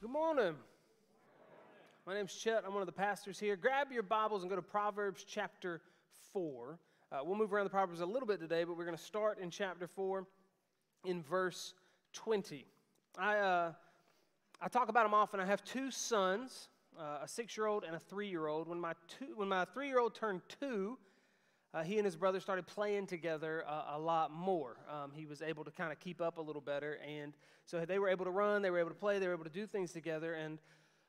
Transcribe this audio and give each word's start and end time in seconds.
Good 0.00 0.10
morning. 0.10 0.54
My 2.06 2.14
name's 2.14 2.32
Chet. 2.32 2.62
I'm 2.64 2.72
one 2.72 2.82
of 2.82 2.86
the 2.86 2.92
pastors 2.92 3.40
here. 3.40 3.56
Grab 3.56 3.90
your 3.90 4.04
Bibles 4.04 4.42
and 4.42 4.48
go 4.50 4.54
to 4.54 4.62
Proverbs 4.62 5.24
chapter 5.28 5.80
4. 6.32 6.78
Uh, 7.10 7.18
we'll 7.24 7.34
move 7.34 7.52
around 7.52 7.64
the 7.64 7.70
Proverbs 7.70 8.00
a 8.00 8.06
little 8.06 8.28
bit 8.28 8.38
today, 8.38 8.62
but 8.62 8.76
we're 8.76 8.84
going 8.84 8.96
to 8.96 9.02
start 9.02 9.40
in 9.40 9.50
chapter 9.50 9.88
4 9.88 10.24
in 11.04 11.20
verse 11.24 11.74
20. 12.12 12.64
I, 13.18 13.38
uh, 13.38 13.72
I 14.60 14.68
talk 14.68 14.88
about 14.88 15.02
them 15.02 15.14
often. 15.14 15.40
I 15.40 15.44
have 15.44 15.64
two 15.64 15.90
sons, 15.90 16.68
uh, 16.96 17.18
a 17.24 17.26
six 17.26 17.56
year 17.56 17.66
old 17.66 17.82
and 17.82 17.96
a 17.96 17.98
three 17.98 18.28
year 18.28 18.46
old. 18.46 18.68
When 18.68 18.78
my, 18.78 18.92
two, 19.08 19.32
when 19.34 19.48
my 19.48 19.64
three 19.64 19.88
year 19.88 19.98
old 19.98 20.14
turned 20.14 20.42
two, 20.60 20.96
uh, 21.74 21.82
he 21.82 21.98
and 21.98 22.04
his 22.04 22.16
brother 22.16 22.40
started 22.40 22.66
playing 22.66 23.06
together 23.06 23.64
uh, 23.68 23.96
a 23.96 23.98
lot 23.98 24.32
more. 24.32 24.76
Um, 24.90 25.12
he 25.14 25.26
was 25.26 25.42
able 25.42 25.64
to 25.64 25.70
kind 25.70 25.92
of 25.92 26.00
keep 26.00 26.20
up 26.20 26.38
a 26.38 26.40
little 26.40 26.62
better. 26.62 26.98
And 27.06 27.34
so 27.66 27.84
they 27.84 27.98
were 27.98 28.08
able 28.08 28.24
to 28.24 28.30
run, 28.30 28.62
they 28.62 28.70
were 28.70 28.78
able 28.78 28.90
to 28.90 28.94
play, 28.96 29.18
they 29.18 29.26
were 29.26 29.34
able 29.34 29.44
to 29.44 29.50
do 29.50 29.66
things 29.66 29.92
together. 29.92 30.32
And 30.34 30.58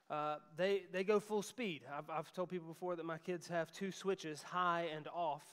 uh, 0.09 0.37
they, 0.57 0.83
they 0.91 1.03
go 1.03 1.19
full 1.19 1.41
speed. 1.41 1.83
I've, 1.95 2.09
I've 2.09 2.33
told 2.33 2.49
people 2.49 2.67
before 2.67 2.95
that 2.97 3.05
my 3.05 3.19
kids 3.19 3.47
have 3.47 3.71
two 3.71 3.91
switches, 3.91 4.41
high 4.41 4.89
and 4.93 5.07
off. 5.13 5.43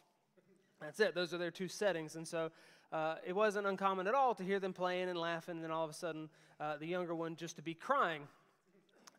That's 0.80 0.98
it, 0.98 1.14
those 1.14 1.32
are 1.32 1.38
their 1.38 1.50
two 1.50 1.68
settings. 1.68 2.16
And 2.16 2.26
so 2.26 2.50
uh, 2.92 3.16
it 3.24 3.34
wasn't 3.34 3.66
uncommon 3.66 4.06
at 4.06 4.14
all 4.14 4.34
to 4.34 4.42
hear 4.42 4.58
them 4.58 4.72
playing 4.72 5.08
and 5.08 5.18
laughing, 5.18 5.56
and 5.56 5.64
then 5.64 5.70
all 5.70 5.84
of 5.84 5.90
a 5.90 5.94
sudden, 5.94 6.28
uh, 6.60 6.76
the 6.78 6.86
younger 6.86 7.14
one 7.14 7.36
just 7.36 7.56
to 7.56 7.62
be 7.62 7.74
crying. 7.74 8.22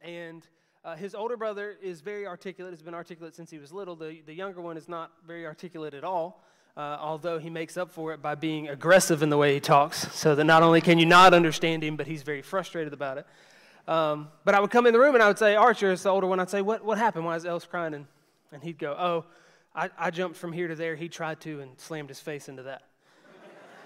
And 0.02 0.46
uh, 0.84 0.96
his 0.96 1.16
older 1.16 1.38
brother 1.38 1.76
is 1.82 2.02
very 2.02 2.26
articulate, 2.26 2.74
has 2.74 2.82
been 2.82 2.94
articulate 2.94 3.36
since 3.36 3.50
he 3.50 3.58
was 3.58 3.72
little. 3.72 3.96
The, 3.96 4.22
the 4.26 4.34
younger 4.34 4.62
one 4.62 4.78
is 4.78 4.88
not 4.88 5.12
very 5.26 5.46
articulate 5.46 5.94
at 5.94 6.04
all, 6.04 6.44
uh, 6.76 6.98
although 7.00 7.40
he 7.40 7.50
makes 7.50 7.78
up 7.78 7.92
for 7.92 8.14
it 8.14 8.22
by 8.22 8.36
being 8.36 8.70
aggressive 8.70 9.22
in 9.22 9.30
the 9.30 9.38
way 9.38 9.54
he 9.54 9.60
talks, 9.60 10.14
so 10.14 10.36
that 10.36 10.44
not 10.44 10.64
only 10.64 10.82
can 10.82 11.00
you 11.00 11.06
not 11.06 11.34
understand 11.34 11.84
him, 11.84 11.98
but 11.98 12.08
he's 12.08 12.24
very 12.24 12.42
frustrated 12.42 12.94
about 12.94 13.18
it. 13.18 13.26
Um, 13.88 14.28
but 14.44 14.54
I 14.54 14.60
would 14.60 14.70
come 14.70 14.86
in 14.86 14.94
the 14.94 15.00
room 15.00 15.16
and 15.16 15.24
I 15.24 15.28
would 15.28 15.40
say, 15.40 15.56
Archer 15.56 15.92
is 15.92 16.04
the 16.04 16.10
older 16.10 16.28
one. 16.28 16.40
I'd 16.40 16.50
say, 16.50 16.62
What, 16.62 16.84
what 16.84 16.98
happened? 16.98 17.26
Why 17.26 17.36
is 17.36 17.46
Ellis 17.46 17.66
crying? 17.66 17.94
And, 17.94 18.06
and 18.52 18.62
he'd 18.62 18.78
go, 18.78 18.92
Oh, 18.92 19.26
I, 19.74 19.90
I 19.98 20.12
jumped 20.12 20.38
from 20.38 20.52
here 20.52 20.68
to 20.68 20.76
there. 20.76 20.96
He 20.96 21.08
tried 21.08 21.40
to 21.42 21.62
and 21.62 21.80
slammed 21.80 22.10
his 22.10 22.20
face 22.20 22.50
into 22.50 22.64
that. 22.64 22.84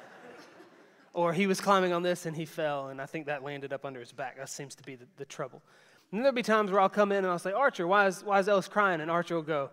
or 1.13 1.33
he 1.33 1.45
was 1.45 1.61
climbing 1.61 1.93
on 1.93 2.01
this 2.01 2.25
and 2.25 2.35
he 2.35 2.45
fell, 2.45 2.87
and 2.87 2.99
I 2.99 3.05
think 3.05 3.27
that 3.27 3.43
landed 3.43 3.73
up 3.73 3.85
under 3.85 3.99
his 3.99 4.11
back. 4.11 4.37
That 4.37 4.49
seems 4.49 4.73
to 4.75 4.83
be 4.83 4.95
the, 4.95 5.05
the 5.17 5.25
trouble. 5.25 5.61
And 6.11 6.21
there'll 6.21 6.33
be 6.33 6.43
times 6.43 6.71
where 6.71 6.81
I'll 6.81 6.89
come 6.89 7.11
in 7.11 7.19
and 7.19 7.27
I'll 7.27 7.39
say, 7.39 7.53
Archer, 7.53 7.87
why 7.87 8.07
is, 8.07 8.23
why 8.23 8.39
is 8.39 8.49
Ellis 8.49 8.67
crying? 8.67 8.99
And 8.99 9.09
Archer 9.09 9.35
will 9.35 9.41
go, 9.43 9.69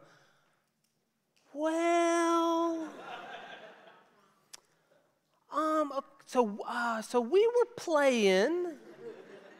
Well, 1.52 2.88
um, 5.52 5.92
so, 6.26 6.58
uh, 6.66 7.02
so 7.02 7.20
we 7.20 7.44
were 7.46 7.66
playing. 7.76 8.66
And 8.66 8.76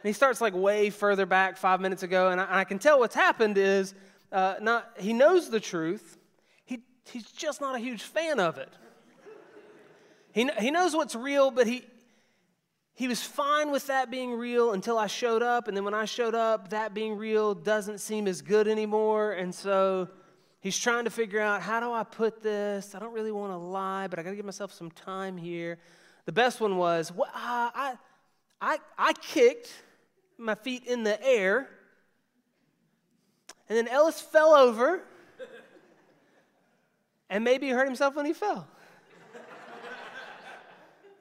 he 0.05 0.13
starts 0.13 0.41
like 0.41 0.55
way 0.55 0.91
further 0.91 1.27
back 1.27 1.57
five 1.57 1.81
minutes 1.81 2.05
ago, 2.05 2.29
and 2.29 2.41
I, 2.41 2.45
and 2.45 2.55
I 2.55 2.65
can 2.65 2.79
tell 2.79 3.01
what's 3.01 3.17
happened 3.17 3.59
is 3.59 3.95
uh, 4.31 4.55
not, 4.61 4.93
he 5.01 5.13
knows 5.13 5.51
the 5.51 5.59
truth, 5.59 6.17
he, 6.65 6.81
he's 7.11 7.31
just 7.33 7.61
not 7.61 7.75
a 7.75 7.79
huge 7.81 8.03
fan 8.03 8.39
of 8.39 8.59
it. 8.59 8.73
He, 10.33 10.49
he 10.61 10.71
knows 10.71 10.95
what's 10.95 11.17
real, 11.17 11.51
but 11.51 11.67
he, 11.67 11.85
he 12.99 13.07
was 13.07 13.23
fine 13.23 13.71
with 13.71 13.87
that 13.87 14.11
being 14.11 14.35
real 14.35 14.73
until 14.73 14.99
I 14.99 15.07
showed 15.07 15.41
up. 15.41 15.69
And 15.69 15.77
then 15.77 15.85
when 15.85 15.95
I 15.95 16.05
showed 16.05 16.35
up, 16.35 16.71
that 16.71 16.95
being 16.95 17.17
real 17.17 17.55
doesn't 17.55 17.99
seem 17.99 18.27
as 18.27 18.43
good 18.43 18.67
anymore. 18.67 19.35
And 19.35 19.55
so 19.55 20.09
he's 20.59 20.77
trying 20.77 21.05
to 21.05 21.11
figure 21.11 21.41
out 21.41 21.63
how 21.63 21.79
do 21.79 21.93
I 21.93 22.03
put 22.03 22.43
this? 22.43 22.97
I 22.97 22.99
don't 22.99 23.13
really 23.13 23.31
want 23.31 23.53
to 23.53 23.57
lie, 23.57 24.09
but 24.09 24.19
I 24.19 24.25
got 24.25 24.31
to 24.31 24.37
give 24.37 24.45
myself 24.45 24.73
some 24.73 24.91
time 24.91 25.37
here. 25.37 25.79
The 26.25 26.33
best 26.33 26.61
one 26.61 26.77
was 26.77 27.13
well, 27.13 27.31
uh, 27.33 27.71
I, 27.73 27.95
I, 28.61 28.79
I 28.99 29.13
kicked 29.13 29.73
my 30.37 30.57
feet 30.57 30.85
in 30.85 31.05
the 31.05 31.25
air, 31.25 31.69
and 33.69 33.79
then 33.79 33.87
Ellis 33.87 34.21
fell 34.21 34.57
over, 34.57 35.05
and 37.31 37.45
maybe 37.45 37.69
hurt 37.69 37.87
himself 37.87 38.17
when 38.17 38.27
he 38.27 38.33
fell. 38.33 38.67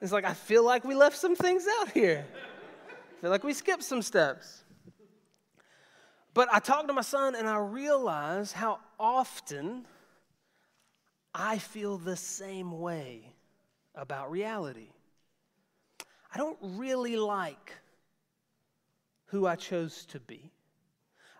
It's 0.00 0.12
like, 0.12 0.24
I 0.24 0.34
feel 0.34 0.64
like 0.64 0.84
we 0.84 0.94
left 0.94 1.16
some 1.16 1.34
things 1.34 1.66
out 1.80 1.90
here. 1.90 2.24
I 2.88 3.20
feel 3.20 3.30
like 3.30 3.42
we 3.42 3.52
skipped 3.52 3.82
some 3.82 4.02
steps. 4.02 4.62
But 6.34 6.48
I 6.52 6.60
talked 6.60 6.86
to 6.86 6.94
my 6.94 7.02
son 7.02 7.34
and 7.34 7.48
I 7.48 7.56
realize 7.58 8.52
how 8.52 8.78
often 8.98 9.86
I 11.34 11.58
feel 11.58 11.98
the 11.98 12.16
same 12.16 12.78
way 12.78 13.32
about 13.94 14.30
reality. 14.30 14.90
I 16.32 16.36
don't 16.36 16.58
really 16.62 17.16
like 17.16 17.72
who 19.26 19.46
I 19.46 19.56
chose 19.56 20.04
to 20.06 20.20
be. 20.20 20.52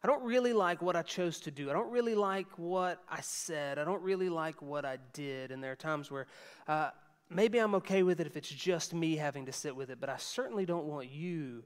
I 0.02 0.06
don't 0.06 0.22
really 0.22 0.52
like 0.52 0.82
what 0.82 0.96
I 0.96 1.02
chose 1.02 1.40
to 1.40 1.50
do. 1.50 1.70
I 1.70 1.72
don't 1.72 1.90
really 1.90 2.14
like 2.14 2.46
what 2.56 3.02
I 3.08 3.20
said. 3.20 3.78
I 3.78 3.84
don't 3.84 4.02
really 4.02 4.28
like 4.28 4.62
what 4.62 4.84
I 4.84 4.98
did. 5.12 5.50
And 5.50 5.62
there 5.62 5.72
are 5.72 5.76
times 5.76 6.10
where 6.10 6.26
uh, 6.66 6.90
maybe 7.30 7.58
I'm 7.58 7.74
okay 7.76 8.02
with 8.02 8.20
it 8.20 8.26
if 8.26 8.36
it's 8.36 8.48
just 8.48 8.94
me 8.94 9.16
having 9.16 9.46
to 9.46 9.52
sit 9.52 9.74
with 9.74 9.90
it, 9.90 9.98
but 10.00 10.08
I 10.08 10.16
certainly 10.16 10.66
don't 10.66 10.86
want 10.86 11.10
you 11.10 11.64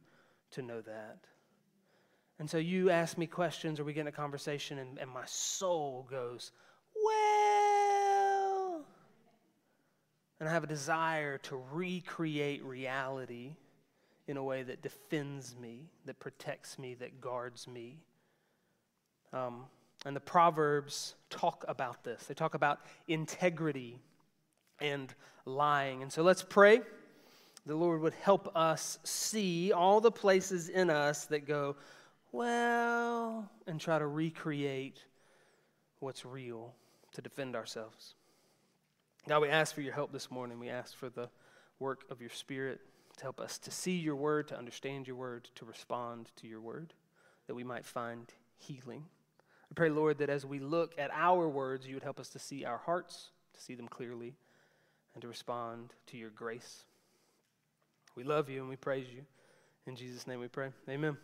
to 0.52 0.62
know 0.62 0.80
that. 0.80 1.18
And 2.38 2.48
so 2.50 2.58
you 2.58 2.90
ask 2.90 3.16
me 3.16 3.26
questions 3.26 3.78
or 3.78 3.84
we 3.84 3.92
get 3.92 4.02
in 4.02 4.06
a 4.08 4.12
conversation, 4.12 4.78
and, 4.78 4.98
and 4.98 5.10
my 5.10 5.24
soul 5.26 6.06
goes, 6.10 6.52
Well. 7.04 8.84
And 10.40 10.48
I 10.48 10.52
have 10.52 10.64
a 10.64 10.68
desire 10.68 11.38
to 11.38 11.62
recreate 11.72 12.64
reality 12.64 13.54
in 14.26 14.36
a 14.36 14.42
way 14.42 14.64
that 14.64 14.82
defends 14.82 15.54
me, 15.56 15.90
that 16.06 16.18
protects 16.18 16.78
me, 16.78 16.94
that 16.94 17.20
guards 17.20 17.68
me. 17.68 18.00
Um, 19.32 19.66
and 20.04 20.16
the 20.16 20.20
Proverbs 20.20 21.14
talk 21.30 21.64
about 21.68 22.02
this. 22.02 22.24
They 22.24 22.34
talk 22.34 22.54
about 22.54 22.80
integrity 23.06 24.00
and 24.82 25.14
lying. 25.46 26.02
And 26.02 26.12
so 26.12 26.22
let's 26.22 26.42
pray. 26.42 26.80
The 27.64 27.76
Lord 27.76 28.00
would 28.00 28.14
help 28.14 28.54
us 28.56 28.98
see 29.04 29.72
all 29.72 30.00
the 30.00 30.10
places 30.10 30.68
in 30.68 30.90
us 30.90 31.26
that 31.26 31.46
go, 31.46 31.76
well, 32.32 33.48
and 33.66 33.80
try 33.80 33.98
to 33.98 34.06
recreate 34.06 35.00
what's 36.00 36.26
real 36.26 36.74
to 37.12 37.22
defend 37.22 37.54
ourselves. 37.54 38.14
God, 39.28 39.42
we 39.42 39.48
ask 39.48 39.74
for 39.74 39.82
your 39.82 39.94
help 39.94 40.12
this 40.12 40.30
morning. 40.30 40.58
We 40.58 40.68
ask 40.68 40.96
for 40.96 41.08
the 41.08 41.28
work 41.78 42.02
of 42.10 42.20
your 42.20 42.30
Spirit 42.30 42.80
to 43.18 43.22
help 43.22 43.38
us 43.38 43.58
to 43.58 43.70
see 43.70 43.96
your 43.96 44.16
word, 44.16 44.48
to 44.48 44.58
understand 44.58 45.06
your 45.06 45.16
word, 45.16 45.48
to 45.54 45.64
respond 45.64 46.30
to 46.36 46.48
your 46.48 46.60
word, 46.60 46.94
that 47.46 47.54
we 47.54 47.62
might 47.62 47.84
find 47.84 48.32
healing. 48.56 49.04
I 49.40 49.74
pray, 49.74 49.90
Lord, 49.90 50.18
that 50.18 50.30
as 50.30 50.44
we 50.44 50.58
look 50.58 50.94
at 50.98 51.10
our 51.12 51.48
words, 51.48 51.86
you 51.86 51.94
would 51.94 52.02
help 52.02 52.18
us 52.18 52.30
to 52.30 52.40
see 52.40 52.64
our 52.64 52.78
hearts, 52.78 53.30
to 53.54 53.60
see 53.60 53.74
them 53.76 53.86
clearly 53.86 54.34
and 55.14 55.22
to 55.22 55.28
respond 55.28 55.92
to 56.06 56.16
your 56.16 56.30
grace. 56.30 56.84
We 58.14 58.24
love 58.24 58.48
you 58.48 58.60
and 58.60 58.68
we 58.68 58.76
praise 58.76 59.06
you. 59.14 59.22
In 59.86 59.96
Jesus' 59.96 60.26
name 60.26 60.40
we 60.40 60.48
pray. 60.48 60.70
Amen. 60.88 61.16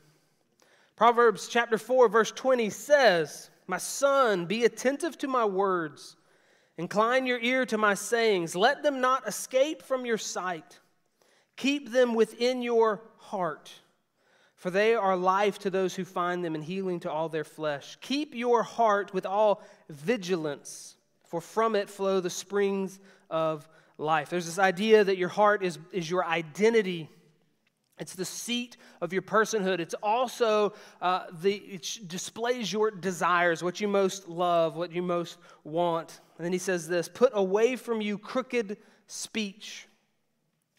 Proverbs 0.97 1.49
chapter 1.49 1.79
4, 1.79 2.09
verse 2.09 2.33
20 2.33 2.71
says, 2.71 3.51
My 3.67 3.79
son, 3.79 4.47
be 4.47 4.65
attentive 4.65 5.17
to 5.19 5.29
my 5.29 5.45
words. 5.45 6.17
Incline 6.77 7.27
your 7.27 7.41
ear 7.41 7.67
to 7.67 7.79
my 7.79 7.95
sayings. 7.95 8.57
Let 8.57 8.83
them 8.83 9.01
not 9.01 9.29
escape 9.29 9.83
from 9.83 10.07
your 10.07 10.19
sight. 10.19 10.81
Keep 11.57 11.91
them 11.91 12.15
within 12.15 12.63
your 12.63 13.03
heart, 13.17 13.73
for 14.55 14.71
they 14.71 14.95
are 14.95 15.17
life 15.17 15.59
to 15.61 15.71
those 15.71 15.95
who 15.95 16.05
find 16.05 16.45
them 16.45 16.55
and 16.55 16.63
healing 16.63 17.01
to 17.01 17.11
all 17.11 17.29
their 17.29 17.45
flesh. 17.45 17.99
Keep 18.01 18.35
your 18.35 18.63
heart 18.63 19.13
with 19.13 19.27
all 19.27 19.63
vigilance, 19.89 20.97
for 21.25 21.41
from 21.41 21.75
it 21.75 21.91
flow 21.91 22.21
the 22.21 22.31
springs 22.31 23.01
of 23.29 23.69
life. 23.99 24.31
There's 24.31 24.47
this 24.47 24.59
idea 24.59 25.05
that 25.05 25.19
your 25.19 25.29
heart 25.29 25.63
is, 25.63 25.79
is 25.93 26.09
your 26.09 26.25
identity. 26.25 27.11
It's 27.99 28.15
the 28.15 28.25
seat 28.25 28.77
of 29.01 29.13
your 29.13 29.23
personhood. 29.23 29.81
It's 29.81 29.95
also 29.95 30.73
uh, 31.03 31.25
the 31.43 31.55
it 31.55 31.99
displays 32.07 32.73
your 32.73 32.93
desires, 32.93 33.63
what 33.63 33.81
you 33.81 33.89
most 33.89 34.29
love, 34.29 34.77
what 34.77 34.93
you 34.93 35.03
most 35.03 35.39
want. 35.65 36.21
And 36.39 36.45
then 36.45 36.53
he 36.53 36.61
says 36.61 36.87
this: 36.87 37.09
"Put 37.09 37.33
away 37.35 37.75
from 37.75 38.01
you 38.01 38.17
crooked 38.17 38.77
speech, 39.09 39.89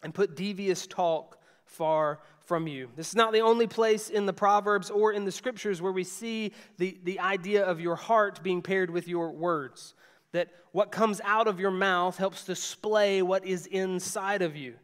and 0.02 0.14
put 0.14 0.34
devious 0.34 0.86
talk 0.86 1.38
far 1.66 2.20
from 2.46 2.66
you." 2.66 2.88
This 2.96 3.08
is 3.08 3.16
not 3.16 3.34
the 3.34 3.42
only 3.42 3.66
place 3.66 4.08
in 4.08 4.24
the 4.24 4.32
Proverbs 4.32 4.88
or 4.88 5.12
in 5.12 5.26
the 5.26 5.32
Scriptures 5.32 5.82
where 5.82 5.92
we 5.92 6.04
see 6.04 6.52
the, 6.78 6.98
the 7.04 7.20
idea 7.20 7.66
of 7.66 7.80
your 7.80 7.96
heart 7.96 8.42
being 8.42 8.62
paired 8.62 8.88
with 8.88 9.06
your 9.06 9.30
words 9.30 9.92
that 10.32 10.48
what 10.72 10.92
comes 10.92 11.20
out 11.24 11.48
of 11.48 11.58
your 11.58 11.70
mouth 11.70 12.16
helps 12.16 12.44
display 12.44 13.22
what 13.22 13.44
is 13.44 13.66
inside 13.66 14.42
of 14.42 14.56
you. 14.56 14.74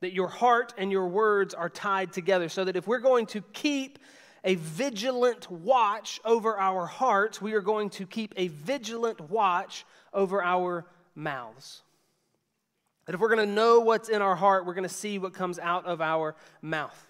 That 0.00 0.12
your 0.12 0.28
heart 0.28 0.74
and 0.76 0.92
your 0.92 1.06
words 1.06 1.54
are 1.54 1.68
tied 1.68 2.12
together, 2.12 2.48
so 2.48 2.64
that 2.64 2.76
if 2.76 2.86
we're 2.86 2.98
going 2.98 3.26
to 3.26 3.40
keep 3.52 3.98
a 4.44 4.56
vigilant 4.56 5.50
watch 5.50 6.20
over 6.24 6.58
our 6.58 6.86
hearts, 6.86 7.40
we 7.40 7.54
are 7.54 7.60
going 7.60 7.90
to 7.90 8.06
keep 8.06 8.34
a 8.36 8.48
vigilant 8.48 9.20
watch 9.30 9.84
over 10.12 10.42
our 10.42 10.86
mouths. 11.14 11.82
That 13.06 13.14
if 13.14 13.20
we're 13.20 13.34
going 13.34 13.48
to 13.48 13.54
know 13.54 13.80
what's 13.80 14.08
in 14.08 14.20
our 14.20 14.36
heart, 14.36 14.66
we're 14.66 14.74
going 14.74 14.88
to 14.88 14.94
see 14.94 15.18
what 15.18 15.32
comes 15.32 15.58
out 15.58 15.86
of 15.86 16.00
our 16.00 16.36
mouth. 16.60 17.06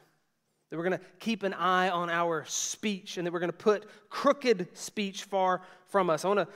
That 0.71 0.77
we're 0.77 0.85
going 0.85 0.99
to 0.99 1.05
keep 1.19 1.43
an 1.43 1.55
eye 1.55 1.89
on 1.89 2.11
our 2.11 2.45
speech 2.47 3.19
and 3.19 3.27
that 3.27 3.33
we're 3.33 3.41
going 3.41 3.53
to 3.53 3.57
put 3.57 3.87
crooked 4.11 4.69
speech 4.77 5.25
far 5.25 5.63
from 5.89 6.11
us. 6.11 6.25
I 6.25 6.29
want 6.29 6.41
to 6.41 6.49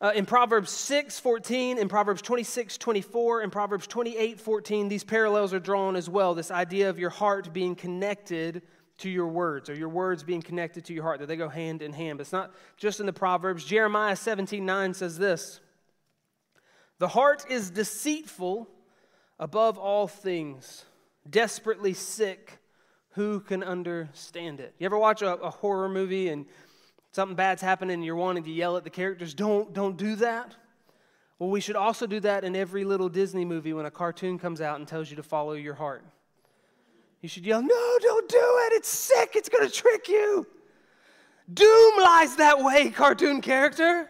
uh, 0.00 0.12
in 0.14 0.26
Proverbs 0.26 0.70
6 0.70 1.18
14, 1.18 1.78
in 1.78 1.88
Proverbs 1.88 2.22
26 2.22 2.78
24, 2.78 3.42
in 3.42 3.50
Proverbs 3.50 3.86
28 3.86 4.40
14, 4.40 4.88
these 4.88 5.04
parallels 5.04 5.52
are 5.52 5.58
drawn 5.58 5.96
as 5.96 6.08
well. 6.08 6.34
This 6.34 6.50
idea 6.50 6.88
of 6.88 6.98
your 6.98 7.10
heart 7.10 7.52
being 7.52 7.74
connected 7.74 8.62
to 8.98 9.08
your 9.08 9.26
words, 9.26 9.68
or 9.68 9.74
your 9.74 9.88
words 9.88 10.22
being 10.22 10.42
connected 10.42 10.84
to 10.84 10.92
your 10.92 11.02
heart, 11.02 11.20
that 11.20 11.26
they 11.26 11.36
go 11.36 11.48
hand 11.48 11.82
in 11.82 11.92
hand. 11.92 12.18
But 12.18 12.22
it's 12.22 12.32
not 12.32 12.52
just 12.76 13.00
in 13.00 13.06
the 13.06 13.12
Proverbs. 13.12 13.64
Jeremiah 13.64 14.16
17 14.16 14.64
9 14.64 14.94
says 14.94 15.18
this 15.18 15.60
The 16.98 17.08
heart 17.08 17.44
is 17.50 17.70
deceitful 17.70 18.68
above 19.40 19.78
all 19.78 20.06
things, 20.06 20.84
desperately 21.28 21.94
sick. 21.94 22.58
Who 23.12 23.40
can 23.40 23.64
understand 23.64 24.60
it? 24.60 24.74
You 24.78 24.86
ever 24.86 24.98
watch 24.98 25.22
a, 25.22 25.34
a 25.38 25.50
horror 25.50 25.88
movie 25.88 26.28
and 26.28 26.46
something 27.18 27.34
bad's 27.34 27.60
happening 27.60 27.94
and 27.94 28.04
you're 28.04 28.14
wanting 28.14 28.44
to 28.44 28.52
yell 28.52 28.76
at 28.76 28.84
the 28.84 28.90
characters, 28.90 29.34
don't, 29.34 29.72
don't 29.72 29.96
do 29.96 30.14
that. 30.14 30.54
Well, 31.40 31.50
we 31.50 31.60
should 31.60 31.74
also 31.74 32.06
do 32.06 32.20
that 32.20 32.44
in 32.44 32.54
every 32.54 32.84
little 32.84 33.08
Disney 33.08 33.44
movie 33.44 33.72
when 33.72 33.86
a 33.86 33.90
cartoon 33.90 34.38
comes 34.38 34.60
out 34.60 34.78
and 34.78 34.86
tells 34.86 35.10
you 35.10 35.16
to 35.16 35.24
follow 35.24 35.54
your 35.54 35.74
heart. 35.74 36.04
You 37.20 37.28
should 37.28 37.44
yell, 37.44 37.60
No, 37.60 37.98
don't 38.00 38.28
do 38.28 38.36
it. 38.38 38.74
It's 38.74 38.88
sick. 38.88 39.32
It's 39.34 39.48
going 39.48 39.68
to 39.68 39.74
trick 39.74 40.08
you. 40.08 40.46
Doom 41.52 41.94
lies 42.00 42.36
that 42.36 42.62
way, 42.62 42.90
cartoon 42.90 43.40
character. 43.40 44.08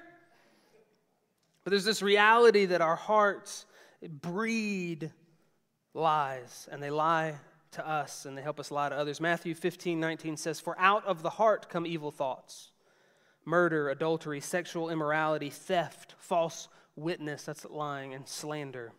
But 1.64 1.70
there's 1.70 1.86
this 1.86 2.02
reality 2.02 2.66
that 2.66 2.82
our 2.82 2.96
hearts 2.96 3.64
breed 4.20 5.10
lies, 5.94 6.68
and 6.70 6.82
they 6.82 6.90
lie 6.90 7.36
to 7.70 7.88
us 7.88 8.26
and 8.26 8.36
they 8.36 8.42
help 8.42 8.60
us 8.60 8.70
lie 8.70 8.90
to 8.90 8.94
others. 8.94 9.18
Matthew 9.18 9.54
15, 9.54 9.98
19 9.98 10.36
says, 10.36 10.60
For 10.60 10.78
out 10.78 11.06
of 11.06 11.22
the 11.22 11.30
heart 11.30 11.70
come 11.70 11.86
evil 11.86 12.10
thoughts 12.10 12.70
murder, 13.48 13.88
adultery, 13.88 14.40
sexual 14.40 14.90
immorality, 14.90 15.50
theft, 15.50 16.14
false 16.18 16.68
witness, 16.94 17.44
that's 17.44 17.64
lying, 17.64 18.14
and 18.14 18.28
slander. 18.28 18.92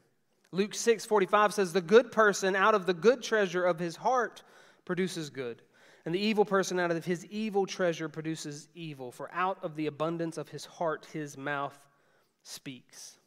Luke 0.52 0.74
6 0.74 1.06
45 1.06 1.54
says, 1.54 1.74
The 1.74 1.82
good 1.82 2.12
person 2.12 2.56
out 2.56 2.74
of 2.74 2.86
the 2.86 2.94
good 2.94 3.22
treasure 3.22 3.64
of 3.64 3.80
his 3.80 3.96
heart 3.96 4.42
produces 4.86 5.30
good, 5.30 5.62
and 6.06 6.16
the 6.16 6.20
evil 6.20 6.46
person 6.46 6.80
out 6.80 6.92
of 6.92 7.06
his 7.06 7.26
evil 7.28 7.66
treasure 7.66 8.10
produces 8.10 8.68
evil. 8.74 9.12
For 9.12 9.30
out 9.32 9.60
of 9.62 9.76
the 9.76 9.86
abundance 9.86 10.38
of 10.38 10.50
his 10.50 10.66
heart 10.66 11.08
his 11.14 11.38
mouth 11.38 11.78
speaks. 12.44 13.18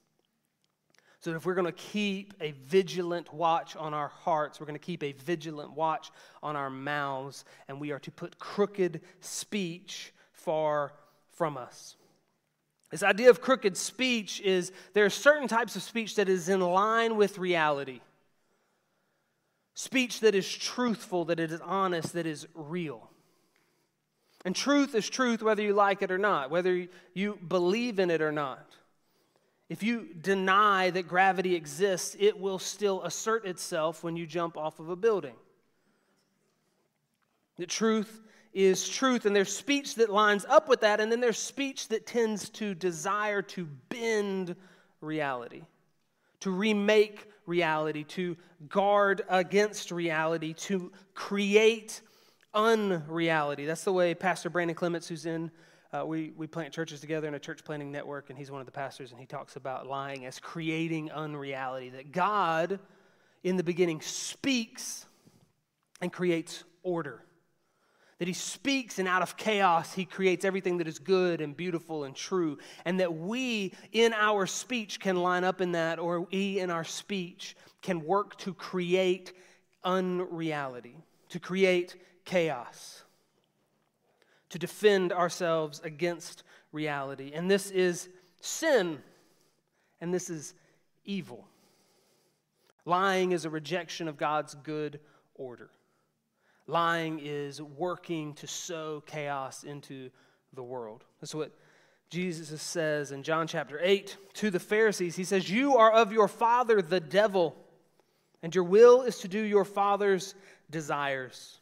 So, 1.20 1.30
if 1.36 1.46
we're 1.46 1.54
going 1.54 1.66
to 1.66 1.72
keep 1.72 2.34
a 2.40 2.50
vigilant 2.50 3.32
watch 3.32 3.76
on 3.76 3.94
our 3.94 4.08
hearts, 4.08 4.58
we're 4.58 4.66
going 4.66 4.74
to 4.74 4.84
keep 4.84 5.04
a 5.04 5.12
vigilant 5.12 5.70
watch 5.72 6.10
on 6.42 6.56
our 6.56 6.68
mouths, 6.68 7.44
and 7.68 7.80
we 7.80 7.92
are 7.92 8.00
to 8.00 8.10
put 8.10 8.40
crooked 8.40 9.00
speech 9.20 10.12
far 10.32 10.92
from 11.42 11.56
us. 11.56 11.96
This 12.92 13.02
idea 13.02 13.28
of 13.28 13.40
crooked 13.40 13.76
speech 13.76 14.40
is 14.42 14.70
there 14.92 15.04
are 15.04 15.10
certain 15.10 15.48
types 15.48 15.74
of 15.74 15.82
speech 15.82 16.14
that 16.14 16.28
is 16.28 16.48
in 16.48 16.60
line 16.60 17.16
with 17.16 17.36
reality. 17.36 18.00
Speech 19.74 20.20
that 20.20 20.36
is 20.36 20.48
truthful, 20.48 21.24
that 21.24 21.40
is 21.40 21.60
honest, 21.60 22.12
that 22.12 22.26
is 22.26 22.46
real. 22.54 23.10
And 24.44 24.54
truth 24.54 24.94
is 24.94 25.10
truth 25.10 25.42
whether 25.42 25.64
you 25.64 25.72
like 25.74 26.00
it 26.00 26.12
or 26.12 26.18
not, 26.18 26.48
whether 26.48 26.86
you 27.12 27.40
believe 27.48 27.98
in 27.98 28.08
it 28.08 28.22
or 28.22 28.30
not. 28.30 28.64
If 29.68 29.82
you 29.82 30.14
deny 30.20 30.90
that 30.90 31.08
gravity 31.08 31.56
exists, 31.56 32.16
it 32.20 32.38
will 32.38 32.60
still 32.60 33.02
assert 33.02 33.46
itself 33.46 34.04
when 34.04 34.14
you 34.14 34.28
jump 34.28 34.56
off 34.56 34.78
of 34.78 34.90
a 34.90 34.94
building. 34.94 35.34
The 37.56 37.66
truth 37.66 38.20
is 38.52 38.88
truth, 38.88 39.24
and 39.24 39.34
there's 39.34 39.54
speech 39.54 39.94
that 39.94 40.10
lines 40.10 40.44
up 40.48 40.68
with 40.68 40.80
that, 40.80 41.00
and 41.00 41.10
then 41.10 41.20
there's 41.20 41.38
speech 41.38 41.88
that 41.88 42.06
tends 42.06 42.50
to 42.50 42.74
desire 42.74 43.40
to 43.40 43.66
bend 43.88 44.54
reality, 45.00 45.62
to 46.40 46.50
remake 46.50 47.28
reality, 47.46 48.04
to 48.04 48.36
guard 48.68 49.22
against 49.28 49.90
reality, 49.90 50.52
to 50.52 50.92
create 51.14 52.02
unreality. 52.52 53.64
That's 53.64 53.84
the 53.84 53.92
way 53.92 54.14
Pastor 54.14 54.50
Brandon 54.50 54.74
Clements, 54.74 55.08
who's 55.08 55.24
in, 55.24 55.50
uh, 55.92 56.04
we, 56.04 56.32
we 56.36 56.46
plant 56.46 56.74
churches 56.74 57.00
together 57.00 57.28
in 57.28 57.34
a 57.34 57.38
church 57.38 57.64
planting 57.64 57.90
network, 57.90 58.28
and 58.28 58.38
he's 58.38 58.50
one 58.50 58.60
of 58.60 58.66
the 58.66 58.72
pastors, 58.72 59.12
and 59.12 59.20
he 59.20 59.26
talks 59.26 59.56
about 59.56 59.86
lying 59.86 60.26
as 60.26 60.38
creating 60.38 61.10
unreality. 61.10 61.88
That 61.88 62.12
God, 62.12 62.78
in 63.44 63.56
the 63.56 63.64
beginning, 63.64 64.02
speaks 64.02 65.06
and 66.02 66.12
creates 66.12 66.64
order 66.82 67.22
that 68.22 68.28
he 68.28 68.34
speaks 68.34 69.00
and 69.00 69.08
out 69.08 69.20
of 69.20 69.36
chaos 69.36 69.92
he 69.92 70.04
creates 70.04 70.44
everything 70.44 70.78
that 70.78 70.86
is 70.86 71.00
good 71.00 71.40
and 71.40 71.56
beautiful 71.56 72.04
and 72.04 72.14
true 72.14 72.56
and 72.84 73.00
that 73.00 73.12
we 73.12 73.72
in 73.90 74.12
our 74.12 74.46
speech 74.46 75.00
can 75.00 75.16
line 75.16 75.42
up 75.42 75.60
in 75.60 75.72
that 75.72 75.98
or 75.98 76.20
we 76.20 76.60
in 76.60 76.70
our 76.70 76.84
speech 76.84 77.56
can 77.80 78.00
work 78.04 78.38
to 78.38 78.54
create 78.54 79.32
unreality 79.82 80.94
to 81.30 81.40
create 81.40 81.96
chaos 82.24 83.02
to 84.50 84.56
defend 84.56 85.12
ourselves 85.12 85.80
against 85.82 86.44
reality. 86.70 87.32
And 87.34 87.50
this 87.50 87.72
is 87.72 88.08
sin 88.38 89.02
and 90.00 90.14
this 90.14 90.30
is 90.30 90.54
evil. 91.04 91.48
Lying 92.84 93.32
is 93.32 93.46
a 93.46 93.50
rejection 93.50 94.06
of 94.06 94.16
god's 94.16 94.54
good 94.54 95.00
order 95.34 95.70
Lying 96.66 97.20
is 97.22 97.60
working 97.60 98.34
to 98.34 98.46
sow 98.46 99.02
chaos 99.06 99.64
into 99.64 100.10
the 100.54 100.62
world. 100.62 101.04
That's 101.20 101.34
what 101.34 101.52
Jesus 102.08 102.60
says 102.60 103.10
in 103.10 103.22
John 103.22 103.46
chapter 103.46 103.80
8 103.82 104.16
to 104.34 104.50
the 104.50 104.60
Pharisees. 104.60 105.16
He 105.16 105.24
says, 105.24 105.50
You 105.50 105.78
are 105.78 105.90
of 105.90 106.12
your 106.12 106.28
father, 106.28 106.82
the 106.82 107.00
devil, 107.00 107.56
and 108.42 108.54
your 108.54 108.64
will 108.64 109.02
is 109.02 109.18
to 109.20 109.28
do 109.28 109.40
your 109.40 109.64
father's 109.64 110.34
desires. 110.70 111.58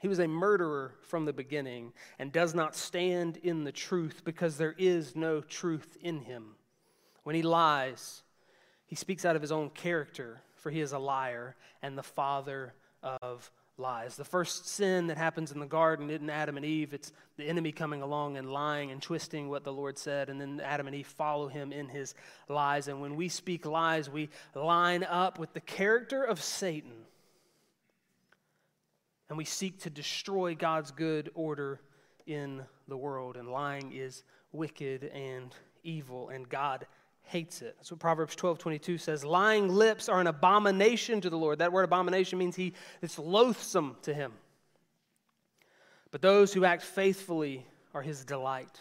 He 0.00 0.08
was 0.08 0.20
a 0.20 0.28
murderer 0.28 0.94
from 1.00 1.24
the 1.24 1.32
beginning 1.32 1.92
and 2.18 2.30
does 2.30 2.54
not 2.54 2.76
stand 2.76 3.38
in 3.38 3.64
the 3.64 3.72
truth 3.72 4.22
because 4.24 4.56
there 4.56 4.74
is 4.78 5.16
no 5.16 5.40
truth 5.40 5.96
in 6.00 6.20
him. 6.20 6.54
When 7.24 7.34
he 7.34 7.42
lies, 7.42 8.22
he 8.86 8.96
speaks 8.96 9.24
out 9.24 9.34
of 9.34 9.42
his 9.42 9.52
own 9.52 9.70
character, 9.70 10.40
for 10.56 10.70
he 10.70 10.80
is 10.80 10.92
a 10.92 10.98
liar 10.98 11.56
and 11.82 11.98
the 11.98 12.02
father 12.02 12.74
of 13.02 13.50
lies. 13.78 14.16
The 14.16 14.24
first 14.24 14.68
sin 14.68 15.06
that 15.06 15.16
happens 15.16 15.52
in 15.52 15.60
the 15.60 15.66
garden 15.66 16.10
isn't 16.10 16.30
Adam 16.30 16.56
and 16.56 16.66
Eve, 16.66 16.94
it's 16.94 17.12
the 17.36 17.44
enemy 17.44 17.72
coming 17.72 18.02
along 18.02 18.36
and 18.36 18.50
lying 18.50 18.90
and 18.90 19.00
twisting 19.00 19.48
what 19.48 19.64
the 19.64 19.72
Lord 19.72 19.96
said, 19.96 20.28
and 20.28 20.40
then 20.40 20.60
Adam 20.60 20.86
and 20.86 20.96
Eve 20.96 21.06
follow 21.06 21.48
him 21.48 21.72
in 21.72 21.88
his 21.88 22.14
lies. 22.48 22.88
And 22.88 23.00
when 23.00 23.16
we 23.16 23.28
speak 23.28 23.64
lies, 23.64 24.10
we 24.10 24.28
line 24.54 25.04
up 25.04 25.38
with 25.38 25.52
the 25.52 25.60
character 25.60 26.24
of 26.24 26.42
Satan. 26.42 26.92
And 29.28 29.36
we 29.36 29.44
seek 29.44 29.80
to 29.80 29.90
destroy 29.90 30.54
God's 30.54 30.90
good 30.90 31.30
order 31.34 31.80
in 32.26 32.62
the 32.88 32.96
world. 32.96 33.36
And 33.36 33.48
lying 33.48 33.92
is 33.92 34.24
wicked 34.52 35.04
and 35.04 35.54
evil, 35.84 36.30
and 36.30 36.48
God 36.48 36.86
hates 37.28 37.62
it. 37.62 37.74
That's 37.76 37.90
what 37.90 38.00
Proverbs 38.00 38.34
12 38.34 38.58
22 38.58 38.98
says. 38.98 39.24
Lying 39.24 39.68
lips 39.68 40.08
are 40.08 40.20
an 40.20 40.26
abomination 40.26 41.20
to 41.20 41.30
the 41.30 41.38
Lord. 41.38 41.58
That 41.58 41.72
word 41.72 41.84
abomination 41.84 42.38
means 42.38 42.56
he 42.56 42.72
it's 43.02 43.18
loathsome 43.18 43.96
to 44.02 44.14
him. 44.14 44.32
But 46.10 46.22
those 46.22 46.52
who 46.52 46.64
act 46.64 46.82
faithfully 46.82 47.66
are 47.94 48.02
his 48.02 48.24
delight. 48.24 48.80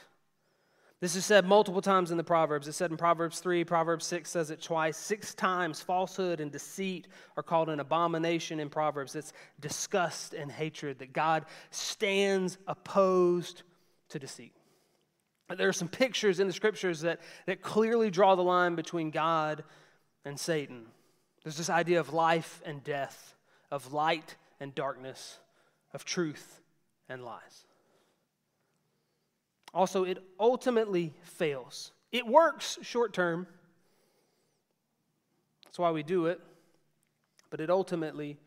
This 1.00 1.16
is 1.16 1.25
said 1.25 1.46
multiple 1.46 1.82
times 1.82 2.10
in 2.10 2.18
the 2.18 2.24
Proverbs. 2.24 2.68
It's 2.68 2.77
said 2.77 2.89
in 2.89 2.98
Proverbs 2.98 3.39
3, 3.39 3.63
Proverbs 3.66 4.06
6 4.08 4.30
says 4.30 4.50
it 4.50 4.63
twice. 4.63 4.98
Six 4.98 5.36
times 5.36 5.80
falsehood 5.80 6.39
and 6.39 6.51
deceit 6.51 7.08
are 7.36 7.44
called 7.44 7.70
an 7.70 7.80
abomination 7.80 8.60
in 8.60 8.68
Proverbs. 8.70 9.16
It's 9.16 9.32
disgust 9.60 10.34
and 10.34 10.51
hatred, 10.51 10.98
that 11.00 11.13
God 11.13 11.46
stands 11.70 12.58
opposed 12.66 13.62
to 14.10 14.18
deceit. 14.18 14.57
There 15.56 15.70
are 15.70 15.74
some 15.74 15.88
pictures 15.88 16.39
in 16.39 16.48
the 16.48 16.54
scriptures 16.54 17.01
that, 17.01 17.22
that 17.46 17.62
clearly 17.62 18.12
draw 18.12 18.36
the 18.36 18.44
line 18.44 18.75
between 18.75 19.12
God 19.12 19.63
and 20.25 20.38
Satan. 20.38 20.86
There's 21.44 21.58
this 21.58 21.70
idea 21.70 22.00
of 22.01 22.13
life 22.13 22.62
and 22.66 22.84
death, 22.84 23.36
of 23.72 23.94
light 23.94 24.36
and 24.60 24.75
darkness, 24.75 25.39
of 25.94 26.04
truth 26.04 26.60
and 27.08 27.24
lies. 27.24 27.66
Also, 29.74 30.04
it 30.04 30.18
ultimately 30.39 31.13
fails. 31.22 31.92
It 32.12 32.27
works 32.27 32.77
short 32.82 33.13
term. 33.13 33.48
That's 35.63 35.80
why 35.80 35.92
we 35.92 36.04
do 36.04 36.25
it. 36.25 36.42
But 37.50 37.62
it 37.62 37.70
ultimately 37.70 38.38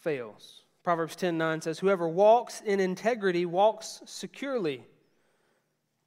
fails. 0.00 0.62
Proverbs 0.82 1.14
10 1.14 1.38
9 1.38 1.60
says, 1.60 1.78
Whoever 1.78 2.08
walks 2.08 2.62
in 2.62 2.80
integrity 2.80 3.46
walks 3.46 4.02
securely 4.06 4.84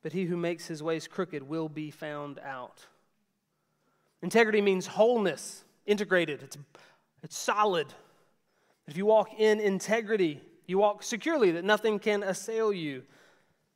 but 0.02 0.14
he 0.14 0.26
who 0.26 0.38
makes 0.38 0.68
his 0.68 0.82
ways 0.82 1.08
crooked 1.08 1.44
will 1.44 1.70
be 1.70 1.92
found 1.92 2.40
out. 2.40 2.86
Integrity 4.22 4.62
means 4.62 4.88
wholeness, 4.88 5.64
integrated, 5.86 6.44
it's, 6.44 6.58
it's 7.24 7.38
solid. 7.38 7.88
If 8.88 8.98
you 8.98 9.06
walk 9.06 9.30
in 9.38 9.60
integrity, 9.60 10.42
you 10.68 10.78
walk 10.78 11.04
securely, 11.04 11.52
that 11.52 11.64
nothing 11.64 12.00
can 12.00 12.24
assail 12.24 12.74
you. 12.74 13.04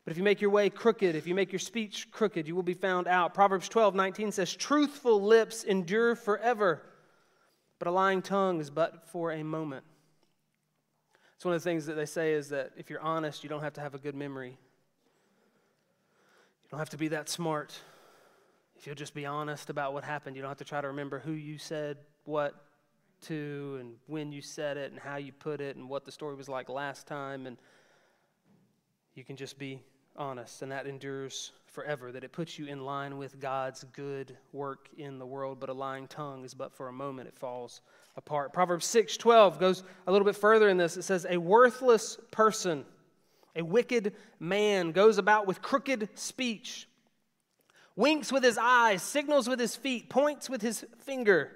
But 0.03 0.12
if 0.12 0.18
you 0.18 0.24
make 0.24 0.42
your 0.42 0.50
way 0.50 0.70
crooked, 0.70 1.15
if 1.15 1.27
you 1.27 1.36
make 1.36 1.51
your 1.51 1.60
speech 1.60 2.12
crooked, 2.12 2.48
you 2.48 2.56
will 2.56 2.63
be 2.63 2.74
found 2.74 3.08
out. 3.08 3.34
Proverbs 3.34 3.70
12, 3.70 3.96
19 3.96 4.32
says, 4.32 4.53
Truthful 4.53 5.22
lips 5.22 5.63
endure 5.63 6.15
forever, 6.15 6.82
but 7.80 7.88
a 7.88 7.92
lying 7.92 8.22
tongue 8.22 8.60
is 8.60 8.70
but 8.70 9.08
for 9.10 9.32
a 9.32 9.44
moment. 9.44 9.86
It's 11.36 11.46
one 11.46 11.53
of 11.53 11.63
the 11.63 11.70
things 11.70 11.86
that 11.86 11.96
they 11.96 12.06
say 12.06 12.34
is 12.34 12.50
that 12.50 12.72
if 12.77 12.89
you're 12.89 13.01
honest, 13.01 13.44
you 13.44 13.50
don't 13.50 13.63
have 13.63 13.74
to 13.74 13.82
have 13.82 13.96
a 13.96 13.98
good 13.98 14.15
memory. 14.15 14.58
Don't 16.74 16.80
have 16.80 16.89
to 16.89 16.98
be 16.98 17.10
that 17.10 17.30
smart. 17.30 17.72
If 18.75 18.88
you'll 18.88 18.96
just 18.96 19.13
be 19.13 19.27
honest 19.27 19.70
about 19.70 19.94
what 19.94 20.03
happened, 20.03 20.36
you 20.36 20.42
don't 20.42 20.50
have 20.50 20.58
to 20.58 20.63
try 20.63 20.82
to 20.82 20.88
remember 20.88 21.20
who 21.20 21.34
you 21.34 21.60
said 21.60 21.98
what 22.25 22.65
to 23.27 23.77
and 23.80 23.94
when 24.08 24.32
you 24.32 24.42
said 24.42 24.75
it 24.77 24.92
and 24.92 25.00
how 25.00 25.18
you 25.18 25.32
put 25.34 25.62
it 25.62 25.75
and 25.75 25.88
what 25.88 26.03
the 26.03 26.12
story 26.12 26.34
was 26.34 26.50
like 26.50 26.70
last 26.70 27.06
time. 27.06 27.46
And 27.46 27.58
you 29.13 29.24
can 29.24 29.36
just 29.36 29.60
be 29.60 29.84
honest, 30.18 30.63
and 30.63 30.72
that 30.72 30.88
endures 30.88 31.51
forever, 31.68 32.12
that 32.12 32.24
it 32.24 32.32
puts 32.32 32.58
you 32.58 32.65
in 32.65 32.84
line 32.84 33.20
with 33.20 33.39
God's 33.39 33.84
good 33.94 34.36
work 34.51 34.89
in 34.98 35.20
the 35.20 35.27
world, 35.27 35.60
but 35.60 35.70
a 35.70 35.74
lying 35.74 36.08
tongue 36.08 36.44
is 36.44 36.56
but 36.56 36.74
for 36.74 36.88
a 36.88 36.92
moment, 36.92 37.27
it 37.27 37.38
falls 37.38 37.82
apart. 38.18 38.51
Proverbs 38.51 38.88
6 38.88 39.18
12 39.18 39.60
goes 39.60 39.84
a 40.08 40.12
little 40.12 40.25
bit 40.25 40.36
further 40.36 40.70
in 40.70 40.77
this. 40.77 40.98
It 40.98 41.03
says, 41.03 41.27
A 41.30 41.38
worthless 41.38 42.18
person, 42.32 42.84
a 43.56 43.64
wicked 43.64 44.14
man, 44.40 44.92
goes 44.92 45.18
about 45.18 45.48
with 45.48 45.62
crooked 45.62 46.10
speech, 46.16 46.88
winks 47.96 48.32
with 48.32 48.44
his 48.44 48.58
eyes, 48.58 49.02
signals 49.02 49.48
with 49.48 49.60
his 49.60 49.76
feet, 49.76 50.10
points 50.10 50.50
with 50.50 50.62
his 50.62 50.86
finger. 51.00 51.52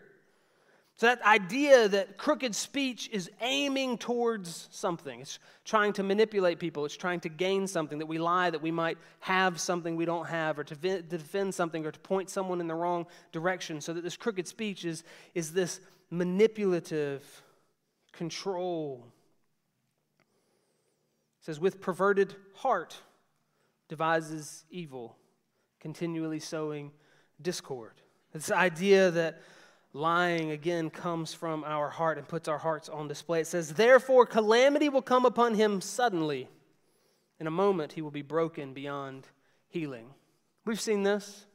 So, 0.97 1.05
that 1.05 1.21
idea 1.21 1.87
that 1.89 2.17
crooked 2.17 2.55
speech 2.55 3.07
is 3.13 3.29
aiming 3.41 3.99
towards 3.99 4.67
something, 4.71 5.21
it's 5.21 5.37
trying 5.63 5.93
to 5.93 6.03
manipulate 6.03 6.57
people, 6.57 6.85
it's 6.85 6.97
trying 6.97 7.19
to 7.19 7.29
gain 7.29 7.67
something, 7.67 7.99
that 7.99 8.07
we 8.07 8.17
lie 8.17 8.49
that 8.49 8.63
we 8.63 8.71
might 8.71 8.97
have 9.19 9.59
something 9.59 9.95
we 9.95 10.05
don't 10.05 10.25
have, 10.25 10.57
or 10.57 10.63
to, 10.63 10.75
defend 10.75 11.53
something, 11.53 11.85
or 11.85 11.91
to 11.91 11.99
point 11.99 12.31
someone 12.31 12.59
in 12.59 12.65
the 12.65 12.73
wrong 12.73 13.05
direction. 13.31 13.79
So, 13.79 13.93
that 13.93 14.03
this 14.03 14.17
crooked 14.17 14.47
speech 14.47 14.85
is, 14.85 15.03
is 15.35 15.53
this 15.53 15.81
manipulative 16.09 17.43
control. 18.11 19.05
Says, 21.47 21.61
with 21.61 21.79
perverted 21.79 22.35
heart 22.55 22.97
devises 23.87 24.65
evil, 24.69 25.15
continually 25.79 26.41
sowing 26.41 26.91
discord. 27.41 27.93
This 28.33 28.51
idea 28.51 29.11
that 29.11 29.41
Lying 29.93 30.51
again 30.51 30.89
comes 30.89 31.33
from 31.33 31.63
our 31.63 31.89
heart 31.89 32.17
and 32.17 32.27
puts 32.27 32.49
our 32.49 32.57
hearts 32.57 32.89
on 32.89 33.07
display. 33.07 33.39
It 33.39 33.47
says, 33.47 33.75
Therefore, 33.75 34.25
calamity 34.25 34.89
will 34.89 35.01
come 35.01 35.25
upon 35.25 35.53
him 35.53 35.79
suddenly. 35.79 36.49
In 37.39 37.47
a 37.47 37.51
moment, 37.51 37.93
he 37.93 38.01
will 38.01 38.11
be 38.11 38.21
broken 38.21 38.73
beyond 38.73 39.25
healing. 39.69 40.09
We've 40.65 40.81
seen 40.81 41.03
this. 41.03 41.45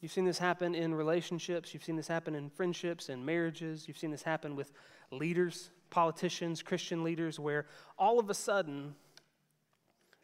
You've 0.00 0.10
seen 0.10 0.24
this 0.24 0.38
happen 0.38 0.74
in 0.74 0.92
relationships. 0.92 1.72
You've 1.72 1.84
seen 1.84 1.94
this 1.96 2.08
happen 2.08 2.34
in 2.34 2.50
friendships 2.50 3.08
and 3.10 3.24
marriages. 3.24 3.86
You've 3.86 3.96
seen 3.96 4.10
this 4.10 4.24
happen 4.24 4.56
with 4.56 4.72
leaders, 5.12 5.70
politicians, 5.90 6.62
Christian 6.62 7.04
leaders, 7.04 7.38
where 7.38 7.66
all 7.98 8.18
of 8.18 8.30
a 8.30 8.34
sudden 8.34 8.94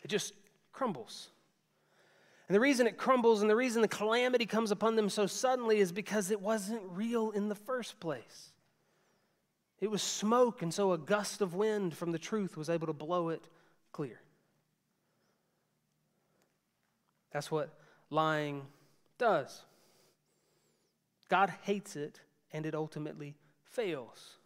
it 0.03 0.09
just 0.09 0.35
crumbles. 0.73 1.31
And 2.49 2.55
the 2.55 2.61
reason 2.61 2.87
it 2.87 2.97
crumbles 2.97 3.41
and 3.41 3.51
the 3.51 3.57
reason 3.57 3.83
the 3.83 3.89
calamity 3.89 4.47
comes 4.47 4.71
upon 4.71 4.97
them 4.97 5.09
so 5.09 5.27
suddenly 5.27 5.79
is 5.79 5.93
because 5.93 6.31
it 6.31 6.41
wasn't 6.41 6.83
real 6.91 7.31
in 7.31 7.49
the 7.49 7.55
first 7.55 8.01
place. 8.01 8.51
It 9.81 9.91
was 9.91 10.03
smoke, 10.03 10.63
and 10.63 10.73
so 10.73 10.93
a 10.93 10.99
gust 10.99 11.41
of 11.41 11.55
wind 11.55 11.97
from 11.97 12.13
the 12.13 12.19
truth 12.19 12.57
was 12.57 12.71
able 12.71 12.87
to 12.87 12.93
blow 12.93 13.31
it 13.31 13.43
clear. 13.91 14.21
That's 17.33 17.51
what 17.51 17.71
lying 18.11 18.63
does. 19.19 19.63
God 21.29 21.53
hates 21.63 21.97
it, 21.97 22.21
and 22.53 22.67
it 22.67 22.75
ultimately 22.75 23.35
fails. 23.65 24.37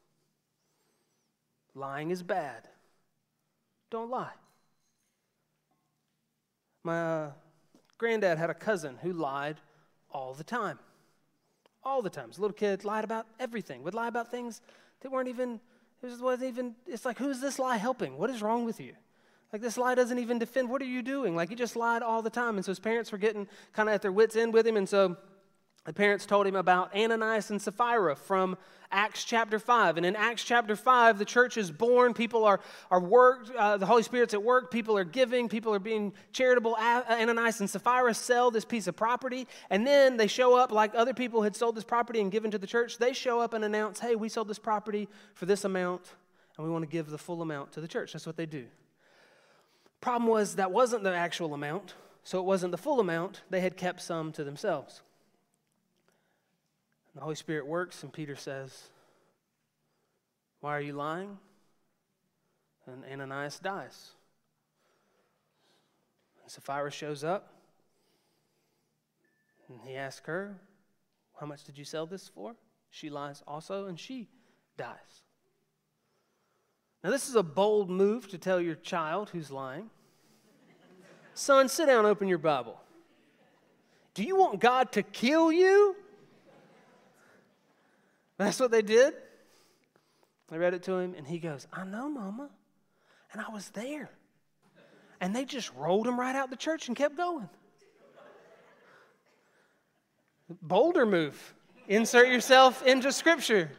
Lying 1.76 2.10
is 2.10 2.22
bad. 2.22 2.68
Don't 3.90 4.10
lie. 4.10 4.32
My 6.82 7.00
uh, 7.00 7.30
Granddad 7.98 8.38
had 8.38 8.48
a 8.48 8.54
cousin 8.54 8.96
who 9.02 9.12
lied 9.12 9.60
all 10.10 10.32
the 10.32 10.42
time. 10.42 10.78
All 11.84 12.00
the 12.00 12.08
time. 12.08 12.30
As 12.30 12.38
a 12.38 12.40
little 12.40 12.54
kid, 12.54 12.82
lied 12.84 13.04
about 13.04 13.26
everything, 13.38 13.82
would 13.82 13.92
lie 13.92 14.08
about 14.08 14.30
things 14.30 14.62
that 15.02 15.12
weren't 15.12 15.28
even, 15.28 15.60
it 16.02 16.20
wasn't 16.20 16.48
even, 16.48 16.74
it's 16.86 17.04
like, 17.04 17.18
who's 17.18 17.40
this 17.40 17.58
lie 17.58 17.76
helping? 17.76 18.16
What 18.16 18.30
is 18.30 18.40
wrong 18.40 18.64
with 18.64 18.80
you? 18.80 18.94
Like, 19.52 19.60
this 19.60 19.76
lie 19.76 19.94
doesn't 19.94 20.18
even 20.18 20.38
defend. 20.38 20.70
What 20.70 20.80
are 20.80 20.86
you 20.86 21.02
doing? 21.02 21.36
Like, 21.36 21.50
he 21.50 21.54
just 21.54 21.76
lied 21.76 22.02
all 22.02 22.22
the 22.22 22.30
time. 22.30 22.56
And 22.56 22.64
so 22.64 22.70
his 22.70 22.80
parents 22.80 23.12
were 23.12 23.18
getting 23.18 23.46
kind 23.74 23.88
of 23.88 23.94
at 23.94 24.00
their 24.00 24.12
wits' 24.12 24.34
end 24.34 24.54
with 24.54 24.66
him. 24.66 24.78
And 24.78 24.88
so 24.88 25.18
the 25.86 25.92
parents 25.92 26.26
told 26.26 26.48
him 26.48 26.56
about 26.56 26.94
Ananias 26.96 27.50
and 27.50 27.62
Sapphira 27.62 28.16
from 28.16 28.58
Acts 28.90 29.22
chapter 29.22 29.60
5. 29.60 29.96
And 29.96 30.04
in 30.04 30.16
Acts 30.16 30.42
chapter 30.42 30.74
5, 30.74 31.16
the 31.16 31.24
church 31.24 31.56
is 31.56 31.70
born. 31.70 32.12
People 32.12 32.44
are, 32.44 32.60
are 32.90 33.00
worked. 33.00 33.50
Uh, 33.50 33.76
the 33.76 33.86
Holy 33.86 34.02
Spirit's 34.02 34.34
at 34.34 34.42
work. 34.42 34.72
People 34.72 34.98
are 34.98 35.04
giving. 35.04 35.48
People 35.48 35.72
are 35.72 35.78
being 35.78 36.12
charitable. 36.32 36.74
Ananias 36.74 37.60
and 37.60 37.70
Sapphira 37.70 38.14
sell 38.14 38.50
this 38.50 38.64
piece 38.64 38.88
of 38.88 38.96
property. 38.96 39.46
And 39.70 39.86
then 39.86 40.16
they 40.16 40.26
show 40.26 40.56
up 40.56 40.72
like 40.72 40.92
other 40.96 41.14
people 41.14 41.42
had 41.42 41.54
sold 41.54 41.76
this 41.76 41.84
property 41.84 42.20
and 42.20 42.32
given 42.32 42.50
to 42.50 42.58
the 42.58 42.66
church. 42.66 42.98
They 42.98 43.12
show 43.12 43.40
up 43.40 43.54
and 43.54 43.64
announce, 43.64 44.00
hey, 44.00 44.16
we 44.16 44.28
sold 44.28 44.48
this 44.48 44.58
property 44.58 45.08
for 45.34 45.46
this 45.46 45.64
amount, 45.64 46.02
and 46.56 46.66
we 46.66 46.72
want 46.72 46.82
to 46.82 46.90
give 46.90 47.10
the 47.10 47.18
full 47.18 47.42
amount 47.42 47.70
to 47.72 47.80
the 47.80 47.88
church. 47.88 48.12
That's 48.12 48.26
what 48.26 48.36
they 48.36 48.46
do. 48.46 48.66
Problem 50.00 50.28
was, 50.28 50.56
that 50.56 50.72
wasn't 50.72 51.04
the 51.04 51.14
actual 51.14 51.54
amount. 51.54 51.94
So 52.24 52.40
it 52.40 52.44
wasn't 52.44 52.72
the 52.72 52.78
full 52.78 52.98
amount. 52.98 53.42
They 53.50 53.60
had 53.60 53.76
kept 53.76 54.02
some 54.02 54.32
to 54.32 54.42
themselves. 54.42 55.02
The 57.16 57.22
Holy 57.22 57.34
Spirit 57.34 57.66
works, 57.66 58.02
and 58.02 58.12
Peter 58.12 58.36
says, 58.36 58.90
Why 60.60 60.76
are 60.76 60.82
you 60.82 60.92
lying? 60.92 61.38
And 62.86 63.04
Ananias 63.10 63.58
dies. 63.58 64.10
And 66.42 66.50
Sapphira 66.52 66.90
shows 66.90 67.24
up, 67.24 67.54
and 69.68 69.80
he 69.82 69.96
asks 69.96 70.26
her, 70.26 70.56
How 71.40 71.46
much 71.46 71.64
did 71.64 71.78
you 71.78 71.84
sell 71.84 72.04
this 72.04 72.28
for? 72.28 72.54
She 72.90 73.08
lies 73.08 73.42
also, 73.48 73.86
and 73.86 73.98
she 73.98 74.28
dies. 74.76 75.22
Now, 77.02 77.10
this 77.10 77.30
is 77.30 77.34
a 77.34 77.42
bold 77.42 77.88
move 77.88 78.28
to 78.28 78.36
tell 78.36 78.60
your 78.60 78.74
child 78.74 79.30
who's 79.30 79.50
lying. 79.50 79.88
Son, 81.32 81.68
sit 81.70 81.86
down, 81.86 82.04
open 82.04 82.28
your 82.28 82.38
Bible. 82.38 82.78
Do 84.12 84.22
you 84.22 84.36
want 84.36 84.60
God 84.60 84.92
to 84.92 85.02
kill 85.02 85.50
you? 85.50 85.96
That's 88.38 88.60
what 88.60 88.70
they 88.70 88.82
did. 88.82 89.14
I 90.50 90.56
read 90.56 90.74
it 90.74 90.82
to 90.84 90.92
him, 90.94 91.14
and 91.16 91.26
he 91.26 91.38
goes, 91.38 91.66
I 91.72 91.84
know, 91.84 92.08
Mama. 92.08 92.50
And 93.32 93.40
I 93.40 93.52
was 93.52 93.70
there. 93.70 94.10
And 95.20 95.34
they 95.34 95.44
just 95.44 95.72
rolled 95.74 96.06
him 96.06 96.20
right 96.20 96.36
out 96.36 96.50
the 96.50 96.56
church 96.56 96.88
and 96.88 96.96
kept 96.96 97.16
going. 97.16 97.48
Bolder 100.62 101.06
move. 101.06 101.54
Insert 101.88 102.28
yourself 102.28 102.86
into 102.86 103.10
Scripture. 103.12 103.70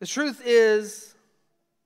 The 0.00 0.06
truth 0.06 0.40
is, 0.44 1.14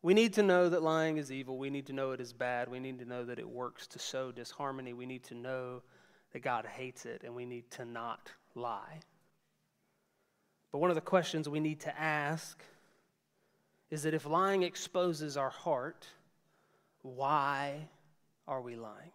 we 0.02 0.14
need 0.14 0.34
to 0.34 0.42
know 0.42 0.68
that 0.68 0.82
lying 0.82 1.16
is 1.16 1.32
evil. 1.32 1.58
We 1.58 1.68
need 1.68 1.87
to 1.87 1.92
know 1.92 2.12
it 2.12 2.20
is 2.20 2.32
bad. 2.32 2.70
We 2.70 2.78
need 2.78 3.00
to 3.00 3.04
know 3.04 3.25
that 3.25 3.38
it 3.38 3.49
works 3.49 3.87
to 3.88 3.99
sow 3.99 4.30
disharmony. 4.30 4.92
We 4.92 5.04
need 5.04 5.25
to 5.25 5.34
know 5.34 5.82
that 6.32 6.40
God 6.40 6.64
hates 6.64 7.06
it, 7.06 7.23
and 7.25 7.34
we 7.34 7.44
need 7.44 7.70
to 7.73 7.84
not 7.84 8.30
lie. 8.54 9.00
But 10.73 10.78
one 10.78 10.90
of 10.90 10.96
the 10.96 11.00
questions 11.00 11.49
we 11.49 11.61
need 11.61 11.80
to 11.80 12.00
ask 12.00 12.61
is 13.90 14.02
that 14.02 14.14
if 14.14 14.26
lying 14.26 14.62
exposes 14.62 15.37
our 15.37 15.50
heart, 15.50 16.06
why 17.02 17.88
are 18.49 18.61
we 18.61 18.75
lying? 18.76 19.12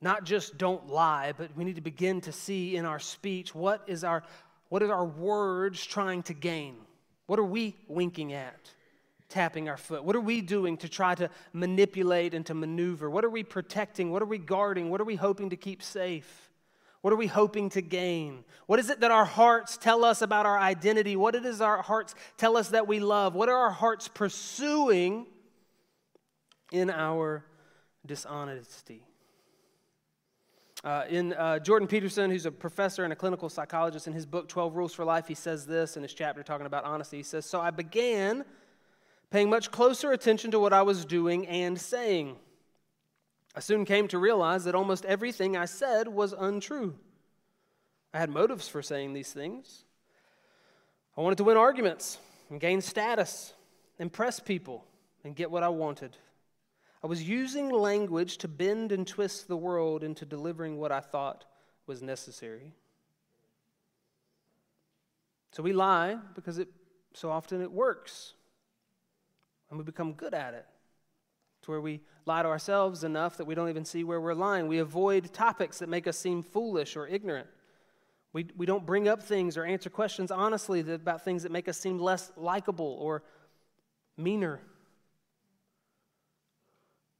Not 0.00 0.24
just 0.24 0.58
don't 0.58 0.88
lie, 0.88 1.32
but 1.36 1.56
we 1.56 1.64
need 1.64 1.76
to 1.76 1.82
begin 1.82 2.20
to 2.22 2.32
see 2.32 2.76
in 2.76 2.84
our 2.84 2.98
speech 2.98 3.54
what 3.54 3.82
is 3.86 4.04
our 4.04 4.22
what 4.68 4.82
are 4.82 4.92
our 4.92 5.04
words 5.04 5.84
trying 5.84 6.22
to 6.24 6.34
gain? 6.34 6.76
What 7.26 7.38
are 7.38 7.44
we 7.44 7.76
winking 7.88 8.32
at? 8.32 8.70
Tapping 9.28 9.68
our 9.68 9.76
foot? 9.76 10.04
What 10.04 10.16
are 10.16 10.20
we 10.20 10.40
doing 10.40 10.76
to 10.78 10.88
try 10.88 11.14
to 11.14 11.30
manipulate 11.52 12.34
and 12.34 12.44
to 12.46 12.54
maneuver? 12.54 13.08
What 13.08 13.24
are 13.24 13.30
we 13.30 13.42
protecting? 13.42 14.10
What 14.10 14.22
are 14.22 14.26
we 14.26 14.38
guarding? 14.38 14.90
What 14.90 15.00
are 15.00 15.04
we 15.04 15.16
hoping 15.16 15.50
to 15.50 15.56
keep 15.56 15.82
safe? 15.82 16.43
What 17.04 17.12
are 17.12 17.16
we 17.16 17.26
hoping 17.26 17.68
to 17.68 17.82
gain? 17.82 18.44
What 18.64 18.78
is 18.78 18.88
it 18.88 19.00
that 19.00 19.10
our 19.10 19.26
hearts 19.26 19.76
tell 19.76 20.06
us 20.06 20.22
about 20.22 20.46
our 20.46 20.58
identity? 20.58 21.16
What 21.16 21.34
it 21.34 21.44
is 21.44 21.60
our 21.60 21.82
hearts 21.82 22.14
tell 22.38 22.56
us 22.56 22.70
that 22.70 22.88
we 22.88 22.98
love? 22.98 23.34
What 23.34 23.50
are 23.50 23.58
our 23.58 23.70
hearts 23.70 24.08
pursuing 24.08 25.26
in 26.72 26.88
our 26.88 27.44
dishonesty? 28.06 29.02
Uh, 30.82 31.04
in 31.10 31.34
uh, 31.34 31.58
Jordan 31.58 31.86
Peterson, 31.86 32.30
who's 32.30 32.46
a 32.46 32.50
professor 32.50 33.04
and 33.04 33.12
a 33.12 33.16
clinical 33.16 33.50
psychologist, 33.50 34.06
in 34.06 34.14
his 34.14 34.24
book 34.24 34.48
12 34.48 34.74
Rules 34.74 34.94
for 34.94 35.04
Life, 35.04 35.28
he 35.28 35.34
says 35.34 35.66
this 35.66 35.98
in 35.98 36.02
his 36.02 36.14
chapter 36.14 36.42
talking 36.42 36.64
about 36.64 36.84
honesty. 36.84 37.18
He 37.18 37.22
says, 37.22 37.44
So 37.44 37.60
I 37.60 37.70
began 37.70 38.46
paying 39.30 39.50
much 39.50 39.70
closer 39.70 40.12
attention 40.12 40.52
to 40.52 40.58
what 40.58 40.72
I 40.72 40.80
was 40.80 41.04
doing 41.04 41.46
and 41.48 41.78
saying. 41.78 42.36
I 43.54 43.60
soon 43.60 43.84
came 43.84 44.08
to 44.08 44.18
realize 44.18 44.64
that 44.64 44.74
almost 44.74 45.04
everything 45.04 45.56
I 45.56 45.66
said 45.66 46.08
was 46.08 46.32
untrue. 46.32 46.96
I 48.12 48.18
had 48.18 48.30
motives 48.30 48.68
for 48.68 48.82
saying 48.82 49.12
these 49.12 49.32
things. 49.32 49.84
I 51.16 51.20
wanted 51.20 51.38
to 51.38 51.44
win 51.44 51.56
arguments 51.56 52.18
and 52.50 52.60
gain 52.60 52.80
status, 52.80 53.54
impress 53.98 54.40
people, 54.40 54.84
and 55.22 55.36
get 55.36 55.50
what 55.50 55.62
I 55.62 55.68
wanted. 55.68 56.16
I 57.02 57.06
was 57.06 57.22
using 57.22 57.70
language 57.70 58.38
to 58.38 58.48
bend 58.48 58.90
and 58.90 59.06
twist 59.06 59.46
the 59.46 59.56
world 59.56 60.02
into 60.02 60.24
delivering 60.24 60.78
what 60.78 60.90
I 60.90 61.00
thought 61.00 61.44
was 61.86 62.02
necessary. 62.02 62.72
So 65.52 65.62
we 65.62 65.72
lie 65.72 66.16
because 66.34 66.58
it 66.58 66.68
so 67.12 67.30
often 67.30 67.60
it 67.60 67.70
works. 67.70 68.32
And 69.70 69.78
we 69.78 69.84
become 69.84 70.12
good 70.14 70.34
at 70.34 70.54
it. 70.54 70.66
To 71.64 71.70
where 71.70 71.80
we 71.80 72.00
lie 72.26 72.42
to 72.42 72.48
ourselves 72.48 73.04
enough 73.04 73.38
that 73.38 73.46
we 73.46 73.54
don't 73.54 73.70
even 73.70 73.84
see 73.84 74.04
where 74.04 74.20
we're 74.20 74.34
lying. 74.34 74.68
We 74.68 74.78
avoid 74.78 75.32
topics 75.32 75.78
that 75.78 75.88
make 75.88 76.06
us 76.06 76.18
seem 76.18 76.42
foolish 76.42 76.94
or 76.96 77.06
ignorant. 77.06 77.46
We, 78.34 78.46
we 78.56 78.66
don't 78.66 78.84
bring 78.84 79.08
up 79.08 79.22
things 79.22 79.56
or 79.56 79.64
answer 79.64 79.88
questions 79.88 80.30
honestly 80.30 80.80
about 80.80 81.24
things 81.24 81.42
that 81.42 81.52
make 81.52 81.68
us 81.68 81.78
seem 81.78 81.98
less 81.98 82.32
likable 82.36 82.98
or 83.00 83.22
meaner 84.16 84.60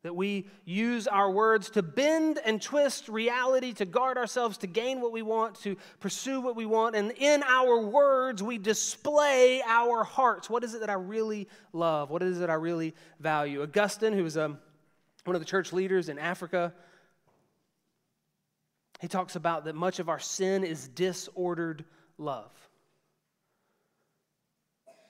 that 0.04 0.14
we 0.14 0.46
use 0.66 1.06
our 1.06 1.30
words 1.30 1.70
to 1.70 1.82
bend 1.82 2.38
and 2.44 2.60
twist 2.60 3.08
reality, 3.08 3.72
to 3.72 3.86
guard 3.86 4.18
ourselves, 4.18 4.58
to 4.58 4.66
gain 4.66 5.00
what 5.00 5.12
we 5.12 5.22
want, 5.22 5.54
to 5.62 5.76
pursue 5.98 6.42
what 6.42 6.54
we 6.54 6.66
want. 6.66 6.94
And 6.94 7.10
in 7.12 7.42
our 7.42 7.80
words, 7.80 8.42
we 8.42 8.58
display 8.58 9.62
our 9.66 10.04
hearts. 10.04 10.50
What 10.50 10.62
is 10.62 10.74
it 10.74 10.80
that 10.80 10.90
I 10.90 10.94
really 10.94 11.48
love? 11.72 12.10
What 12.10 12.22
is 12.22 12.42
it 12.42 12.50
I 12.50 12.54
really 12.54 12.94
value? 13.18 13.62
Augustine, 13.62 14.12
who 14.12 14.22
was 14.22 14.36
um, 14.36 14.58
one 15.24 15.36
of 15.36 15.40
the 15.40 15.46
church 15.46 15.72
leaders 15.72 16.10
in 16.10 16.18
Africa, 16.18 16.74
he 19.00 19.08
talks 19.08 19.36
about 19.36 19.64
that 19.64 19.74
much 19.74 20.00
of 20.00 20.10
our 20.10 20.20
sin 20.20 20.64
is 20.64 20.86
disordered 20.88 21.86
love 22.18 22.52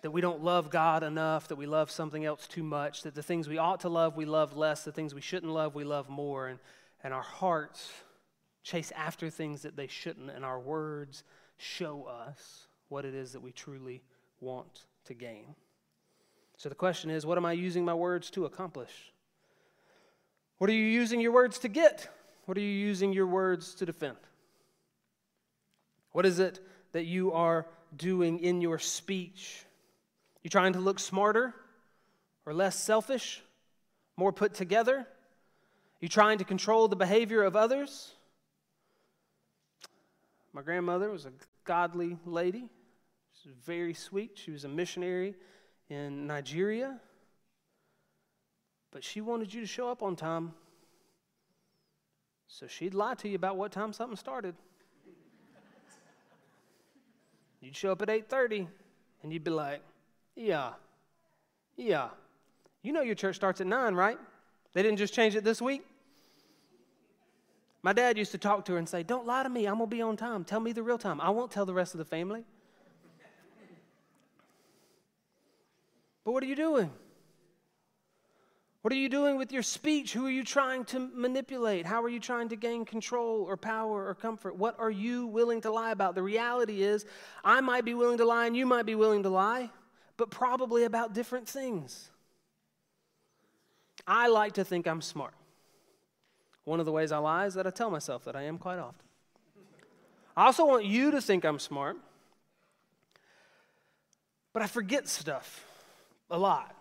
that 0.05 0.11
we 0.11 0.21
don't 0.21 0.45
love 0.45 0.69
God 0.69 1.03
enough, 1.03 1.49
that 1.49 1.57
we 1.57 1.65
love 1.65 1.91
something 1.91 2.27
else 2.27 2.47
too 2.47 2.63
much, 2.63 3.05
that 3.05 3.15
the 3.15 3.23
things 3.23 3.49
we 3.49 3.57
ought 3.57 3.81
to 3.81 3.89
love, 3.89 4.19
we 4.19 4.27
love 4.27 4.55
less, 4.55 4.85
the 4.85 4.93
things 4.93 5.15
we 5.15 5.23
shouldn't 5.23 5.51
love, 5.51 5.75
we 5.75 5.83
love 5.83 6.11
more. 6.11 6.47
And, 6.47 6.59
and 7.03 7.15
our 7.15 7.23
hearts 7.23 7.91
chase 8.63 8.93
after 8.95 9.31
things 9.31 9.63
that 9.63 9.77
they 9.77 9.87
shouldn't, 9.87 10.29
and 10.29 10.45
our 10.45 10.61
words 10.61 11.25
show 11.57 12.05
us 12.05 12.67
what 12.91 13.07
it 13.07 13.15
is 13.15 13.33
that 13.33 13.41
we 13.41 13.51
truly 13.51 14.03
want 14.41 14.85
to 15.07 15.15
gain. 15.15 15.55
So 16.59 16.69
the 16.69 16.75
question 16.75 17.09
is 17.09 17.25
what 17.25 17.39
am 17.39 17.47
I 17.47 17.53
using 17.53 17.83
my 17.83 17.95
words 17.95 18.29
to 18.33 18.45
accomplish? 18.45 18.93
What 20.59 20.69
are 20.69 20.75
you 20.75 20.85
using 20.85 21.19
your 21.23 21.33
words 21.33 21.61
to 21.61 21.69
get? 21.69 22.11
What 22.45 22.59
are 22.59 22.61
you 22.61 22.67
using 22.67 23.15
your 23.15 23.27
words 23.27 23.75
to 23.77 23.87
defend? 23.87 24.19
What 26.13 26.27
is 26.27 26.41
it 26.41 26.61
that 26.93 27.07
you 27.07 27.33
are 27.33 27.65
doing 27.97 28.41
in 28.41 28.61
your 28.61 28.79
speech? 28.79 29.65
You 30.45 30.51
trying 30.51 30.75
to 30.75 30.79
look 30.79 31.01
smarter 31.01 31.55
or 32.47 32.53
less 32.53 32.79
selfish, 32.79 33.43
more 34.17 34.31
put 34.31 34.55
together? 34.55 35.07
You 36.01 36.09
trying 36.09 36.39
to 36.39 36.45
control 36.45 36.87
the 36.87 36.97
behavior 36.97 37.43
of 37.43 37.57
others? 37.57 38.13
My 40.53 40.61
grandmother 40.61 41.11
was 41.11 41.25
a 41.25 41.33
godly 41.65 42.19
lady. 42.27 42.69
She 43.43 43.49
was 43.49 43.57
very 43.65 43.95
sweet. 43.95 44.33
She 44.35 44.51
was 44.51 44.65
a 44.65 44.69
missionary 44.69 45.35
in 45.89 46.27
Nigeria. 46.27 47.01
But 48.93 49.03
she 49.03 49.23
wanted 49.23 49.53
you 49.53 49.63
to 49.63 49.67
show 49.67 49.89
up 49.89 50.03
on 50.03 50.15
time. 50.15 50.53
So 52.47 52.67
she'd 52.67 52.95
lie 52.95 53.15
to 53.15 53.29
you 53.29 53.35
about 53.35 53.57
what 53.57 53.73
time 53.73 53.95
something 53.95 54.17
started. 54.17 54.55
You'd 57.63 57.75
show 57.75 57.93
up 57.93 58.03
at 58.03 58.09
8:30 58.09 58.69
and 59.23 59.33
you'd 59.33 59.43
be 59.43 59.51
like, 59.51 59.81
yeah. 60.37 60.73
Yeah. 61.77 62.09
You 62.83 62.93
know 62.93 63.03
your 63.03 63.15
church 63.15 63.37
starts 63.37 63.61
at 63.61 63.67
9, 63.67 63.95
right? 63.95 64.19
They 64.73 64.83
didn't 64.83 64.99
just 64.99 65.15
change 65.15 65.37
it 65.37 65.45
this 65.45 65.63
week? 65.63 65.85
My 67.83 67.93
dad 67.93 68.17
used 68.17 68.33
to 68.33 68.39
talk 68.39 68.65
to 68.67 68.73
her 68.73 68.79
and 68.79 68.89
say, 68.89 69.03
Don't 69.03 69.27
lie 69.27 69.43
to 69.43 69.49
me. 69.49 69.67
I'm 69.67 69.77
going 69.77 69.91
to 69.91 69.97
be 69.97 70.03
on 70.03 70.17
time. 70.17 70.45
Tell 70.45 70.61
me 70.61 70.73
the 70.73 70.83
real 70.83 70.99
time. 70.99 71.21
I 71.21 71.31
won't 71.31 71.51
tell 71.51 71.67
the 71.67 71.75
rest 71.75 71.95
of 71.95 71.99
the 71.99 72.05
family. 72.05 72.45
But 76.25 76.33
what 76.33 76.43
are 76.43 76.47
you 76.47 76.57
doing? 76.57 76.91
What 78.81 78.93
are 78.93 78.97
you 78.97 79.11
doing 79.11 79.37
with 79.37 79.53
your 79.53 79.63
speech? 79.63 80.15
Who 80.15 80.27
are 80.27 80.31
you 80.31 80.45
trying 80.45 80.85
to 80.87 80.99
manipulate? 80.99 81.87
How 81.87 82.03
are 82.03 82.09
you 82.09 82.21
trying 82.21 82.49
to 82.51 82.57
gain 82.57 82.85
control 82.85 83.43
or 83.43 83.57
power 83.57 84.07
or 84.09 84.15
comfort? 84.15 84.57
What 84.57 84.79
are 84.79 84.91
you 84.91 85.27
willing 85.27 85.61
to 85.63 85.71
lie 85.71 85.91
about? 85.91 86.15
The 86.15 86.23
reality 86.23 86.83
is, 86.83 87.05
I 87.45 87.61
might 87.61 87.85
be 87.85 87.95
willing 87.95 88.19
to 88.19 88.25
lie 88.25 88.47
and 88.47 88.57
you 88.57 88.67
might 88.67 88.87
be 88.87 88.95
willing 88.95 89.23
to 89.23 89.31
lie 89.31 89.71
but 90.17 90.31
probably 90.31 90.85
about 90.85 91.13
different 91.13 91.49
things. 91.49 92.11
I 94.07 94.29
like 94.29 94.55
to 94.55 94.65
think 94.65 94.87
I'm 94.87 95.01
smart. 95.01 95.35
One 96.65 96.81
of 96.81 96.87
the 96.87 96.93
ways 96.93 97.13
I 97.13 97.19
lie 97.19 97.47
is 97.47 97.55
that 97.55 97.67
I 97.67 97.71
tell 97.71 97.91
myself 97.91 98.25
that 98.25 98.37
I 98.37 98.43
am 98.43 98.59
quite 98.59 98.79
often. 98.79 99.05
I 100.37 100.47
also 100.47 100.65
want 100.67 100.85
you 100.85 101.11
to 101.13 101.21
think 101.21 101.45
I'm 101.45 101.59
smart, 101.59 101.97
but 104.53 104.63
I 104.63 104.67
forget 104.67 105.09
stuff 105.09 105.65
a 106.31 106.39
lot. 106.39 106.75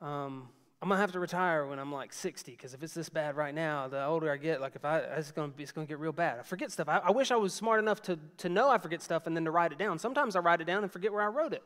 Um, 0.00 0.48
I'm 0.80 0.88
gonna 0.88 1.00
have 1.00 1.12
to 1.12 1.20
retire 1.20 1.66
when 1.66 1.80
I'm 1.80 1.90
like 1.90 2.12
60 2.12 2.52
because 2.52 2.72
if 2.72 2.82
it's 2.84 2.94
this 2.94 3.08
bad 3.08 3.36
right 3.36 3.54
now, 3.54 3.88
the 3.88 4.04
older 4.04 4.30
I 4.30 4.36
get, 4.36 4.60
like 4.60 4.76
if 4.76 4.84
I, 4.84 4.98
it's 4.98 5.32
gonna 5.32 5.48
be, 5.48 5.64
it's 5.64 5.72
gonna 5.72 5.88
get 5.88 5.98
real 5.98 6.12
bad. 6.12 6.38
I 6.38 6.42
forget 6.42 6.70
stuff. 6.70 6.88
I, 6.88 6.98
I 6.98 7.10
wish 7.10 7.32
I 7.32 7.36
was 7.36 7.52
smart 7.52 7.80
enough 7.80 8.00
to 8.02 8.18
to 8.38 8.48
know 8.48 8.68
I 8.70 8.78
forget 8.78 9.02
stuff 9.02 9.26
and 9.26 9.34
then 9.34 9.44
to 9.44 9.50
write 9.50 9.72
it 9.72 9.78
down. 9.78 9.98
Sometimes 9.98 10.36
I 10.36 10.38
write 10.38 10.60
it 10.60 10.68
down 10.68 10.84
and 10.84 10.92
forget 10.92 11.12
where 11.12 11.22
I 11.22 11.26
wrote 11.26 11.52
it. 11.52 11.64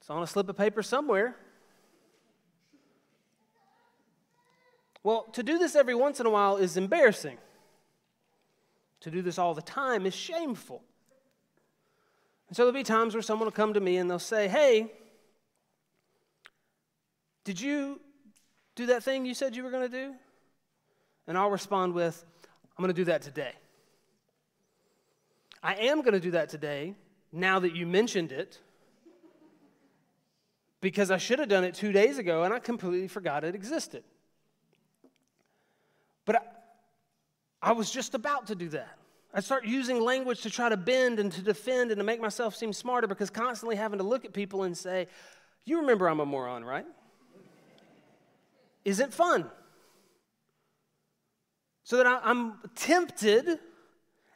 It's 0.00 0.08
on 0.08 0.22
a 0.22 0.26
slip 0.28 0.48
of 0.48 0.56
paper 0.56 0.82
somewhere. 0.82 1.34
Well, 5.02 5.24
to 5.32 5.42
do 5.42 5.58
this 5.58 5.74
every 5.74 5.94
once 5.94 6.20
in 6.20 6.26
a 6.26 6.30
while 6.30 6.56
is 6.56 6.76
embarrassing. 6.76 7.38
To 9.00 9.10
do 9.10 9.22
this 9.22 9.38
all 9.38 9.54
the 9.54 9.62
time 9.62 10.06
is 10.06 10.14
shameful. 10.14 10.82
And 12.48 12.56
so 12.56 12.64
there'll 12.64 12.74
be 12.74 12.84
times 12.84 13.14
where 13.14 13.22
someone 13.22 13.46
will 13.46 13.52
come 13.52 13.74
to 13.74 13.80
me 13.80 13.96
and 13.96 14.10
they'll 14.10 14.18
say, 14.18 14.46
Hey, 14.46 14.92
did 17.50 17.60
you 17.60 17.98
do 18.76 18.86
that 18.86 19.02
thing 19.02 19.26
you 19.26 19.34
said 19.34 19.56
you 19.56 19.64
were 19.64 19.72
going 19.72 19.90
to 19.90 20.06
do? 20.06 20.14
And 21.26 21.36
I'll 21.36 21.50
respond 21.50 21.94
with, 21.94 22.24
I'm 22.78 22.80
going 22.80 22.94
to 22.94 23.00
do 23.00 23.06
that 23.06 23.22
today. 23.22 23.50
I 25.60 25.74
am 25.74 26.02
going 26.02 26.12
to 26.12 26.20
do 26.20 26.30
that 26.30 26.48
today 26.48 26.94
now 27.32 27.58
that 27.58 27.74
you 27.74 27.88
mentioned 27.88 28.30
it 28.30 28.60
because 30.80 31.10
I 31.10 31.16
should 31.16 31.40
have 31.40 31.48
done 31.48 31.64
it 31.64 31.74
two 31.74 31.90
days 31.90 32.18
ago 32.18 32.44
and 32.44 32.54
I 32.54 32.60
completely 32.60 33.08
forgot 33.08 33.42
it 33.42 33.56
existed. 33.56 34.04
But 36.24 36.36
I, 36.36 36.40
I 37.60 37.72
was 37.72 37.90
just 37.90 38.14
about 38.14 38.46
to 38.46 38.54
do 38.54 38.68
that. 38.68 38.96
I 39.34 39.40
start 39.40 39.64
using 39.64 40.00
language 40.00 40.42
to 40.42 40.50
try 40.50 40.68
to 40.68 40.76
bend 40.76 41.18
and 41.18 41.32
to 41.32 41.42
defend 41.42 41.90
and 41.90 41.98
to 41.98 42.04
make 42.04 42.20
myself 42.20 42.54
seem 42.54 42.72
smarter 42.72 43.08
because 43.08 43.28
constantly 43.28 43.74
having 43.74 43.98
to 43.98 44.04
look 44.04 44.24
at 44.24 44.32
people 44.32 44.62
and 44.62 44.78
say, 44.78 45.08
You 45.64 45.80
remember 45.80 46.08
I'm 46.08 46.20
a 46.20 46.26
moron, 46.26 46.64
right? 46.64 46.86
Isn't 48.90 49.14
fun. 49.14 49.50
So 51.84 51.96
that 51.96 52.06
I, 52.06 52.30
am 52.30 52.58
tempted 52.74 53.58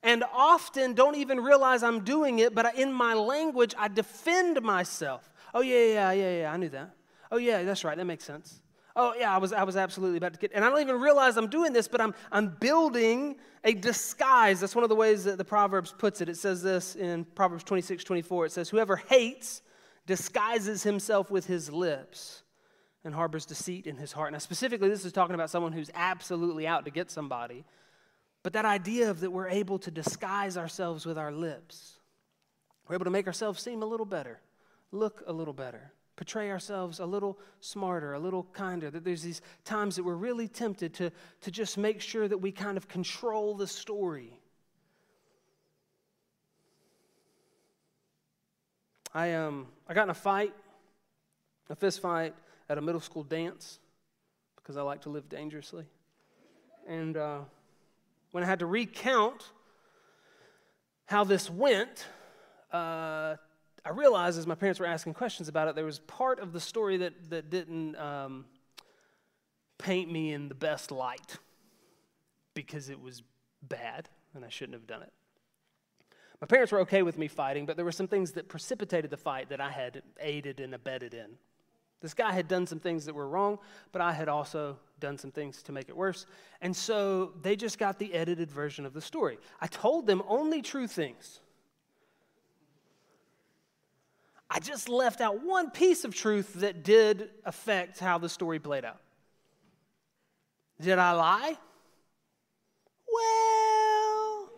and 0.03 0.25
often 0.33 0.95
don't 0.95 1.17
even 1.17 1.41
realize 1.41 1.83
I'm 1.83 2.05
doing 2.05 2.39
it, 2.39 2.55
but 2.55 2.75
in 2.77 2.93
my 2.93 3.15
language, 3.15 3.75
I 3.79 3.89
defend 3.89 4.63
myself. 4.63 5.31
Oh, 5.53 5.61
yeah, 5.61 5.85
yeah, 5.87 6.13
yeah, 6.13 6.41
yeah, 6.41 6.53
I 6.53 6.57
knew 6.57 6.69
that. 6.71 6.95
Oh, 7.31 7.37
yeah, 7.37 7.63
that's 7.63 7.85
right, 7.85 7.97
that 7.97 8.05
makes 8.05 8.25
sense. 8.25 8.61
Oh, 8.97 9.15
yeah, 9.19 9.35
I 9.35 9.39
was, 9.39 9.53
I 9.53 9.65
was 9.65 9.77
absolutely 9.77 10.19
about 10.19 10.35
to 10.35 10.39
get, 10.39 10.53
and 10.55 10.65
I 10.65 10.71
don't 10.71 10.81
even 10.81 11.01
realize 11.01 11.37
I'm 11.37 11.49
doing 11.49 11.73
this, 11.73 11.89
but 11.89 12.01
I'm, 12.01 12.15
I'm 12.31 12.49
building 12.61 13.37
a 13.65 13.75
disguise. 13.75 14.61
That's 14.61 14.75
one 14.75 14.85
of 14.85 14.89
the 14.89 14.95
ways 14.95 15.25
that 15.25 15.37
the 15.37 15.45
Proverbs 15.45 15.93
puts 15.97 16.21
it. 16.21 16.29
It 16.29 16.37
says 16.37 16.63
this 16.63 16.95
in 16.95 17.25
Proverbs 17.25 17.65
26, 17.65 18.05
24. 18.05 18.47
It 18.47 18.53
says, 18.53 18.69
Whoever 18.69 18.97
hates 18.97 19.63
disguises 20.07 20.85
himself 20.85 21.31
with 21.31 21.47
his 21.47 21.73
lips 21.73 22.44
and 23.05 23.15
harbors 23.15 23.45
deceit 23.45 23.87
in 23.87 23.97
his 23.97 24.13
heart. 24.13 24.33
Now, 24.33 24.39
specifically, 24.39 24.89
this 24.89 25.05
is 25.05 25.13
talking 25.13 25.35
about 25.35 25.51
someone 25.51 25.73
who's 25.73 25.91
absolutely 25.95 26.67
out 26.67 26.87
to 26.87 26.91
get 26.91 27.11
somebody. 27.11 27.65
But 28.43 28.55
that 28.55 28.65
idea 28.65 29.11
of 29.11 29.21
that 29.21 29.31
we're 29.31 29.49
able 29.49 29.79
to 29.81 29.91
disguise 29.91 30.57
ourselves 30.57 31.07
with 31.07 31.19
our 31.19 31.33
lips, 31.33 31.99
we're 32.89 32.97
able 32.97 33.05
to 33.05 33.11
make 33.11 33.27
ourselves 33.27 33.63
seem 33.63 33.83
a 33.83 33.87
little 33.87 34.07
better, 34.07 34.41
look 34.91 35.23
a 35.27 35.33
little 35.33 35.55
better. 35.55 35.93
portray 36.17 36.51
ourselves 36.51 37.01
a 37.01 37.07
little 37.07 37.39
smarter, 37.61 38.15
a 38.15 38.19
little 38.19 38.45
kinder. 38.53 38.91
That 38.91 39.05
there's 39.05 39.23
these 39.23 39.43
times 39.65 39.97
that 39.97 40.05
we're 40.05 40.15
really 40.15 40.49
tempted 40.49 40.95
to, 40.95 41.11
to 41.43 41.51
just 41.51 41.77
make 41.77 42.01
sure 42.01 42.29
that 42.29 42.39
we 42.39 42.53
kind 42.53 42.77
of 42.77 42.89
control 42.89 43.55
the 43.55 43.67
story. 43.67 44.39
I, 49.13 49.35
um, 49.35 49.69
I 49.89 49.95
got 49.95 50.05
in 50.05 50.11
a 50.11 50.15
fight, 50.15 50.53
a 51.71 51.77
fist 51.77 52.01
fight, 52.01 52.35
at 52.69 52.79
a 52.79 52.81
middle 52.81 53.01
school 53.01 53.23
dance 53.23 53.79
because 54.57 54.77
I 54.77 54.83
like 54.83 55.03
to 55.03 55.11
live 55.11 55.29
dangerously. 55.29 55.85
And 56.89 57.17
uh, 57.17 57.41
when 58.33 58.45
I 58.45 58.47
had 58.47 58.61
to 58.61 58.67
recount 58.67 59.51
how 61.07 61.25
this 61.25 61.51
went, 61.51 62.07
uh, 62.73 63.37
I 63.85 63.91
realized 63.91 64.39
as 64.39 64.47
my 64.47 64.55
parents 64.55 64.81
were 64.81 64.87
asking 64.87 65.15
questions 65.15 65.49
about 65.49 65.69
it, 65.69 65.75
there 65.75 65.85
was 65.85 65.99
part 65.99 66.41
of 66.41 66.53
the 66.53 66.61
story 66.61 66.97
that, 66.99 67.31
that 67.31 67.51
didn't 67.51 67.97
um, 67.97 68.47
paint 69.79 70.11
me 70.11 70.33
in 70.33 70.49
the 70.49 70.55
best 70.55 70.91
light 70.91 71.37
because 72.55 72.89
it 72.89 73.01
was 73.01 73.23
bad 73.63 74.09
and 74.35 74.45
I 74.45 74.49
shouldn't 74.49 74.75
have 74.75 74.87
done 74.87 75.03
it. 75.03 75.13
My 76.41 76.47
parents 76.47 76.73
were 76.73 76.81
okay 76.81 77.03
with 77.03 77.19
me 77.19 77.29
fighting, 77.29 77.67
but 77.67 77.77
there 77.77 77.85
were 77.85 77.93
some 77.93 78.09
things 78.09 78.33
that 78.33 78.49
precipitated 78.49 79.11
the 79.11 79.17
fight 79.17 79.51
that 79.51 79.61
I 79.61 79.71
had 79.71 80.03
aided 80.21 80.61
and 80.61 80.75
abetted 80.75 81.15
in. 81.15 81.37
This 82.05 82.13
guy 82.13 82.33
had 82.33 82.49
done 82.49 82.67
some 82.67 82.81
things 82.81 83.07
that 83.07 83.15
were 83.15 83.27
wrong, 83.27 83.59
but 83.91 84.03
I 84.03 84.13
had 84.13 84.29
also 84.29 84.77
done 85.01 85.17
some 85.17 85.31
things 85.31 85.63
to 85.63 85.73
make 85.73 85.89
it 85.89 85.97
worse. 85.97 86.27
And 86.61 86.77
so 86.77 87.33
they 87.41 87.57
just 87.57 87.79
got 87.79 87.99
the 87.99 88.13
edited 88.13 88.51
version 88.51 88.85
of 88.85 88.93
the 88.93 89.01
story. 89.01 89.39
I 89.59 89.69
told 89.69 90.07
them 90.07 90.23
only 90.29 90.61
true 90.61 90.87
things. 90.87 91.41
I 94.51 94.61
just 94.61 94.91
left 94.91 95.23
out 95.23 95.43
one 95.43 95.71
piece 95.71 96.05
of 96.05 96.15
truth 96.15 96.53
that 96.57 96.85
did 96.85 97.31
affect 97.43 98.01
how 98.01 98.19
the 98.19 98.29
story 98.29 98.59
played 98.59 98.85
out. 98.85 99.01
Did 100.79 100.99
I 100.99 101.13
lie? 101.13 101.57
Well, 103.11 104.51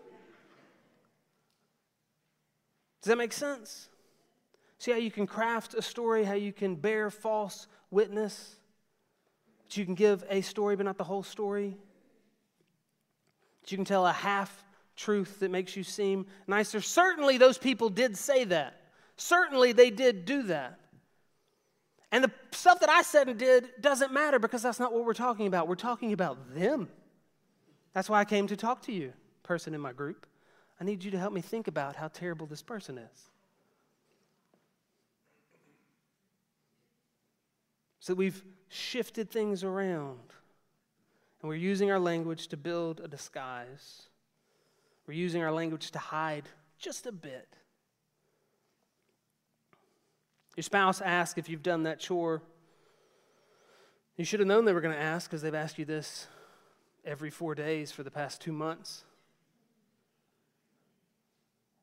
does 3.02 3.10
that 3.10 3.18
make 3.18 3.32
sense? 3.32 3.88
See 4.86 4.92
how 4.92 4.98
you 4.98 5.10
can 5.10 5.26
craft 5.26 5.74
a 5.74 5.82
story, 5.82 6.22
how 6.22 6.34
you 6.34 6.52
can 6.52 6.76
bear 6.76 7.10
false 7.10 7.66
witness, 7.90 8.54
that 9.64 9.76
you 9.76 9.84
can 9.84 9.96
give 9.96 10.22
a 10.30 10.42
story 10.42 10.76
but 10.76 10.86
not 10.86 10.96
the 10.96 11.02
whole 11.02 11.24
story, 11.24 11.76
that 13.62 13.72
you 13.72 13.76
can 13.78 13.84
tell 13.84 14.06
a 14.06 14.12
half 14.12 14.64
truth 14.94 15.40
that 15.40 15.50
makes 15.50 15.74
you 15.74 15.82
seem 15.82 16.24
nicer. 16.46 16.80
Certainly, 16.80 17.38
those 17.38 17.58
people 17.58 17.88
did 17.88 18.16
say 18.16 18.44
that. 18.44 18.80
Certainly, 19.16 19.72
they 19.72 19.90
did 19.90 20.24
do 20.24 20.44
that. 20.44 20.78
And 22.12 22.22
the 22.22 22.30
stuff 22.52 22.78
that 22.78 22.88
I 22.88 23.02
said 23.02 23.28
and 23.28 23.40
did 23.40 23.68
doesn't 23.80 24.12
matter 24.12 24.38
because 24.38 24.62
that's 24.62 24.78
not 24.78 24.92
what 24.92 25.04
we're 25.04 25.14
talking 25.14 25.48
about. 25.48 25.66
We're 25.66 25.74
talking 25.74 26.12
about 26.12 26.54
them. 26.54 26.88
That's 27.92 28.08
why 28.08 28.20
I 28.20 28.24
came 28.24 28.46
to 28.46 28.56
talk 28.56 28.82
to 28.82 28.92
you, 28.92 29.14
person 29.42 29.74
in 29.74 29.80
my 29.80 29.92
group. 29.92 30.26
I 30.80 30.84
need 30.84 31.02
you 31.02 31.10
to 31.10 31.18
help 31.18 31.32
me 31.32 31.40
think 31.40 31.66
about 31.66 31.96
how 31.96 32.06
terrible 32.06 32.46
this 32.46 32.62
person 32.62 32.98
is. 32.98 33.30
So 38.06 38.14
we've 38.14 38.44
shifted 38.68 39.32
things 39.32 39.64
around. 39.64 40.20
And 41.42 41.48
we're 41.48 41.56
using 41.56 41.90
our 41.90 41.98
language 41.98 42.46
to 42.48 42.56
build 42.56 43.00
a 43.00 43.08
disguise. 43.08 44.02
We're 45.08 45.14
using 45.14 45.42
our 45.42 45.50
language 45.50 45.90
to 45.90 45.98
hide 45.98 46.44
just 46.78 47.06
a 47.06 47.10
bit. 47.10 47.48
Your 50.54 50.62
spouse 50.62 51.00
asks 51.00 51.36
if 51.36 51.48
you've 51.48 51.64
done 51.64 51.82
that 51.82 51.98
chore. 51.98 52.42
You 54.16 54.24
should 54.24 54.38
have 54.38 54.46
known 54.46 54.66
they 54.66 54.72
were 54.72 54.80
going 54.80 54.94
to 54.94 55.02
ask 55.02 55.28
because 55.28 55.42
they've 55.42 55.52
asked 55.52 55.76
you 55.76 55.84
this 55.84 56.28
every 57.04 57.30
four 57.30 57.56
days 57.56 57.90
for 57.90 58.04
the 58.04 58.10
past 58.12 58.40
two 58.40 58.52
months. 58.52 59.02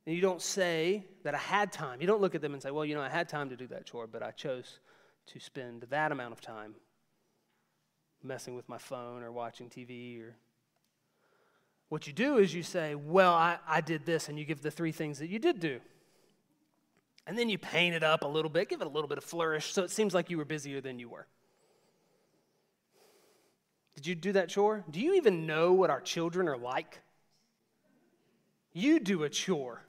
And 0.05 0.15
you 0.15 0.21
don't 0.21 0.41
say 0.41 1.03
that 1.23 1.35
I 1.35 1.39
had 1.39 1.73
time. 1.73 1.99
You 1.99 2.07
don't 2.07 2.21
look 2.21 2.33
at 2.33 2.39
them 2.39 2.53
and 2.53 2.63
say, 2.63 2.71
well, 2.71 2.85
you 2.85 2.95
know, 2.95 3.01
I 3.01 3.09
had 3.09 3.27
time 3.27 3.49
to 3.49 3.57
do 3.57 3.67
that 3.67 3.85
chore, 3.85 4.07
but 4.07 4.23
I 4.23 4.31
chose 4.31 4.79
to 5.27 5.39
spend 5.39 5.85
that 5.89 6.11
amount 6.11 6.33
of 6.33 6.41
time 6.41 6.75
messing 8.21 8.55
with 8.55 8.67
my 8.69 8.77
phone 8.77 9.23
or 9.23 9.31
watching 9.31 9.69
TV 9.69 10.21
or 10.21 10.35
what 11.93 12.07
you 12.07 12.13
do 12.13 12.37
is 12.37 12.51
you 12.55 12.63
say, 12.63 12.95
Well, 12.95 13.33
I, 13.33 13.59
I 13.67 13.79
did 13.79 14.03
this, 14.03 14.27
and 14.27 14.39
you 14.39 14.45
give 14.45 14.63
the 14.63 14.71
three 14.71 14.91
things 14.91 15.19
that 15.19 15.29
you 15.29 15.37
did 15.37 15.59
do. 15.59 15.79
And 17.27 17.37
then 17.37 17.49
you 17.49 17.59
paint 17.59 17.93
it 17.93 18.03
up 18.03 18.23
a 18.23 18.27
little 18.27 18.49
bit, 18.49 18.67
give 18.67 18.81
it 18.81 18.87
a 18.87 18.89
little 18.89 19.07
bit 19.07 19.19
of 19.19 19.23
flourish 19.23 19.71
so 19.71 19.83
it 19.83 19.91
seems 19.91 20.11
like 20.11 20.31
you 20.31 20.39
were 20.39 20.43
busier 20.43 20.81
than 20.81 20.97
you 20.97 21.07
were. 21.07 21.27
Did 23.93 24.07
you 24.07 24.15
do 24.15 24.31
that 24.31 24.49
chore? 24.49 24.83
Do 24.89 24.99
you 24.99 25.13
even 25.13 25.45
know 25.45 25.73
what 25.73 25.91
our 25.91 26.01
children 26.01 26.47
are 26.47 26.57
like? 26.57 26.99
You 28.73 28.99
do 28.99 29.23
a 29.23 29.29
chore 29.29 29.83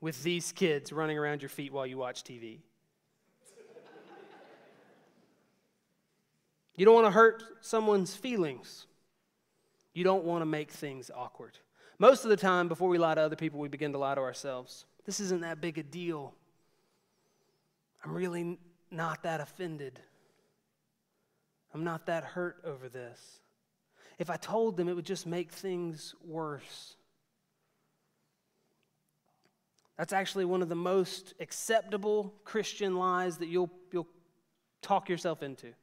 with 0.00 0.24
these 0.24 0.50
kids 0.50 0.92
running 0.92 1.16
around 1.16 1.42
your 1.42 1.48
feet 1.48 1.72
while 1.72 1.86
you 1.86 1.96
watch 1.96 2.24
TV. 2.24 2.58
You 6.80 6.86
don't 6.86 6.94
want 6.94 7.08
to 7.08 7.10
hurt 7.10 7.42
someone's 7.60 8.14
feelings. 8.16 8.86
You 9.92 10.02
don't 10.02 10.24
want 10.24 10.40
to 10.40 10.46
make 10.46 10.70
things 10.70 11.10
awkward. 11.14 11.58
Most 11.98 12.24
of 12.24 12.30
the 12.30 12.38
time, 12.38 12.68
before 12.68 12.88
we 12.88 12.96
lie 12.96 13.14
to 13.14 13.20
other 13.20 13.36
people, 13.36 13.60
we 13.60 13.68
begin 13.68 13.92
to 13.92 13.98
lie 13.98 14.14
to 14.14 14.20
ourselves. 14.22 14.86
This 15.04 15.20
isn't 15.20 15.42
that 15.42 15.60
big 15.60 15.76
a 15.76 15.82
deal. 15.82 16.32
I'm 18.02 18.14
really 18.14 18.56
not 18.90 19.24
that 19.24 19.42
offended. 19.42 20.00
I'm 21.74 21.84
not 21.84 22.06
that 22.06 22.24
hurt 22.24 22.62
over 22.64 22.88
this. 22.88 23.40
If 24.18 24.30
I 24.30 24.36
told 24.36 24.78
them, 24.78 24.88
it 24.88 24.96
would 24.96 25.04
just 25.04 25.26
make 25.26 25.52
things 25.52 26.14
worse. 26.26 26.96
That's 29.98 30.14
actually 30.14 30.46
one 30.46 30.62
of 30.62 30.70
the 30.70 30.76
most 30.76 31.34
acceptable 31.40 32.32
Christian 32.44 32.96
lies 32.96 33.36
that 33.36 33.48
you'll, 33.48 33.70
you'll 33.92 34.08
talk 34.80 35.10
yourself 35.10 35.42
into. 35.42 35.74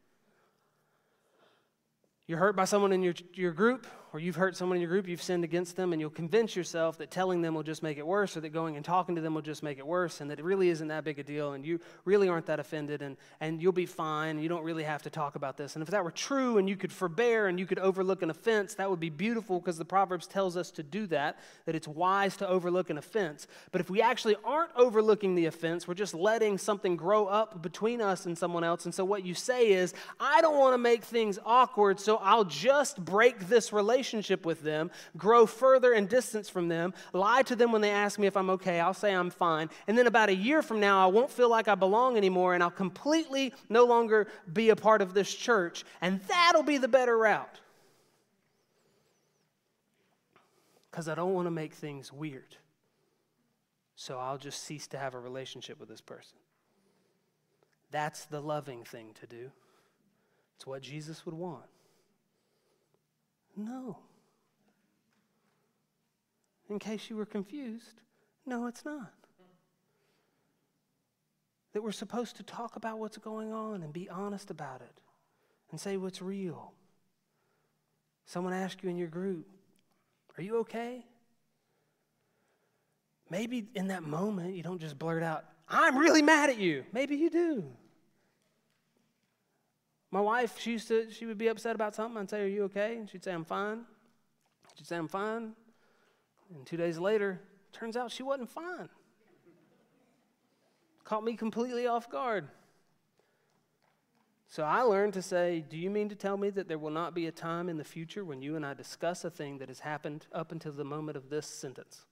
You're 2.27 2.39
hurt 2.39 2.55
by 2.55 2.65
someone 2.65 2.91
in 2.91 3.01
your, 3.01 3.13
your 3.33 3.53
group, 3.53 3.87
or 4.13 4.19
you've 4.19 4.35
hurt 4.35 4.55
someone 4.55 4.77
in 4.77 4.81
your 4.81 4.89
group, 4.89 5.07
you've 5.07 5.21
sinned 5.21 5.43
against 5.43 5.75
them, 5.75 5.91
and 5.91 5.99
you'll 5.99 6.09
convince 6.09 6.55
yourself 6.55 6.97
that 6.97 7.11
telling 7.11 7.41
them 7.41 7.53
will 7.53 7.63
just 7.63 7.83
make 7.83 7.97
it 7.97 8.07
worse, 8.07 8.37
or 8.37 8.41
that 8.41 8.53
going 8.53 8.77
and 8.77 8.85
talking 8.85 9.15
to 9.15 9.21
them 9.21 9.33
will 9.33 9.41
just 9.41 9.63
make 9.63 9.77
it 9.77 9.85
worse, 9.85 10.21
and 10.21 10.31
that 10.31 10.39
it 10.39 10.45
really 10.45 10.69
isn't 10.69 10.87
that 10.87 11.03
big 11.03 11.19
a 11.19 11.23
deal, 11.23 11.53
and 11.53 11.65
you 11.65 11.79
really 12.05 12.29
aren't 12.29 12.45
that 12.45 12.59
offended, 12.59 13.01
and, 13.01 13.17
and 13.41 13.61
you'll 13.61 13.73
be 13.73 13.85
fine, 13.85 14.31
and 14.31 14.43
you 14.43 14.47
don't 14.47 14.63
really 14.63 14.83
have 14.83 15.01
to 15.03 15.09
talk 15.09 15.35
about 15.35 15.57
this. 15.57 15.75
And 15.75 15.83
if 15.83 15.89
that 15.89 16.03
were 16.03 16.11
true, 16.11 16.57
and 16.57 16.69
you 16.69 16.77
could 16.77 16.91
forbear, 16.91 17.47
and 17.47 17.59
you 17.59 17.65
could 17.65 17.79
overlook 17.79 18.21
an 18.21 18.29
offense, 18.29 18.75
that 18.75 18.89
would 18.89 18.99
be 18.99 19.09
beautiful 19.09 19.59
because 19.59 19.77
the 19.77 19.85
Proverbs 19.85 20.25
tells 20.25 20.55
us 20.55 20.71
to 20.71 20.83
do 20.83 21.05
that, 21.07 21.37
that 21.65 21.75
it's 21.75 21.87
wise 21.87 22.37
to 22.37 22.47
overlook 22.47 22.89
an 22.89 22.97
offense. 22.97 23.45
But 23.71 23.81
if 23.81 23.89
we 23.89 24.01
actually 24.01 24.37
aren't 24.45 24.71
overlooking 24.75 25.35
the 25.35 25.47
offense, 25.47 25.85
we're 25.85 25.95
just 25.95 26.13
letting 26.13 26.57
something 26.57 26.95
grow 26.95 27.25
up 27.25 27.61
between 27.61 28.01
us 28.01 28.25
and 28.25 28.37
someone 28.37 28.63
else. 28.63 28.85
And 28.85 28.95
so 28.95 29.03
what 29.03 29.25
you 29.25 29.33
say 29.33 29.73
is, 29.73 29.93
I 30.17 30.39
don't 30.39 30.57
want 30.57 30.75
to 30.75 30.77
make 30.77 31.03
things 31.03 31.37
awkward, 31.45 31.99
so 31.99 32.17
I'll 32.17 32.45
just 32.45 33.03
break 33.03 33.49
this 33.49 33.73
relationship 33.73 33.96
with 34.45 34.61
them, 34.61 34.91
grow 35.15 35.45
further 35.45 35.93
in 35.93 36.07
distance 36.07 36.49
from 36.49 36.67
them, 36.67 36.93
lie 37.13 37.41
to 37.43 37.55
them 37.55 37.71
when 37.71 37.81
they 37.81 37.91
ask 37.91 38.19
me 38.19 38.27
if 38.27 38.37
I'm 38.37 38.49
okay. 38.51 38.79
I'll 38.79 38.93
say 38.93 39.13
I'm 39.13 39.29
fine. 39.29 39.69
And 39.87 39.97
then 39.97 40.07
about 40.07 40.29
a 40.29 40.35
year 40.35 40.61
from 40.61 40.79
now, 40.79 41.03
I 41.03 41.11
won't 41.11 41.31
feel 41.31 41.49
like 41.49 41.67
I 41.67 41.75
belong 41.75 42.17
anymore 42.17 42.53
and 42.53 42.63
I'll 42.63 42.69
completely 42.69 43.53
no 43.69 43.85
longer 43.85 44.27
be 44.51 44.69
a 44.69 44.75
part 44.75 45.01
of 45.01 45.13
this 45.13 45.33
church. 45.33 45.83
And 46.01 46.19
that'll 46.27 46.63
be 46.63 46.77
the 46.77 46.87
better 46.87 47.17
route. 47.17 47.59
Because 50.91 51.07
I 51.07 51.15
don't 51.15 51.33
want 51.33 51.47
to 51.47 51.51
make 51.51 51.73
things 51.73 52.11
weird. 52.11 52.55
So 53.95 54.19
I'll 54.19 54.37
just 54.37 54.63
cease 54.63 54.87
to 54.87 54.97
have 54.97 55.15
a 55.15 55.19
relationship 55.19 55.79
with 55.79 55.89
this 55.89 56.01
person. 56.01 56.37
That's 57.91 58.25
the 58.25 58.41
loving 58.41 58.83
thing 58.83 59.13
to 59.21 59.27
do. 59.27 59.51
It's 60.55 60.67
what 60.67 60.81
Jesus 60.81 61.25
would 61.25 61.35
want. 61.35 61.65
No. 63.57 63.97
In 66.69 66.79
case 66.79 67.09
you 67.09 67.15
were 67.15 67.25
confused, 67.25 68.01
no, 68.45 68.67
it's 68.67 68.85
not. 68.85 69.13
That 71.73 71.81
we're 71.81 71.91
supposed 71.91 72.37
to 72.37 72.43
talk 72.43 72.75
about 72.75 72.99
what's 72.99 73.17
going 73.17 73.51
on 73.51 73.83
and 73.83 73.91
be 73.91 74.09
honest 74.09 74.51
about 74.51 74.81
it 74.81 75.01
and 75.71 75.79
say 75.79 75.97
what's 75.97 76.21
real. 76.21 76.71
Someone 78.25 78.53
asks 78.53 78.83
you 78.83 78.89
in 78.89 78.97
your 78.97 79.07
group, 79.07 79.47
Are 80.37 80.43
you 80.43 80.57
okay? 80.59 81.05
Maybe 83.29 83.65
in 83.75 83.87
that 83.87 84.03
moment 84.03 84.55
you 84.55 84.63
don't 84.63 84.79
just 84.79 84.97
blurt 84.97 85.23
out, 85.23 85.45
I'm 85.67 85.97
really 85.97 86.21
mad 86.21 86.49
at 86.49 86.59
you. 86.59 86.85
Maybe 86.93 87.15
you 87.15 87.29
do. 87.29 87.65
My 90.11 90.21
wife, 90.21 90.57
she 90.59 90.71
used 90.71 90.87
to, 90.87 91.11
she 91.11 91.25
would 91.25 91.37
be 91.37 91.47
upset 91.47 91.75
about 91.75 91.95
something. 91.95 92.21
I'd 92.21 92.29
say, 92.29 92.41
Are 92.41 92.47
you 92.47 92.63
okay? 92.65 92.95
And 92.97 93.09
she'd 93.09 93.23
say, 93.23 93.33
I'm 93.33 93.45
fine. 93.45 93.81
She'd 94.75 94.87
say, 94.87 94.95
I'm 94.95 95.07
fine. 95.07 95.53
And 96.53 96.65
two 96.65 96.77
days 96.77 96.97
later, 96.97 97.41
turns 97.73 97.97
out 97.97 98.11
she 98.11 98.23
wasn't 98.23 98.49
fine. 98.49 98.89
Caught 101.03 101.23
me 101.23 101.35
completely 101.35 101.87
off 101.87 102.09
guard. 102.09 102.47
So 104.49 104.63
I 104.63 104.81
learned 104.81 105.13
to 105.13 105.21
say, 105.21 105.63
Do 105.67 105.77
you 105.77 105.89
mean 105.89 106.09
to 106.09 106.15
tell 106.15 106.37
me 106.37 106.49
that 106.51 106.67
there 106.67 106.77
will 106.77 106.91
not 106.91 107.13
be 107.13 107.27
a 107.27 107.31
time 107.31 107.67
in 107.67 107.77
the 107.77 107.83
future 107.83 108.23
when 108.23 108.41
you 108.41 108.55
and 108.55 108.65
I 108.65 108.73
discuss 108.73 109.25
a 109.25 109.29
thing 109.29 109.57
that 109.57 109.67
has 109.67 109.81
happened 109.81 110.25
up 110.31 110.51
until 110.51 110.71
the 110.71 110.85
moment 110.85 111.17
of 111.17 111.29
this 111.29 111.45
sentence? 111.45 112.05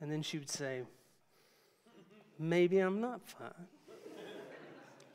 And 0.00 0.10
then 0.10 0.22
she 0.22 0.38
would 0.38 0.50
say, 0.50 0.82
Maybe 2.38 2.78
I'm 2.78 3.00
not 3.00 3.20
fine. 3.28 3.66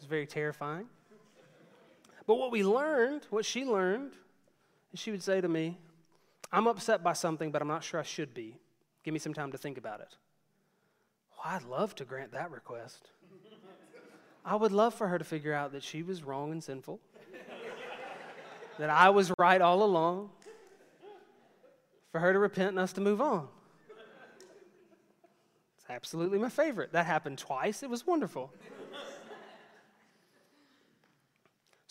It's 0.06 0.10
very 0.12 0.28
terrifying. 0.28 0.86
But 2.28 2.36
what 2.36 2.52
we 2.52 2.64
learned, 2.64 3.26
what 3.32 3.44
she 3.44 3.66
learned, 3.66 4.12
is 4.94 5.00
she 5.00 5.10
would 5.10 5.24
say 5.24 5.42
to 5.42 5.48
me, 5.48 5.80
I'm 6.52 6.68
upset 6.68 7.04
by 7.04 7.14
something, 7.14 7.50
but 7.50 7.60
I'm 7.60 7.68
not 7.68 7.84
sure 7.84 8.00
I 8.00 8.04
should 8.04 8.32
be. 8.32 8.60
Give 9.04 9.16
me 9.16 9.20
some 9.20 9.34
time 9.34 9.52
to 9.52 9.58
think 9.58 9.80
about 9.80 10.02
it. 10.02 10.16
Well, 11.32 11.56
I'd 11.56 11.64
love 11.64 11.96
to 11.96 12.06
grant 12.06 12.34
that 12.34 12.52
request. 12.52 13.10
I 14.46 14.56
would 14.56 14.72
love 14.72 14.94
for 14.94 15.08
her 15.08 15.18
to 15.18 15.26
figure 15.26 15.56
out 15.56 15.72
that 15.72 15.82
she 15.82 16.04
was 16.04 16.22
wrong 16.22 16.52
and 16.52 16.64
sinful, 16.64 17.00
that 18.78 18.92
I 18.92 19.10
was 19.10 19.34
right 19.40 19.60
all 19.60 19.82
along, 19.82 20.30
for 22.12 22.20
her 22.20 22.32
to 22.32 22.38
repent 22.38 22.70
and 22.70 22.80
us 22.80 22.94
to 22.94 23.02
move 23.02 23.22
on. 23.22 23.48
It's 25.80 25.90
absolutely 25.90 26.38
my 26.38 26.50
favorite. 26.50 26.92
That 26.92 27.08
happened 27.08 27.40
twice. 27.40 27.82
It 27.82 27.90
was 27.90 28.06
wonderful. 28.06 28.54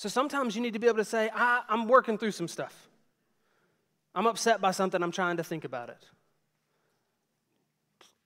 So 0.04 0.10
sometimes 0.10 0.54
you 0.54 0.60
need 0.60 0.74
to 0.74 0.78
be 0.78 0.86
able 0.86 0.98
to 0.98 1.04
say, 1.06 1.30
I, 1.34 1.62
am 1.66 1.88
working 1.88 2.18
through 2.18 2.32
some 2.32 2.46
stuff. 2.46 2.90
I'm 4.14 4.26
upset 4.26 4.60
by 4.60 4.70
something, 4.70 5.02
I'm 5.02 5.10
trying 5.10 5.38
to 5.38 5.42
think 5.42 5.64
about 5.64 5.88
it. 5.88 6.04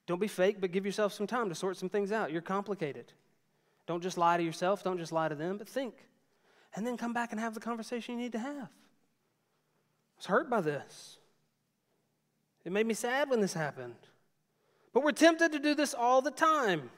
Don't 0.08 0.20
be 0.20 0.26
fake, 0.26 0.56
but 0.60 0.72
give 0.72 0.84
yourself 0.84 1.12
some 1.12 1.28
time 1.28 1.48
to 1.50 1.54
sort 1.54 1.76
some 1.76 1.88
things 1.88 2.10
out. 2.10 2.32
You're 2.32 2.42
complicated. 2.42 3.12
Don't 3.86 4.02
just 4.02 4.18
lie 4.18 4.36
to 4.36 4.42
yourself, 4.42 4.82
don't 4.82 4.98
just 4.98 5.12
lie 5.12 5.28
to 5.28 5.36
them, 5.36 5.56
but 5.56 5.68
think. 5.68 5.94
And 6.74 6.84
then 6.84 6.96
come 6.96 7.12
back 7.12 7.30
and 7.30 7.40
have 7.40 7.54
the 7.54 7.60
conversation 7.60 8.16
you 8.16 8.22
need 8.22 8.32
to 8.32 8.40
have. 8.40 8.56
I 8.56 10.16
was 10.16 10.26
hurt 10.26 10.50
by 10.50 10.60
this. 10.60 11.18
It 12.64 12.72
made 12.72 12.88
me 12.88 12.94
sad 12.94 13.30
when 13.30 13.40
this 13.40 13.54
happened. 13.54 13.94
But 14.92 15.04
we're 15.04 15.12
tempted 15.12 15.52
to 15.52 15.60
do 15.60 15.76
this 15.76 15.94
all 15.94 16.22
the 16.22 16.32
time. 16.32 16.90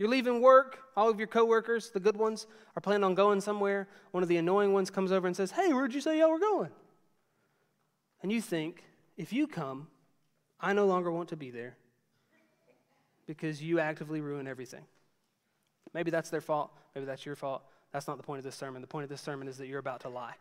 You're 0.00 0.08
leaving 0.08 0.40
work, 0.40 0.78
all 0.96 1.10
of 1.10 1.18
your 1.18 1.28
coworkers, 1.28 1.90
the 1.90 2.00
good 2.00 2.16
ones, 2.16 2.46
are 2.74 2.80
planning 2.80 3.04
on 3.04 3.14
going 3.14 3.42
somewhere. 3.42 3.86
One 4.12 4.22
of 4.22 4.30
the 4.30 4.38
annoying 4.38 4.72
ones 4.72 4.88
comes 4.88 5.12
over 5.12 5.26
and 5.26 5.36
says, 5.36 5.50
Hey, 5.50 5.74
where'd 5.74 5.92
you 5.92 6.00
say 6.00 6.18
y'all 6.18 6.30
were 6.30 6.38
going? 6.38 6.70
And 8.22 8.32
you 8.32 8.40
think, 8.40 8.82
if 9.18 9.30
you 9.30 9.46
come, 9.46 9.88
I 10.58 10.72
no 10.72 10.86
longer 10.86 11.10
want 11.10 11.28
to 11.28 11.36
be 11.36 11.50
there 11.50 11.76
because 13.26 13.62
you 13.62 13.78
actively 13.78 14.22
ruin 14.22 14.48
everything. 14.48 14.84
Maybe 15.92 16.10
that's 16.10 16.30
their 16.30 16.40
fault. 16.40 16.72
Maybe 16.94 17.04
that's 17.04 17.26
your 17.26 17.36
fault. 17.36 17.62
That's 17.92 18.08
not 18.08 18.16
the 18.16 18.22
point 18.22 18.38
of 18.38 18.44
this 18.44 18.56
sermon. 18.56 18.80
The 18.80 18.88
point 18.88 19.04
of 19.04 19.10
this 19.10 19.20
sermon 19.20 19.48
is 19.48 19.58
that 19.58 19.66
you're 19.66 19.80
about 19.80 20.00
to 20.00 20.08
lie. 20.08 20.34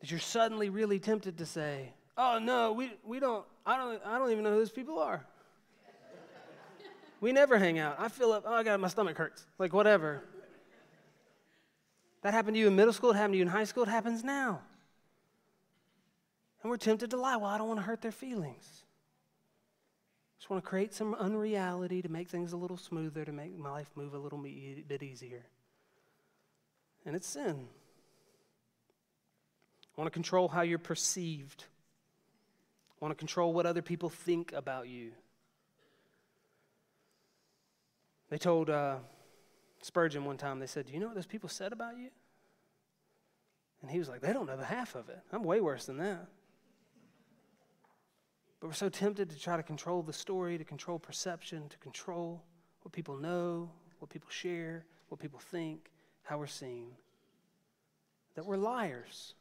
That 0.00 0.10
you're 0.10 0.20
suddenly 0.20 0.68
really 0.68 0.98
tempted 0.98 1.38
to 1.38 1.46
say, 1.46 1.94
Oh 2.18 2.38
no, 2.38 2.72
we, 2.72 2.92
we 3.02 3.18
don't, 3.18 3.46
I 3.64 3.78
don't, 3.78 4.02
I 4.04 4.18
don't 4.18 4.30
even 4.30 4.44
know 4.44 4.50
who 4.50 4.58
those 4.58 4.70
people 4.70 4.98
are. 4.98 5.24
We 7.20 7.32
never 7.32 7.58
hang 7.58 7.78
out. 7.78 7.96
I 7.98 8.08
feel 8.08 8.32
up, 8.32 8.44
oh, 8.46 8.52
I 8.52 8.62
got 8.62 8.80
my 8.80 8.88
stomach 8.88 9.16
hurts. 9.16 9.46
Like, 9.58 9.72
whatever. 9.72 10.24
That 12.22 12.34
happened 12.34 12.54
to 12.54 12.60
you 12.60 12.68
in 12.68 12.76
middle 12.76 12.92
school, 12.92 13.10
it 13.10 13.16
happened 13.16 13.34
to 13.34 13.38
you 13.38 13.42
in 13.42 13.48
high 13.48 13.64
school, 13.64 13.82
it 13.84 13.88
happens 13.88 14.24
now. 14.24 14.60
And 16.62 16.70
we're 16.70 16.76
tempted 16.76 17.10
to 17.10 17.16
lie. 17.16 17.36
Well, 17.36 17.48
I 17.48 17.58
don't 17.58 17.68
want 17.68 17.80
to 17.80 17.84
hurt 17.84 18.02
their 18.02 18.12
feelings. 18.12 18.84
Just 20.38 20.50
want 20.50 20.62
to 20.62 20.68
create 20.68 20.94
some 20.94 21.14
unreality 21.14 22.02
to 22.02 22.08
make 22.08 22.28
things 22.28 22.52
a 22.52 22.56
little 22.56 22.76
smoother, 22.76 23.24
to 23.24 23.32
make 23.32 23.58
my 23.58 23.70
life 23.70 23.90
move 23.94 24.14
a 24.14 24.18
little 24.18 24.38
bit 24.38 25.02
easier. 25.02 25.44
And 27.04 27.16
it's 27.16 27.26
sin. 27.26 27.68
I 29.96 30.00
want 30.00 30.06
to 30.06 30.14
control 30.14 30.48
how 30.48 30.62
you're 30.62 30.78
perceived. 30.78 31.64
I 33.00 33.04
want 33.04 33.12
to 33.12 33.18
control 33.18 33.52
what 33.52 33.66
other 33.66 33.82
people 33.82 34.08
think 34.08 34.52
about 34.52 34.88
you. 34.88 35.12
They 38.30 38.38
told 38.38 38.70
uh, 38.70 38.96
Spurgeon 39.82 40.24
one 40.24 40.36
time, 40.36 40.60
they 40.60 40.66
said, 40.66 40.86
Do 40.86 40.92
you 40.92 41.00
know 41.00 41.06
what 41.06 41.16
those 41.16 41.26
people 41.26 41.48
said 41.48 41.72
about 41.72 41.98
you? 41.98 42.08
And 43.82 43.90
he 43.90 43.98
was 43.98 44.08
like, 44.08 44.20
They 44.20 44.32
don't 44.32 44.46
know 44.46 44.56
the 44.56 44.64
half 44.64 44.94
of 44.94 45.08
it. 45.08 45.18
I'm 45.32 45.42
way 45.42 45.60
worse 45.60 45.86
than 45.86 45.98
that. 45.98 46.26
But 48.60 48.68
we're 48.68 48.74
so 48.74 48.88
tempted 48.88 49.30
to 49.30 49.38
try 49.38 49.56
to 49.56 49.62
control 49.62 50.02
the 50.02 50.12
story, 50.12 50.58
to 50.58 50.64
control 50.64 50.98
perception, 50.98 51.68
to 51.70 51.78
control 51.78 52.42
what 52.82 52.92
people 52.92 53.16
know, 53.16 53.70
what 53.98 54.10
people 54.10 54.28
share, 54.30 54.84
what 55.08 55.18
people 55.18 55.40
think, 55.40 55.90
how 56.22 56.38
we're 56.38 56.46
seen, 56.46 56.88
that 58.34 58.44
we're 58.44 58.56
liars. 58.56 59.34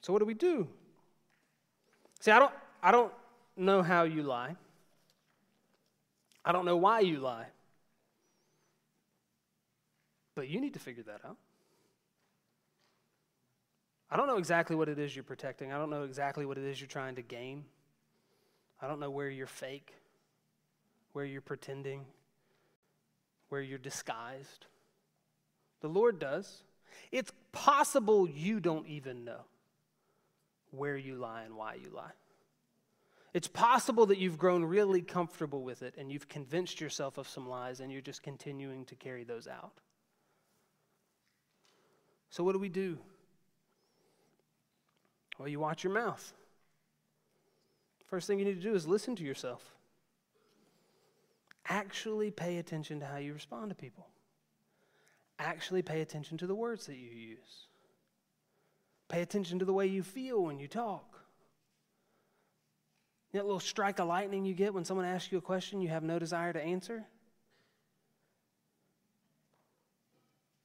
So 0.00 0.12
what 0.12 0.18
do 0.18 0.26
we 0.26 0.34
do? 0.34 0.68
See, 2.20 2.30
I 2.30 2.38
don't, 2.38 2.52
I 2.82 2.90
don't 2.90 3.12
know 3.56 3.82
how 3.82 4.02
you 4.02 4.22
lie. 4.22 4.56
I 6.44 6.52
don't 6.52 6.64
know 6.64 6.76
why 6.76 7.00
you 7.00 7.20
lie. 7.20 7.46
But 10.34 10.48
you 10.48 10.60
need 10.60 10.74
to 10.74 10.80
figure 10.80 11.04
that 11.04 11.20
out. 11.24 11.36
I 14.10 14.16
don't 14.16 14.26
know 14.26 14.36
exactly 14.36 14.76
what 14.76 14.88
it 14.88 14.98
is 14.98 15.14
you're 15.14 15.24
protecting. 15.24 15.72
I 15.72 15.78
don't 15.78 15.90
know 15.90 16.02
exactly 16.02 16.44
what 16.44 16.58
it 16.58 16.64
is 16.64 16.80
you're 16.80 16.88
trying 16.88 17.16
to 17.16 17.22
gain. 17.22 17.64
I 18.80 18.86
don't 18.86 19.00
know 19.00 19.10
where 19.10 19.30
you're 19.30 19.46
fake, 19.46 19.94
where 21.12 21.24
you're 21.24 21.40
pretending, 21.40 22.04
where 23.48 23.62
you're 23.62 23.78
disguised. 23.78 24.66
The 25.80 25.88
Lord 25.88 26.18
does. 26.18 26.62
It's 27.10 27.32
possible 27.52 28.28
you 28.28 28.60
don't 28.60 28.86
even 28.86 29.24
know 29.24 29.40
where 30.70 30.96
you 30.96 31.14
lie 31.16 31.42
and 31.42 31.56
why 31.56 31.74
you 31.74 31.90
lie. 31.94 32.12
It's 33.34 33.48
possible 33.48 34.06
that 34.06 34.18
you've 34.18 34.38
grown 34.38 34.64
really 34.64 35.02
comfortable 35.02 35.64
with 35.64 35.82
it 35.82 35.96
and 35.98 36.10
you've 36.10 36.28
convinced 36.28 36.80
yourself 36.80 37.18
of 37.18 37.28
some 37.28 37.48
lies 37.48 37.80
and 37.80 37.90
you're 37.90 38.00
just 38.00 38.22
continuing 38.22 38.84
to 38.86 38.94
carry 38.94 39.24
those 39.24 39.48
out. 39.48 39.80
So, 42.30 42.44
what 42.44 42.52
do 42.52 42.60
we 42.60 42.68
do? 42.68 42.96
Well, 45.36 45.48
you 45.48 45.58
watch 45.58 45.82
your 45.82 45.92
mouth. 45.92 46.32
First 48.06 48.28
thing 48.28 48.38
you 48.38 48.44
need 48.44 48.54
to 48.54 48.68
do 48.68 48.74
is 48.76 48.86
listen 48.86 49.16
to 49.16 49.24
yourself. 49.24 49.74
Actually 51.68 52.30
pay 52.30 52.58
attention 52.58 53.00
to 53.00 53.06
how 53.06 53.16
you 53.16 53.32
respond 53.32 53.70
to 53.70 53.74
people. 53.74 54.06
Actually 55.40 55.82
pay 55.82 56.02
attention 56.02 56.38
to 56.38 56.46
the 56.46 56.54
words 56.54 56.86
that 56.86 56.96
you 56.96 57.10
use. 57.10 57.66
Pay 59.08 59.22
attention 59.22 59.58
to 59.58 59.64
the 59.64 59.72
way 59.72 59.86
you 59.86 60.04
feel 60.04 60.44
when 60.44 60.60
you 60.60 60.68
talk. 60.68 61.13
That 63.34 63.44
little 63.44 63.58
strike 63.58 63.98
of 63.98 64.06
lightning 64.06 64.44
you 64.44 64.54
get 64.54 64.72
when 64.72 64.84
someone 64.84 65.06
asks 65.06 65.32
you 65.32 65.38
a 65.38 65.40
question 65.40 65.80
you 65.80 65.88
have 65.88 66.04
no 66.04 66.20
desire 66.20 66.52
to 66.52 66.62
answer? 66.62 67.04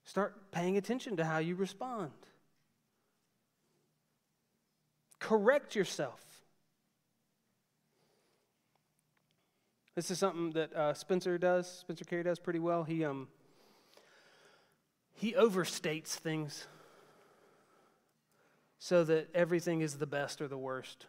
Start 0.04 0.52
paying 0.52 0.76
attention 0.76 1.16
to 1.16 1.24
how 1.24 1.38
you 1.38 1.56
respond. 1.56 2.12
Correct 5.18 5.74
yourself. 5.74 6.20
This 9.96 10.12
is 10.12 10.20
something 10.20 10.52
that 10.52 10.72
uh, 10.72 10.94
Spencer 10.94 11.38
does, 11.38 11.68
Spencer 11.80 12.04
Carey 12.04 12.22
does 12.22 12.38
pretty 12.38 12.60
well. 12.60 12.84
He, 12.84 13.04
um, 13.04 13.26
he 15.12 15.32
overstates 15.32 16.10
things 16.10 16.68
so 18.78 19.02
that 19.02 19.28
everything 19.34 19.80
is 19.80 19.98
the 19.98 20.06
best 20.06 20.40
or 20.40 20.46
the 20.46 20.56
worst. 20.56 21.06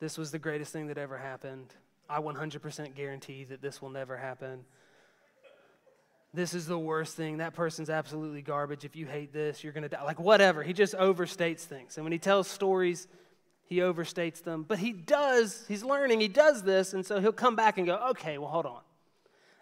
This 0.00 0.16
was 0.16 0.30
the 0.30 0.38
greatest 0.38 0.72
thing 0.72 0.86
that 0.88 0.98
ever 0.98 1.18
happened. 1.18 1.74
I 2.08 2.20
100% 2.20 2.94
guarantee 2.94 3.44
that 3.44 3.60
this 3.60 3.82
will 3.82 3.90
never 3.90 4.16
happen. 4.16 4.64
This 6.32 6.54
is 6.54 6.66
the 6.66 6.78
worst 6.78 7.16
thing. 7.16 7.38
That 7.38 7.54
person's 7.54 7.90
absolutely 7.90 8.42
garbage. 8.42 8.84
If 8.84 8.96
you 8.96 9.06
hate 9.06 9.32
this, 9.32 9.64
you're 9.64 9.72
going 9.72 9.82
to 9.82 9.88
die. 9.88 10.04
Like, 10.04 10.20
whatever. 10.20 10.62
He 10.62 10.72
just 10.72 10.94
overstates 10.94 11.60
things. 11.62 11.96
And 11.96 12.04
when 12.04 12.12
he 12.12 12.18
tells 12.18 12.48
stories, 12.48 13.08
he 13.64 13.78
overstates 13.78 14.42
them. 14.42 14.64
But 14.66 14.78
he 14.78 14.92
does, 14.92 15.64
he's 15.68 15.82
learning, 15.82 16.20
he 16.20 16.28
does 16.28 16.62
this. 16.62 16.94
And 16.94 17.04
so 17.04 17.20
he'll 17.20 17.32
come 17.32 17.56
back 17.56 17.78
and 17.78 17.86
go, 17.86 17.96
okay, 18.10 18.38
well, 18.38 18.50
hold 18.50 18.66
on. 18.66 18.80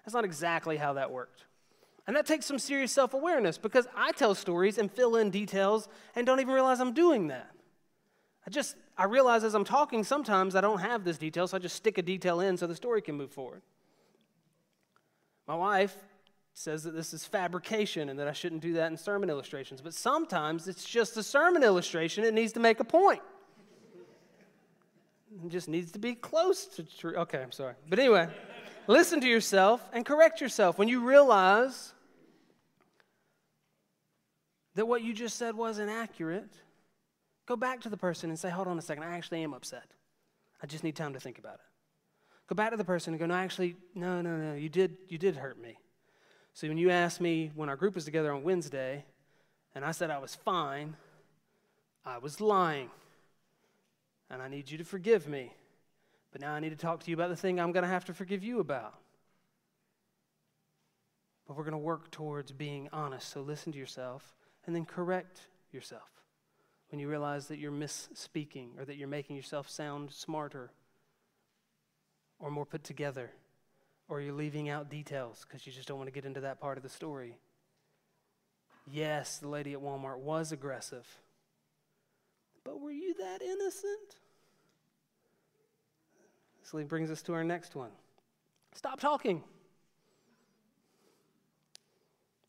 That's 0.05 0.15
not 0.15 0.25
exactly 0.25 0.77
how 0.77 0.93
that 0.95 1.11
worked. 1.11 1.45
And 2.07 2.15
that 2.15 2.27
takes 2.27 2.47
some 2.47 2.59
serious 2.59 2.93
self 2.93 3.15
awareness 3.15 3.59
because 3.59 3.89
I 3.97 4.13
tell 4.13 4.35
stories 4.35 4.79
and 4.79 4.91
fill 4.91 5.17
in 5.17 5.31
details 5.31 5.89
and 6.15 6.25
don't 6.25 6.39
even 6.41 6.55
realize 6.55 6.79
I'm 6.79 6.95
doing 6.95 7.29
that. 7.29 7.51
I 8.47 8.51
just, 8.51 8.77
I 8.97 9.05
realize 9.05 9.43
as 9.43 9.55
I'm 9.55 9.65
talking, 9.65 10.05
sometimes 10.05 10.55
I 10.55 10.61
don't 10.61 10.79
have 10.79 11.03
this 11.03 11.19
detail, 11.19 11.49
so 11.49 11.57
I 11.57 11.61
just 11.61 11.75
stick 11.75 11.99
a 11.99 12.03
detail 12.03 12.41
in 12.41 12.57
so 12.57 12.67
the 12.67 12.77
story 12.77 13.03
can 13.03 13.17
move 13.17 13.33
forward. 13.33 13.63
My 15.49 15.57
wife 15.57 15.97
says 16.55 16.85
that 16.85 16.95
this 16.95 17.13
is 17.13 17.25
fabrication 17.25 18.09
and 18.09 18.19
that 18.19 18.29
I 18.29 18.33
shouldn't 18.33 18.63
do 18.63 18.75
that 18.75 18.91
in 18.91 18.97
sermon 18.97 19.31
illustrations, 19.31 19.81
but 19.81 19.95
sometimes 19.95 20.69
it's 20.69 20.85
just 20.85 21.17
a 21.17 21.23
sermon 21.23 21.63
illustration, 21.63 22.25
it 22.25 22.35
needs 22.35 22.53
to 22.53 22.61
make 22.61 22.79
a 22.81 22.85
point. 22.85 23.23
It 25.45 25.51
just 25.51 25.69
needs 25.69 25.93
to 25.93 25.99
be 25.99 26.15
close 26.15 26.67
to 26.67 26.85
true. 26.85 27.17
Okay, 27.17 27.43
I'm 27.43 27.53
sorry. 27.53 27.75
But 27.89 27.99
anyway, 27.99 28.29
listen 28.87 29.21
to 29.21 29.27
yourself 29.27 29.85
and 29.93 30.07
correct 30.07 30.41
yourself. 30.41 30.79
When 30.79 30.89
you 30.89 31.07
realize 31.07 31.93
that 34.77 34.87
what 34.87 35.03
you 35.03 35.13
just 35.13 35.37
said 35.37 35.57
wasn't 35.57 35.91
accurate, 35.91 36.51
go 37.47 37.57
back 37.57 37.81
to 37.83 37.89
the 37.89 37.97
person 37.97 38.31
and 38.31 38.39
say, 38.39 38.51
hold 38.51 38.67
on 38.67 38.79
a 38.79 38.83
second, 38.83 39.05
I 39.05 39.17
actually 39.17 39.43
am 39.43 39.55
upset. 39.55 39.85
I 40.63 40.67
just 40.67 40.85
need 40.85 40.97
time 40.97 41.15
to 41.15 41.21
think 41.21 41.39
about 41.39 41.55
it. 41.55 41.61
Go 42.49 42.55
back 42.55 42.71
to 42.71 42.77
the 42.77 42.85
person 42.85 43.13
and 43.13 43.21
go, 43.21 43.27
no, 43.27 43.35
actually, 43.35 43.77
no, 43.95 44.21
no, 44.21 44.37
no, 44.37 44.55
you 44.55 44.69
did, 44.69 44.97
you 45.09 45.19
did 45.19 45.37
hurt 45.37 45.61
me. 45.61 45.79
See, 46.55 46.69
when 46.69 46.79
you 46.79 46.91
asked 46.91 47.21
me 47.21 47.51
when 47.55 47.69
our 47.69 47.77
group 47.77 47.95
was 47.95 48.05
together 48.05 48.33
on 48.33 48.43
Wednesday, 48.43 49.05
and 49.75 49.85
I 49.85 49.93
said 49.93 50.11
I 50.11 50.19
was 50.19 50.35
fine, 50.35 50.97
I 52.05 52.19
was 52.19 52.41
lying. 52.41 52.91
And 54.31 54.43
I 54.43 54.49
need 54.49 54.71
you 54.71 54.79
to 54.79 54.85
forgive 54.85 55.29
me. 55.29 55.53
But 56.33 56.41
now 56.41 56.53
I 56.53 56.61
need 56.61 56.71
to 56.71 56.77
talk 56.77 57.03
to 57.05 57.11
you 57.11 57.17
about 57.17 57.29
the 57.29 57.37
thing 57.37 57.61
I'm 57.61 57.73
going 57.73 57.85
to 57.85 57.89
have 57.89 58.07
to 58.07 58.15
forgive 58.15 58.43
you 58.43 58.59
about. 58.61 58.95
But 61.47 61.57
we're 61.57 61.63
going 61.63 61.73
to 61.73 61.79
work 61.79 62.11
towards 62.11 62.51
being 62.51 62.89
honest. 62.93 63.31
So 63.31 63.41
listen 63.41 63.73
to 63.73 63.79
yourself 63.79 64.35
and 64.67 64.75
then 64.75 64.85
correct 64.85 65.43
yourself 65.73 66.17
when 66.91 67.01
you 67.01 67.09
realize 67.09 67.49
that 67.49 67.59
you're 67.59 67.73
misspeaking 67.73 68.79
or 68.79 68.85
that 68.85 68.97
you're 68.97 69.09
making 69.09 69.37
yourself 69.37 69.69
sound 69.69 70.11
smarter 70.13 70.71
or 72.39 72.51
more 72.51 72.67
put 72.67 72.85
together 72.85 73.31
or 74.09 74.21
you're 74.21 74.33
leaving 74.33 74.69
out 74.69 74.89
details 74.89 75.45
because 75.47 75.67
you 75.67 75.73
just 75.73 75.89
don't 75.89 75.99
want 75.99 76.09
to 76.09 76.13
get 76.13 76.25
into 76.25 76.41
that 76.41 76.61
part 76.61 76.77
of 76.77 76.83
the 76.83 76.89
story. 76.89 77.39
Yes, 78.91 79.39
the 79.39 79.49
lady 79.49 79.73
at 79.73 79.81
Walmart 79.81 80.19
was 80.19 80.53
aggressive. 80.53 81.07
But 82.63 82.81
were 82.81 82.93
you 82.93 83.15
that 83.15 83.43
innocent? 83.43 84.17
This 86.73 86.85
brings 86.85 87.11
us 87.11 87.23
to 87.23 87.33
our 87.33 87.45
next 87.45 87.75
one. 87.75 87.91
Stop 88.75 89.01
talking. 89.01 89.43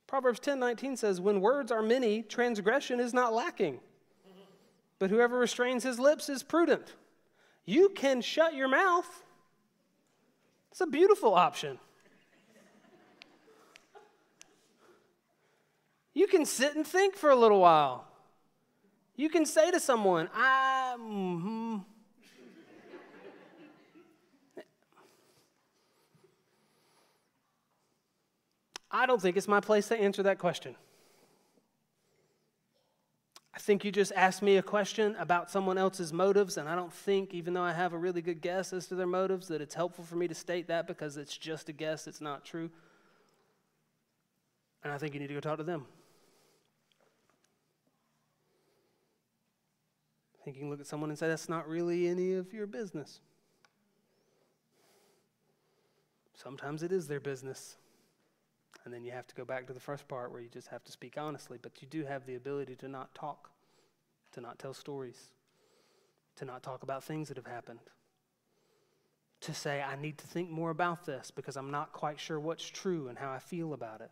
Proverbs 0.08 0.40
10:19 0.40 0.96
says, 0.96 1.20
"When 1.20 1.42
words 1.42 1.72
are 1.72 1.82
many, 1.82 2.24
transgression 2.24 3.00
is 3.00 3.14
not 3.14 3.34
lacking. 3.34 3.82
But 5.00 5.10
whoever 5.10 5.38
restrains 5.38 5.84
his 5.84 6.00
lips 6.00 6.30
is 6.30 6.44
prudent." 6.44 6.96
You 7.68 7.90
can 7.90 8.22
shut 8.22 8.56
your 8.56 8.70
mouth. 8.70 9.24
It's 10.72 10.80
a 10.80 10.88
beautiful 10.88 11.36
option. 11.36 11.78
You 16.14 16.28
can 16.28 16.46
sit 16.46 16.76
and 16.76 16.88
think 16.88 17.16
for 17.16 17.30
a 17.30 17.36
little 17.36 17.60
while. 17.60 18.08
You 19.18 19.30
can 19.30 19.46
say 19.46 19.70
to 19.70 19.80
someone, 19.80 20.30
I, 20.34 20.96
mm-hmm. 20.98 21.78
I 28.90 29.06
don't 29.06 29.22
think 29.22 29.36
it's 29.36 29.48
my 29.48 29.60
place 29.60 29.90
to 29.90 30.00
answer 30.00 30.24
that 30.24 30.40
question. 30.40 30.76
I 33.58 33.60
think 33.60 33.84
you 33.84 33.92
just 33.92 34.12
asked 34.16 34.44
me 34.44 34.58
a 34.58 34.62
question 34.62 35.16
about 35.18 35.50
someone 35.50 35.80
else's 35.80 36.14
motives, 36.14 36.58
and 36.58 36.70
I 36.70 36.76
don't 36.76 36.94
think, 36.94 37.34
even 37.34 37.56
though 37.56 37.64
I 37.64 37.74
have 37.74 37.92
a 37.92 37.98
really 37.98 38.22
good 38.22 38.40
guess 38.40 38.72
as 38.72 38.86
to 38.86 38.94
their 38.94 39.08
motives, 39.08 39.48
that 39.48 39.62
it's 39.62 39.74
helpful 39.74 40.04
for 40.04 40.16
me 40.16 40.28
to 40.28 40.36
state 40.36 40.68
that 40.68 40.86
because 40.86 41.18
it's 41.18 41.36
just 41.36 41.68
a 41.68 41.74
guess, 41.74 42.06
it's 42.06 42.22
not 42.22 42.46
true. 42.46 42.70
And 44.84 44.94
I 44.94 45.00
think 45.00 45.16
you 45.16 45.20
need 45.20 45.30
to 45.30 45.34
go 45.34 45.40
talk 45.40 45.58
to 45.58 45.64
them. 45.64 45.88
I 50.40 50.44
think 50.46 50.58
you 50.58 50.62
can 50.62 50.70
look 50.70 50.80
at 50.80 50.86
someone 50.86 51.10
and 51.10 51.18
say, 51.18 51.28
that's 51.28 51.50
not 51.50 51.68
really 51.68 52.08
any 52.08 52.34
of 52.34 52.54
your 52.54 52.68
business. 52.68 53.22
Sometimes 56.36 56.84
it 56.84 56.92
is 56.92 57.08
their 57.08 57.20
business. 57.20 57.78
And 58.88 58.94
then 58.94 59.04
you 59.04 59.12
have 59.12 59.28
to 59.28 59.36
go 59.36 59.44
back 59.44 59.68
to 59.68 59.74
the 59.74 59.82
first 59.82 60.08
part 60.08 60.32
where 60.32 60.40
you 60.40 60.48
just 60.48 60.70
have 60.70 60.82
to 60.86 60.94
speak 60.94 61.16
honestly, 61.18 61.60
but 61.62 61.82
you 61.82 61.90
do 61.90 62.06
have 62.06 62.26
the 62.26 62.36
ability 62.36 62.74
to 62.78 62.88
not 62.88 63.14
talk, 63.14 63.50
to 64.32 64.40
not 64.40 64.60
tell 64.60 64.74
stories, 64.74 65.32
to 66.38 66.46
not 66.46 66.64
talk 66.64 66.84
about 66.84 67.04
things 67.04 67.28
that 67.28 67.36
have 67.36 67.48
happened, 67.48 67.82
to 69.42 69.54
say, 69.54 69.82
I 69.82 69.98
need 69.98 70.18
to 70.20 70.28
think 70.28 70.50
more 70.50 70.70
about 70.70 71.06
this 71.06 71.32
because 71.32 71.58
I'm 71.58 71.70
not 71.70 71.92
quite 71.92 72.18
sure 72.18 72.40
what's 72.40 72.66
true 72.66 73.10
and 73.10 73.18
how 73.18 73.30
I 73.30 73.40
feel 73.40 73.74
about 73.74 74.00
it. 74.00 74.12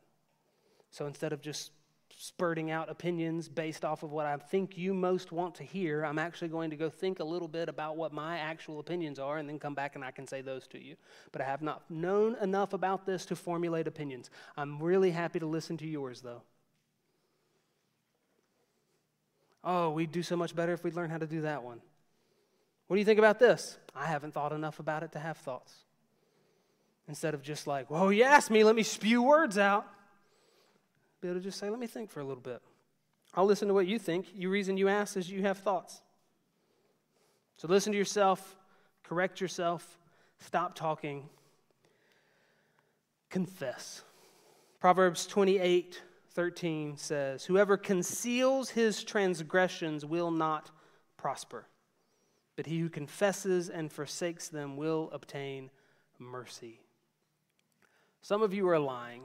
So 0.92 1.06
instead 1.06 1.32
of 1.32 1.42
just 1.42 1.72
spurting 2.18 2.72
out 2.72 2.90
opinions 2.90 3.50
based 3.50 3.84
off 3.84 4.02
of 4.02 4.12
what 4.12 4.26
I 4.26 4.38
think 4.38 4.78
you 4.78 4.94
most 4.94 5.32
want 5.32 5.56
to 5.56 5.64
hear. 5.64 6.04
I'm 6.06 6.18
actually 6.18 6.48
going 6.48 6.70
to 6.70 6.78
go 6.78 6.90
think 6.90 7.20
a 7.20 7.24
little 7.26 7.50
bit 7.50 7.68
about 7.68 7.98
what 7.98 8.14
my 8.14 8.38
actual 8.38 8.80
opinions 8.80 9.20
are 9.20 9.38
and 9.38 9.50
then 9.50 9.60
come 9.60 9.76
back 9.76 9.96
and 9.96 10.04
I 10.04 10.12
can 10.12 10.26
say 10.26 10.42
those 10.42 10.66
to 10.68 10.82
you. 10.82 10.96
But 11.34 11.42
I 11.42 11.46
have 11.46 11.62
not 11.62 11.90
known 11.90 12.38
enough 12.42 12.72
about 12.72 13.06
this 13.06 13.26
to 13.28 13.36
formulate 13.36 13.86
opinions. 13.86 14.30
I'm 14.56 14.82
really 14.82 15.12
happy 15.12 15.40
to 15.40 15.46
listen 15.46 15.76
to 15.78 15.88
yours, 15.88 16.22
though. 16.22 16.42
Oh, 19.64 19.90
we'd 19.92 20.12
do 20.12 20.24
so 20.24 20.38
much 20.38 20.56
better 20.56 20.72
if 20.74 20.84
we'd 20.84 20.96
learn 20.96 21.10
how 21.10 21.18
to 21.18 21.28
do 21.28 21.42
that 21.42 21.64
one. 21.64 21.82
What 22.88 22.96
do 22.96 23.00
you 23.00 23.06
think 23.06 23.20
about 23.20 23.40
this? 23.40 23.78
I 23.94 24.06
haven't 24.06 24.34
thought 24.34 24.54
enough 24.54 24.80
about 24.80 25.04
it 25.04 25.12
to 25.14 25.20
have 25.20 25.38
thoughts. 25.38 25.74
Instead 27.08 27.34
of 27.34 27.42
just 27.42 27.68
like, 27.68 27.90
well, 27.90 28.12
you 28.12 28.24
asked 28.24 28.50
me, 28.50 28.64
let 28.64 28.76
me 28.76 28.84
spew 28.84 29.22
words 29.22 29.58
out 29.58 29.86
be 31.26 31.32
able 31.32 31.40
to 31.40 31.44
just 31.44 31.60
say, 31.60 31.70
let 31.70 31.80
me 31.80 31.88
think 31.88 32.12
for 32.12 32.20
a 32.20 32.24
little 32.24 32.42
bit. 32.42 32.62
I'll 33.34 33.46
listen 33.46 33.68
to 33.68 33.74
what 33.74 33.88
you 33.88 33.98
think. 33.98 34.28
You 34.36 34.50
reason 34.50 34.78
you 34.78 34.88
ask 34.88 35.18
is 35.18 35.30
you 35.30 35.42
have 35.42 35.58
thoughts. 35.58 36.02
So 37.58 37.68
listen 37.68 37.92
to 37.94 37.98
yourself, 37.98 38.56
correct 39.04 39.42
yourself, 39.42 39.98
stop 40.40 40.76
talking, 40.76 41.28
confess. 43.30 44.04
Proverbs 44.80 45.26
28 45.26 46.02
13 46.32 46.98
says, 46.98 47.46
Whoever 47.46 47.78
conceals 47.78 48.70
his 48.70 49.06
transgressions 49.06 50.06
will 50.06 50.32
not 50.32 50.70
prosper, 51.16 51.66
but 52.58 52.66
he 52.66 52.80
who 52.80 52.90
confesses 52.90 53.70
and 53.70 53.90
forsakes 53.90 54.50
them 54.50 54.76
will 54.76 55.10
obtain 55.14 55.72
mercy. 56.20 56.82
Some 58.22 58.42
of 58.42 58.54
you 58.54 58.68
are 58.68 58.80
lying 58.80 59.24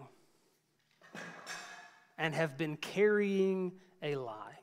and 2.21 2.35
have 2.35 2.59
been 2.59 2.77
carrying 2.77 3.73
a 4.03 4.15
lie 4.15 4.61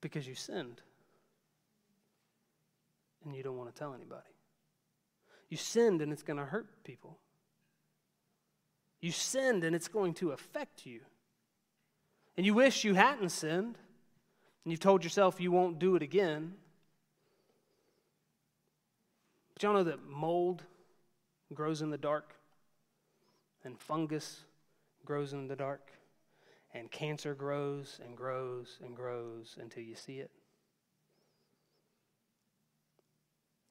because 0.00 0.26
you 0.28 0.36
sinned 0.36 0.80
and 3.24 3.34
you 3.34 3.42
don't 3.42 3.58
want 3.58 3.74
to 3.74 3.76
tell 3.76 3.92
anybody. 3.92 4.30
You 5.48 5.56
sinned 5.56 6.02
and 6.02 6.12
it's 6.12 6.22
going 6.22 6.38
to 6.38 6.44
hurt 6.44 6.84
people. 6.84 7.18
You 9.00 9.10
sinned 9.10 9.64
and 9.64 9.74
it's 9.74 9.88
going 9.88 10.14
to 10.14 10.30
affect 10.30 10.86
you. 10.86 11.00
And 12.36 12.46
you 12.46 12.54
wish 12.54 12.84
you 12.84 12.94
hadn't 12.94 13.30
sinned 13.30 13.76
and 14.64 14.70
you've 14.70 14.78
told 14.78 15.02
yourself 15.02 15.40
you 15.40 15.50
won't 15.50 15.80
do 15.80 15.96
it 15.96 16.02
again. 16.02 16.54
But 19.52 19.64
y'all 19.64 19.72
know 19.72 19.82
that 19.82 20.08
mold 20.08 20.62
grows 21.52 21.82
in 21.82 21.90
the 21.90 21.98
dark? 21.98 22.36
And 23.64 23.78
fungus 23.78 24.40
grows 25.04 25.32
in 25.32 25.48
the 25.48 25.56
dark, 25.56 25.90
and 26.72 26.90
cancer 26.90 27.34
grows 27.34 28.00
and 28.04 28.16
grows 28.16 28.78
and 28.84 28.94
grows 28.94 29.56
until 29.60 29.82
you 29.82 29.94
see 29.94 30.18
it. 30.18 30.30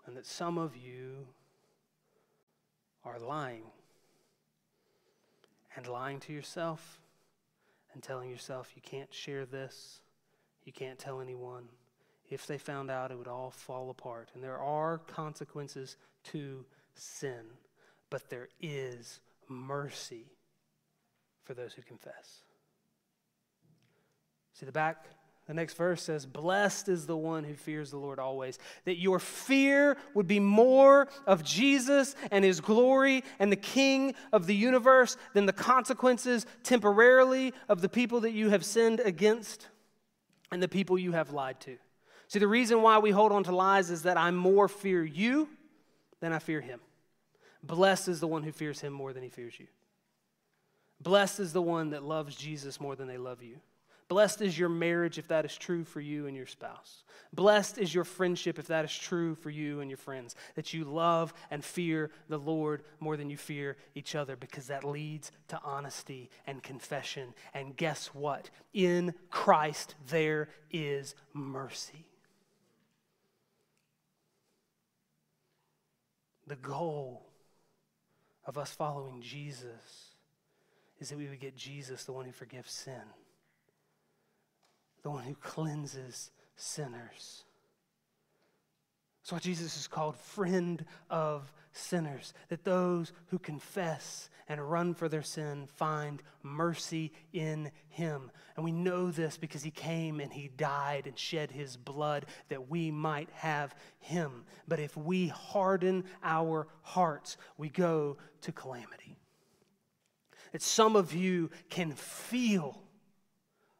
And 0.05 0.17
that 0.17 0.25
some 0.25 0.57
of 0.57 0.75
you 0.75 1.27
are 3.05 3.19
lying 3.19 3.63
and 5.75 5.87
lying 5.87 6.19
to 6.19 6.33
yourself 6.33 6.99
and 7.93 8.03
telling 8.03 8.29
yourself 8.29 8.71
you 8.75 8.81
can't 8.81 9.13
share 9.13 9.45
this, 9.45 10.01
you 10.63 10.73
can't 10.73 10.99
tell 10.99 11.21
anyone. 11.21 11.65
If 12.29 12.45
they 12.45 12.57
found 12.57 12.91
out, 12.91 13.11
it 13.11 13.17
would 13.17 13.27
all 13.27 13.49
fall 13.49 13.89
apart. 13.89 14.29
And 14.33 14.43
there 14.43 14.59
are 14.59 14.99
consequences 14.99 15.95
to 16.25 16.65
sin, 16.93 17.41
but 18.09 18.29
there 18.29 18.49
is 18.61 19.19
mercy 19.49 20.25
for 21.43 21.53
those 21.53 21.73
who 21.73 21.81
confess. 21.81 22.43
See 24.53 24.65
the 24.65 24.71
back? 24.71 25.05
The 25.49 25.55
next 25.55 25.73
verse 25.73 26.03
says, 26.03 26.27
Blessed 26.27 26.89
is 26.89 27.07
the 27.07 27.17
one 27.17 27.43
who 27.43 27.55
fears 27.55 27.89
the 27.89 27.97
Lord 27.97 28.19
always. 28.19 28.59
That 28.85 28.99
your 28.99 29.17
fear 29.17 29.97
would 30.13 30.27
be 30.27 30.39
more 30.39 31.07
of 31.25 31.43
Jesus 31.43 32.15
and 32.29 32.45
his 32.45 32.61
glory 32.61 33.23
and 33.39 33.51
the 33.51 33.55
King 33.55 34.13
of 34.31 34.45
the 34.45 34.55
universe 34.55 35.17
than 35.33 35.47
the 35.47 35.53
consequences 35.53 36.45
temporarily 36.61 37.51
of 37.67 37.81
the 37.81 37.89
people 37.89 38.19
that 38.19 38.33
you 38.33 38.49
have 38.49 38.63
sinned 38.63 38.99
against 38.99 39.69
and 40.51 40.61
the 40.61 40.67
people 40.67 40.99
you 40.99 41.13
have 41.13 41.31
lied 41.31 41.59
to. 41.61 41.77
See, 42.27 42.37
the 42.37 42.47
reason 42.47 42.83
why 42.83 42.99
we 42.99 43.09
hold 43.09 43.31
on 43.31 43.43
to 43.45 43.55
lies 43.55 43.89
is 43.89 44.03
that 44.03 44.17
I 44.17 44.29
more 44.29 44.67
fear 44.67 45.03
you 45.03 45.49
than 46.19 46.31
I 46.31 46.37
fear 46.37 46.61
him. 46.61 46.79
Blessed 47.63 48.07
is 48.07 48.19
the 48.19 48.27
one 48.27 48.43
who 48.43 48.51
fears 48.51 48.81
him 48.81 48.93
more 48.93 49.13
than 49.13 49.23
he 49.23 49.29
fears 49.29 49.59
you. 49.59 49.67
Blessed 51.01 51.39
is 51.39 51.53
the 51.53 51.61
one 51.61 51.91
that 51.91 52.03
loves 52.03 52.35
Jesus 52.35 52.79
more 52.79 52.95
than 52.95 53.07
they 53.07 53.17
love 53.17 53.41
you. 53.41 53.57
Blessed 54.09 54.41
is 54.41 54.57
your 54.57 54.69
marriage 54.69 55.19
if 55.19 55.27
that 55.27 55.45
is 55.45 55.55
true 55.55 55.83
for 55.83 56.01
you 56.01 56.25
and 56.25 56.35
your 56.35 56.47
spouse. 56.47 57.03
Blessed 57.31 57.77
is 57.77 57.93
your 57.93 58.03
friendship 58.03 58.57
if 58.57 58.65
that 58.67 58.83
is 58.83 58.97
true 58.97 59.35
for 59.35 59.51
you 59.51 59.81
and 59.81 59.89
your 59.89 59.97
friends, 59.97 60.35
that 60.55 60.73
you 60.73 60.83
love 60.83 61.31
and 61.51 61.63
fear 61.63 62.09
the 62.27 62.39
Lord 62.39 62.81
more 62.99 63.15
than 63.15 63.29
you 63.29 63.37
fear 63.37 63.77
each 63.93 64.15
other, 64.15 64.35
because 64.35 64.65
that 64.67 64.83
leads 64.83 65.31
to 65.49 65.59
honesty 65.63 66.31
and 66.47 66.63
confession. 66.63 67.35
And 67.53 67.77
guess 67.77 68.07
what? 68.07 68.49
In 68.73 69.13
Christ, 69.29 69.93
there 70.07 70.49
is 70.71 71.13
mercy. 71.33 72.07
The 76.47 76.55
goal 76.55 77.28
of 78.49 78.57
us 78.57 78.71
following 78.71 79.21
Jesus 79.21 80.15
is 80.99 81.09
that 81.09 81.17
we 81.17 81.29
would 81.29 81.39
get 81.39 81.55
Jesus, 81.55 82.03
the 82.03 82.11
one 82.11 82.25
who 82.25 82.33
forgives 82.33 82.73
sin 82.73 83.03
the 85.03 85.09
one 85.09 85.23
who 85.23 85.35
cleanses 85.35 86.31
sinners. 86.55 87.43
That's 89.21 89.31
why 89.31 89.39
Jesus 89.39 89.77
is 89.77 89.87
called 89.87 90.17
friend 90.17 90.83
of 91.09 91.51
sinners, 91.71 92.33
that 92.49 92.63
those 92.63 93.11
who 93.27 93.39
confess 93.39 94.29
and 94.47 94.59
run 94.59 94.95
for 94.95 95.07
their 95.07 95.21
sin 95.21 95.67
find 95.75 96.23
mercy 96.41 97.11
in 97.31 97.71
him. 97.89 98.31
And 98.55 98.65
we 98.65 98.71
know 98.71 99.11
this 99.11 99.37
because 99.37 99.61
he 99.61 99.71
came 99.71 100.19
and 100.19 100.33
he 100.33 100.47
died 100.47 101.05
and 101.05 101.17
shed 101.17 101.51
his 101.51 101.77
blood 101.77 102.25
that 102.49 102.69
we 102.69 102.89
might 102.89 103.29
have 103.33 103.75
him. 103.99 104.45
But 104.67 104.79
if 104.79 104.97
we 104.97 105.27
harden 105.27 106.05
our 106.23 106.67
hearts, 106.81 107.37
we 107.57 107.69
go 107.69 108.17
to 108.41 108.51
calamity. 108.51 109.17
That 110.51 110.63
some 110.63 110.95
of 110.95 111.13
you 111.13 111.51
can 111.69 111.91
feel 111.91 112.81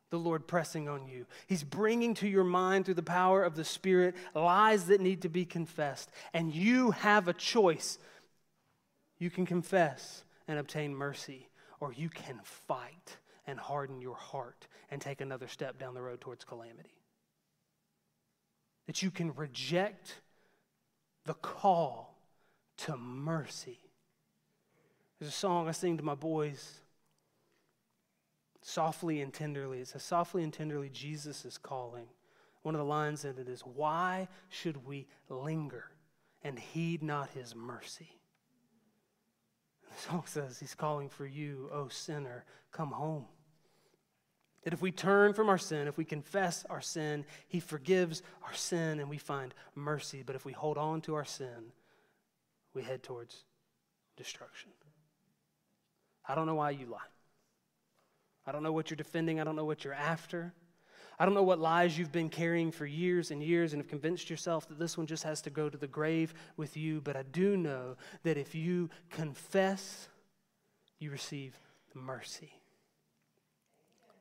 the 0.09 0.17
Lord 0.17 0.47
pressing 0.47 0.89
on 0.89 1.07
you. 1.07 1.25
He's 1.47 1.63
bringing 1.63 2.13
to 2.15 2.27
your 2.27 2.43
mind 2.43 2.85
through 2.85 2.95
the 2.95 3.03
power 3.03 3.43
of 3.43 3.55
the 3.55 3.63
Spirit 3.63 4.15
lies 4.33 4.85
that 4.85 5.01
need 5.01 5.21
to 5.21 5.29
be 5.29 5.45
confessed. 5.45 6.09
And 6.33 6.53
you 6.53 6.91
have 6.91 7.27
a 7.27 7.33
choice. 7.33 7.99
You 9.19 9.29
can 9.29 9.45
confess 9.45 10.23
and 10.47 10.57
obtain 10.57 10.95
mercy, 10.95 11.49
or 11.79 11.93
you 11.93 12.09
can 12.09 12.39
fight 12.43 13.17
and 13.45 13.59
harden 13.59 14.01
your 14.01 14.15
heart 14.15 14.67
and 14.89 15.01
take 15.01 15.21
another 15.21 15.47
step 15.47 15.77
down 15.77 15.93
the 15.93 16.01
road 16.01 16.21
towards 16.21 16.43
calamity. 16.43 16.95
That 18.87 19.03
you 19.03 19.11
can 19.11 19.33
reject 19.35 20.21
the 21.25 21.35
call 21.35 22.17
to 22.77 22.97
mercy. 22.97 23.77
There's 25.19 25.29
a 25.29 25.35
song 25.35 25.67
I 25.67 25.71
sing 25.71 25.97
to 25.97 26.03
my 26.03 26.15
boys 26.15 26.79
softly 28.69 29.21
and 29.21 29.33
tenderly. 29.33 29.79
It 29.79 29.87
says, 29.87 30.03
softly 30.03 30.43
and 30.43 30.53
tenderly, 30.53 30.89
Jesus 30.89 31.43
is 31.45 31.57
calling. 31.57 32.05
One 32.61 32.75
of 32.75 32.79
the 32.79 32.85
lines 32.85 33.25
in 33.25 33.37
it 33.37 33.49
is, 33.49 33.61
Why 33.61 34.27
should 34.49 34.85
we 34.85 35.07
linger 35.29 35.85
and 36.43 36.59
heed 36.59 37.03
not 37.03 37.31
his 37.31 37.55
mercy? 37.55 38.19
the 39.89 40.09
song 40.09 40.23
says, 40.25 40.59
He's 40.59 40.75
calling 40.75 41.09
for 41.09 41.25
you, 41.25 41.69
O 41.73 41.87
sinner, 41.87 42.45
come 42.71 42.91
home. 42.91 43.25
That 44.63 44.73
if 44.73 44.81
we 44.81 44.91
turn 44.91 45.33
from 45.33 45.49
our 45.49 45.57
sin, 45.57 45.87
if 45.87 45.97
we 45.97 46.05
confess 46.05 46.65
our 46.69 46.81
sin, 46.81 47.25
He 47.47 47.59
forgives 47.59 48.21
our 48.43 48.53
sin 48.53 48.99
and 48.99 49.09
we 49.09 49.17
find 49.17 49.53
mercy. 49.73 50.21
But 50.23 50.35
if 50.35 50.45
we 50.45 50.51
hold 50.51 50.77
on 50.77 51.01
to 51.01 51.15
our 51.15 51.25
sin, 51.25 51.71
we 52.73 52.83
head 52.83 53.01
towards 53.01 53.45
destruction. 54.15 54.71
I 56.27 56.35
don't 56.35 56.45
know 56.45 56.55
why 56.55 56.71
you 56.71 56.85
lie. 56.85 56.99
I 58.49 58.51
don't 58.51 58.63
know 58.63 58.71
what 58.71 58.89
you're 58.89 58.97
defending. 58.97 59.39
I 59.39 59.43
don't 59.43 59.55
know 59.55 59.63
what 59.63 59.83
you're 59.83 59.93
after. 59.93 60.55
I 61.19 61.25
don't 61.25 61.35
know 61.35 61.43
what 61.43 61.59
lies 61.59 61.99
you've 61.99 62.11
been 62.11 62.29
carrying 62.29 62.71
for 62.71 62.83
years 62.83 63.29
and 63.29 63.43
years 63.43 63.73
and 63.73 63.79
have 63.79 63.87
convinced 63.87 64.27
yourself 64.27 64.67
that 64.69 64.79
this 64.79 64.97
one 64.97 65.05
just 65.05 65.23
has 65.23 65.39
to 65.43 65.51
go 65.51 65.69
to 65.69 65.77
the 65.77 65.85
grave 65.85 66.33
with 66.57 66.75
you. 66.75 66.99
But 66.99 67.15
I 67.15 67.21
do 67.21 67.55
know 67.55 67.95
that 68.23 68.37
if 68.37 68.55
you 68.55 68.89
confess, 69.11 70.09
you 70.97 71.11
receive 71.11 71.59
mercy. 71.93 72.51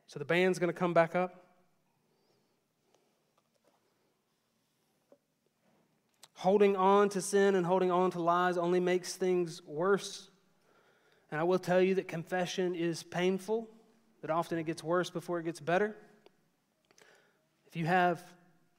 So 0.08 0.18
the 0.18 0.26
band's 0.26 0.58
going 0.58 0.70
to 0.70 0.78
come 0.78 0.92
back 0.92 1.16
up. 1.16 1.46
Holding 6.34 6.76
on 6.76 7.08
to 7.10 7.22
sin 7.22 7.54
and 7.54 7.64
holding 7.64 7.90
on 7.90 8.10
to 8.10 8.20
lies 8.20 8.58
only 8.58 8.78
makes 8.78 9.16
things 9.16 9.62
worse. 9.66 10.28
And 11.30 11.40
I 11.40 11.44
will 11.44 11.58
tell 11.58 11.80
you 11.80 11.94
that 11.94 12.08
confession 12.08 12.74
is 12.74 13.02
painful 13.02 13.70
that 14.20 14.30
often 14.30 14.58
it 14.58 14.64
gets 14.64 14.82
worse 14.82 15.10
before 15.10 15.38
it 15.38 15.44
gets 15.44 15.60
better. 15.60 15.96
If 17.66 17.76
you 17.76 17.86
have 17.86 18.22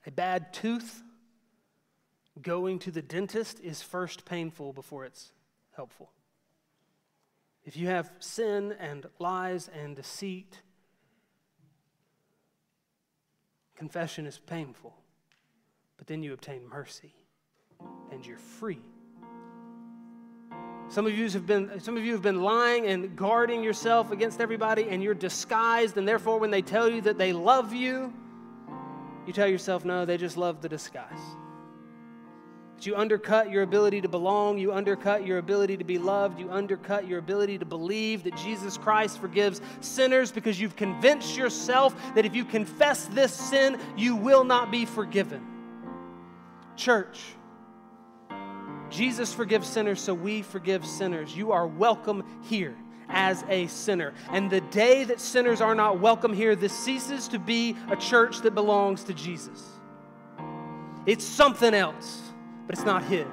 a 0.05 0.11
bad 0.11 0.53
tooth, 0.53 1.03
going 2.41 2.79
to 2.79 2.91
the 2.91 3.01
dentist 3.01 3.59
is 3.59 3.81
first 3.81 4.25
painful 4.25 4.73
before 4.73 5.05
it's 5.05 5.31
helpful. 5.75 6.11
If 7.65 7.77
you 7.77 7.87
have 7.87 8.11
sin 8.19 8.75
and 8.79 9.05
lies 9.19 9.69
and 9.69 9.95
deceit, 9.95 10.61
confession 13.75 14.25
is 14.25 14.39
painful, 14.39 14.95
but 15.97 16.07
then 16.07 16.23
you 16.23 16.33
obtain 16.33 16.67
mercy 16.67 17.13
and 18.11 18.25
you're 18.25 18.37
free. 18.37 18.81
Some 20.89 21.05
of 21.05 21.15
you 21.15 21.29
have 21.29 21.45
been 21.45 21.79
some 21.79 21.97
of 21.97 22.03
you 22.03 22.13
have 22.13 22.23
been 22.23 22.41
lying 22.41 22.87
and 22.87 23.15
guarding 23.15 23.63
yourself 23.63 24.11
against 24.11 24.41
everybody 24.41 24.89
and 24.89 25.03
you're 25.03 25.13
disguised 25.13 25.97
and 25.97 26.07
therefore 26.07 26.39
when 26.39 26.49
they 26.49 26.63
tell 26.63 26.89
you 26.89 27.01
that 27.01 27.19
they 27.19 27.31
love 27.31 27.73
you, 27.73 28.11
you 29.27 29.33
tell 29.33 29.47
yourself 29.47 29.85
no, 29.85 30.03
they 30.03 30.17
just 30.17 30.35
love 30.35 30.61
the 30.61 30.69
disguise. 30.69 31.19
But 32.75 32.87
you 32.87 32.95
undercut 32.95 33.51
your 33.51 33.61
ability 33.61 34.01
to 34.01 34.07
belong, 34.07 34.57
you 34.57 34.73
undercut 34.73 35.27
your 35.27 35.37
ability 35.37 35.77
to 35.77 35.83
be 35.83 35.99
loved, 35.99 36.39
you 36.39 36.49
undercut 36.49 37.07
your 37.07 37.19
ability 37.19 37.59
to 37.59 37.65
believe 37.65 38.23
that 38.23 38.35
Jesus 38.37 38.75
Christ 38.75 39.19
forgives 39.19 39.61
sinners 39.81 40.31
because 40.31 40.59
you've 40.59 40.75
convinced 40.75 41.37
yourself 41.37 41.93
that 42.15 42.25
if 42.25 42.33
you 42.33 42.45
confess 42.45 43.05
this 43.07 43.31
sin, 43.31 43.77
you 43.95 44.15
will 44.15 44.43
not 44.43 44.71
be 44.71 44.85
forgiven. 44.85 45.45
Church, 46.75 47.19
Jesus 48.89 49.33
forgives 49.33 49.67
sinners, 49.67 50.01
so 50.01 50.13
we 50.13 50.41
forgive 50.41 50.85
sinners. 50.85 51.35
You 51.35 51.51
are 51.51 51.67
welcome 51.67 52.23
here 52.43 52.75
as 53.09 53.43
a 53.49 53.67
sinner. 53.67 54.13
And 54.31 54.49
the 54.49 54.61
day 54.61 55.03
that 55.03 55.19
sinners 55.19 55.61
are 55.61 55.75
not 55.75 55.99
welcome 55.99 56.33
here, 56.33 56.55
this 56.55 56.77
ceases 56.77 57.27
to 57.29 57.39
be 57.39 57.75
a 57.89 57.95
church 57.95 58.41
that 58.41 58.55
belongs 58.55 59.03
to 59.05 59.13
Jesus. 59.13 59.63
It's 61.05 61.25
something 61.25 61.73
else, 61.73 62.21
but 62.67 62.75
it's 62.75 62.85
not 62.85 63.03
His. 63.03 63.27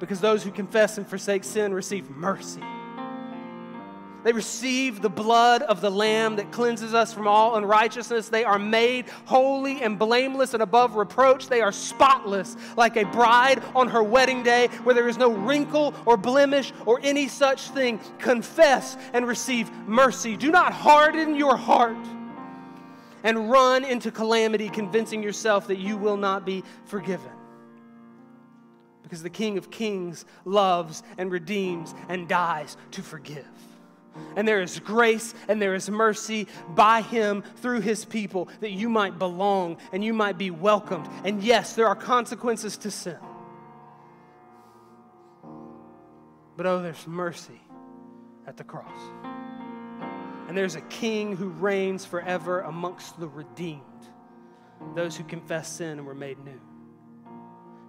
Because 0.00 0.20
those 0.20 0.42
who 0.42 0.50
confess 0.50 0.98
and 0.98 1.06
forsake 1.06 1.44
sin 1.44 1.72
receive 1.72 2.10
mercy. 2.10 2.62
They 4.24 4.32
receive 4.32 5.02
the 5.02 5.08
blood 5.08 5.62
of 5.62 5.80
the 5.80 5.90
Lamb 5.90 6.36
that 6.36 6.52
cleanses 6.52 6.94
us 6.94 7.12
from 7.12 7.26
all 7.26 7.56
unrighteousness. 7.56 8.28
They 8.28 8.44
are 8.44 8.58
made 8.58 9.08
holy 9.24 9.82
and 9.82 9.98
blameless 9.98 10.54
and 10.54 10.62
above 10.62 10.94
reproach. 10.94 11.48
They 11.48 11.60
are 11.60 11.72
spotless, 11.72 12.56
like 12.76 12.96
a 12.96 13.04
bride 13.04 13.62
on 13.74 13.88
her 13.88 14.02
wedding 14.02 14.44
day, 14.44 14.68
where 14.84 14.94
there 14.94 15.08
is 15.08 15.18
no 15.18 15.32
wrinkle 15.32 15.92
or 16.06 16.16
blemish 16.16 16.72
or 16.86 17.00
any 17.02 17.26
such 17.26 17.70
thing. 17.70 17.98
Confess 18.18 18.96
and 19.12 19.26
receive 19.26 19.70
mercy. 19.88 20.36
Do 20.36 20.52
not 20.52 20.72
harden 20.72 21.34
your 21.34 21.56
heart 21.56 21.96
and 23.24 23.50
run 23.50 23.84
into 23.84 24.10
calamity, 24.10 24.68
convincing 24.68 25.22
yourself 25.22 25.66
that 25.68 25.78
you 25.78 25.96
will 25.96 26.16
not 26.16 26.46
be 26.46 26.62
forgiven. 26.84 27.30
Because 29.02 29.22
the 29.22 29.30
King 29.30 29.58
of 29.58 29.70
Kings 29.70 30.24
loves 30.44 31.02
and 31.18 31.30
redeems 31.30 31.94
and 32.08 32.28
dies 32.28 32.76
to 32.92 33.02
forgive. 33.02 33.46
And 34.36 34.46
there 34.46 34.62
is 34.62 34.78
grace 34.80 35.34
and 35.48 35.60
there 35.60 35.74
is 35.74 35.90
mercy 35.90 36.46
by 36.68 37.02
Him 37.02 37.42
through 37.56 37.80
His 37.80 38.04
people 38.04 38.48
that 38.60 38.70
you 38.70 38.88
might 38.88 39.18
belong 39.18 39.78
and 39.92 40.04
you 40.04 40.12
might 40.12 40.38
be 40.38 40.50
welcomed. 40.50 41.08
And 41.24 41.42
yes, 41.42 41.74
there 41.74 41.86
are 41.86 41.96
consequences 41.96 42.76
to 42.78 42.90
sin. 42.90 43.18
But 46.56 46.66
oh, 46.66 46.82
there's 46.82 47.06
mercy 47.06 47.60
at 48.46 48.56
the 48.56 48.64
cross. 48.64 49.00
And 50.48 50.56
there's 50.56 50.74
a 50.74 50.82
king 50.82 51.36
who 51.36 51.48
reigns 51.48 52.04
forever 52.04 52.60
amongst 52.60 53.18
the 53.18 53.28
redeemed, 53.28 53.80
those 54.94 55.16
who 55.16 55.24
confess 55.24 55.68
sin 55.68 55.98
and 55.98 56.06
were 56.06 56.14
made 56.14 56.38
new. 56.44 56.60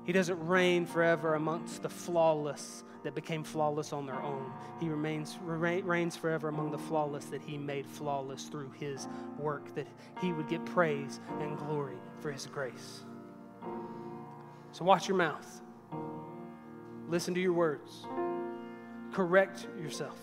He 0.06 0.12
doesn't 0.12 0.46
reign 0.46 0.86
forever 0.86 1.36
amongst 1.36 1.82
the 1.82 1.90
flawless 1.90 2.84
that 3.04 3.16
became 3.16 3.44
flawless 3.44 3.94
on 3.94 4.06
their 4.06 4.22
own. 4.22 4.52
He 4.80 4.90
remains, 4.90 5.38
reigns 5.42 6.16
forever 6.16 6.50
among 6.50 6.72
the 6.72 6.78
flawless 6.78 7.26
that 7.26 7.42
he 7.42 7.58
made 7.58 7.86
flawless 7.86 8.46
through 8.46 8.72
his 8.72 9.08
work, 9.38 9.74
that 9.76 9.88
he 10.22 10.34
would 10.34 10.48
get 10.48 10.64
praise 10.66 11.20
and 11.40 11.58
glory 11.58 11.98
for 12.20 12.32
his 12.32 12.46
grace. 12.46 13.02
So 14.72 14.86
watch 14.86 15.08
your 15.08 15.18
mouth. 15.18 15.62
Listen 17.08 17.34
to 17.34 17.40
your 17.40 17.54
words. 17.54 18.06
Correct 19.12 19.68
yourself. 19.82 20.18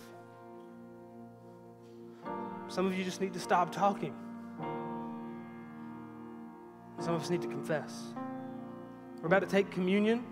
Some 2.68 2.87
of 2.87 2.97
you 2.97 3.05
just 3.05 3.20
need 3.20 3.33
to 3.35 3.41
stop 3.41 3.72
talking 3.72 4.14
Some 7.01 7.14
of 7.14 7.22
us 7.22 7.31
need 7.31 7.41
to 7.41 7.49
confess. 7.49 8.12
We're 9.20 9.26
about 9.26 9.40
to 9.40 9.46
take 9.46 9.70
communion 9.70 10.24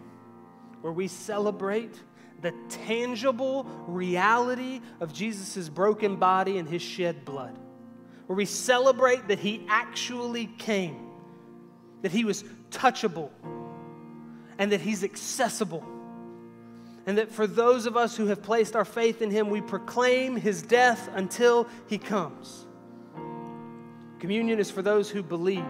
where 0.81 0.93
we 0.93 1.09
celebrate 1.09 1.95
the 2.41 2.55
tangible 2.69 3.65
reality 3.87 4.81
of 5.01 5.13
Jesus' 5.13 5.69
broken 5.69 6.17
body 6.17 6.59
and 6.59 6.69
his 6.69 6.83
shed 6.83 7.25
blood. 7.25 7.59
Where 8.27 8.37
we 8.37 8.45
celebrate 8.45 9.29
that 9.29 9.39
he 9.39 9.67
actually 9.69 10.47
came, 10.47 11.11
that 12.03 12.13
he 12.13 12.25
was 12.25 12.45
touchable, 12.71 13.31
and 14.59 14.73
that 14.73 14.81
he's 14.81 15.03
accessible. 15.03 15.85
And 17.07 17.19
that 17.19 17.33
for 17.33 17.47
those 17.47 17.87
of 17.87 17.97
us 17.97 18.17
who 18.17 18.27
have 18.27 18.43
placed 18.43 18.77
our 18.77 18.85
faith 18.85 19.23
in 19.23 19.31
him, 19.31 19.49
we 19.49 19.61
proclaim 19.61 20.37
his 20.37 20.63
death 20.63 21.09
until 21.15 21.67
he 21.89 21.99
comes. 21.99 22.67
Communion 24.19 24.59
is 24.59 24.71
for 24.71 24.83
those 24.83 25.09
who 25.09 25.23
believe, 25.23 25.65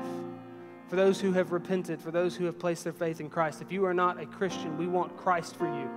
for 0.89 0.97
those 0.97 1.20
who 1.20 1.32
have 1.32 1.53
repented, 1.53 2.01
for 2.01 2.11
those 2.11 2.34
who 2.34 2.47
have 2.47 2.59
placed 2.59 2.84
their 2.84 2.93
faith 2.93 3.20
in 3.20 3.28
Christ. 3.28 3.61
If 3.61 3.70
you 3.70 3.84
are 3.84 3.95
not 3.95 4.20
a 4.20 4.26
Christian, 4.26 4.76
we 4.78 4.86
want 4.86 5.16
Christ 5.16 5.55
for 5.57 5.66
you. 5.66 5.89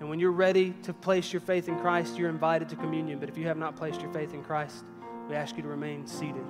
And 0.00 0.08
when 0.08 0.18
you're 0.18 0.32
ready 0.32 0.74
to 0.82 0.92
place 0.92 1.32
your 1.32 1.40
faith 1.40 1.68
in 1.68 1.78
Christ, 1.78 2.18
you're 2.18 2.30
invited 2.30 2.68
to 2.70 2.76
communion. 2.76 3.18
But 3.18 3.28
if 3.28 3.38
you 3.38 3.46
have 3.46 3.58
not 3.58 3.76
placed 3.76 4.00
your 4.00 4.12
faith 4.12 4.34
in 4.34 4.42
Christ, 4.42 4.84
we 5.28 5.34
ask 5.34 5.56
you 5.56 5.62
to 5.62 5.68
remain 5.68 6.06
seated. 6.06 6.44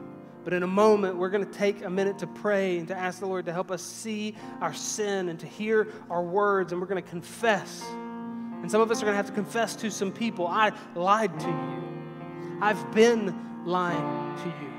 But 0.44 0.52
in 0.52 0.62
a 0.62 0.68
moment, 0.68 1.16
we're 1.16 1.30
going 1.30 1.44
to 1.44 1.52
take 1.52 1.84
a 1.84 1.90
minute 1.90 2.18
to 2.18 2.26
pray 2.26 2.78
and 2.78 2.86
to 2.88 2.96
ask 2.96 3.18
the 3.18 3.26
Lord 3.26 3.46
to 3.46 3.52
help 3.52 3.70
us 3.70 3.82
see 3.82 4.36
our 4.60 4.74
sin 4.74 5.28
and 5.28 5.40
to 5.40 5.46
hear 5.46 5.88
our 6.10 6.22
words, 6.22 6.72
and 6.72 6.80
we're 6.80 6.86
going 6.86 7.02
to 7.02 7.08
confess. 7.08 7.82
And 7.90 8.70
some 8.70 8.80
of 8.80 8.90
us 8.90 9.02
are 9.02 9.06
going 9.06 9.14
to 9.14 9.16
have 9.16 9.26
to 9.26 9.32
confess 9.32 9.74
to 9.76 9.90
some 9.90 10.12
people 10.12 10.46
I 10.46 10.72
lied 10.94 11.38
to 11.40 11.48
you, 11.48 12.58
I've 12.60 12.92
been 12.92 13.64
lying 13.64 14.36
to 14.38 14.48
you. 14.48 14.73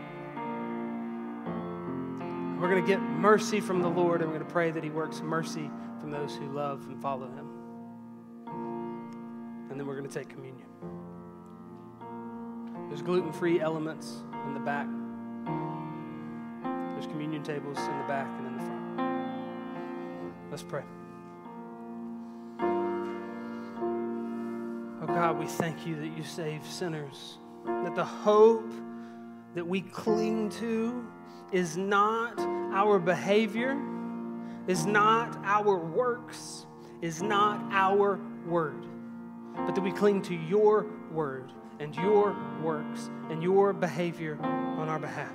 We're 2.66 2.72
going 2.72 2.84
to 2.84 2.88
get 2.88 3.00
mercy 3.00 3.60
from 3.60 3.84
the 3.84 3.88
Lord, 3.88 4.22
and 4.22 4.32
we're 4.32 4.38
going 4.38 4.48
to 4.48 4.52
pray 4.52 4.72
that 4.72 4.84
He 4.84 4.90
works 4.90 5.22
mercy 5.22 5.70
from 6.00 6.10
those 6.10 6.36
who 6.36 6.48
love 6.48 6.88
and 6.88 7.00
follow 7.00 7.28
Him. 7.28 7.48
And 9.70 9.80
then 9.80 9.86
we're 9.86 9.96
going 9.96 10.10
to 10.10 10.12
take 10.12 10.30
communion. 10.30 10.66
There's 12.88 13.04
gluten 13.04 13.32
free 13.32 13.62
elements 13.62 14.24
in 14.48 14.56
the 14.56 14.60
back. 14.62 14.88
There's 16.96 17.06
communion 17.06 17.44
tables 17.44 17.78
in 17.78 18.00
the 18.00 18.06
back 18.08 18.28
and 18.40 18.48
in 18.48 18.58
the 18.58 18.64
front. 18.64 19.00
Let's 20.50 20.64
pray. 20.64 20.82
Oh 25.04 25.06
God, 25.06 25.38
we 25.38 25.46
thank 25.46 25.86
you 25.86 25.98
that 25.98 26.18
you 26.18 26.24
save 26.24 26.66
sinners, 26.66 27.38
that 27.64 27.94
the 27.94 28.06
hope 28.06 28.74
that 29.56 29.66
we 29.66 29.82
cling 29.82 30.50
to 30.50 31.06
is 31.52 31.76
not 31.78 32.40
our 32.40 33.00
behavior, 33.00 33.78
is 34.68 34.86
not 34.86 35.36
our 35.44 35.78
works, 35.78 36.66
is 37.02 37.22
not 37.22 37.60
our 37.72 38.20
word, 38.46 38.86
but 39.56 39.74
that 39.74 39.82
we 39.82 39.92
cling 39.92 40.22
to 40.22 40.36
your 40.36 40.86
word 41.12 41.52
and 41.80 41.96
your 41.96 42.36
works 42.62 43.10
and 43.30 43.42
your 43.42 43.74
behavior 43.74 44.38
on 44.42 44.88
our 44.88 45.00
behalf 45.00 45.34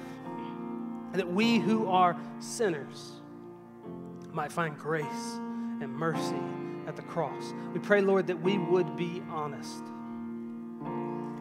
and 1.13 1.21
that 1.21 1.31
we 1.31 1.59
who 1.59 1.89
are 1.89 2.17
sinners 2.39 3.13
might 4.33 4.53
find 4.53 4.79
grace 4.79 5.39
and 5.81 5.93
mercy 5.93 6.41
at 6.87 6.95
the 6.95 7.03
cross. 7.03 7.53
We 7.73 7.81
pray, 7.81 8.01
Lord, 8.01 8.29
that 8.29 8.41
we 8.41 8.59
would 8.59 8.97
be 8.97 9.23
honest. 9.29 9.83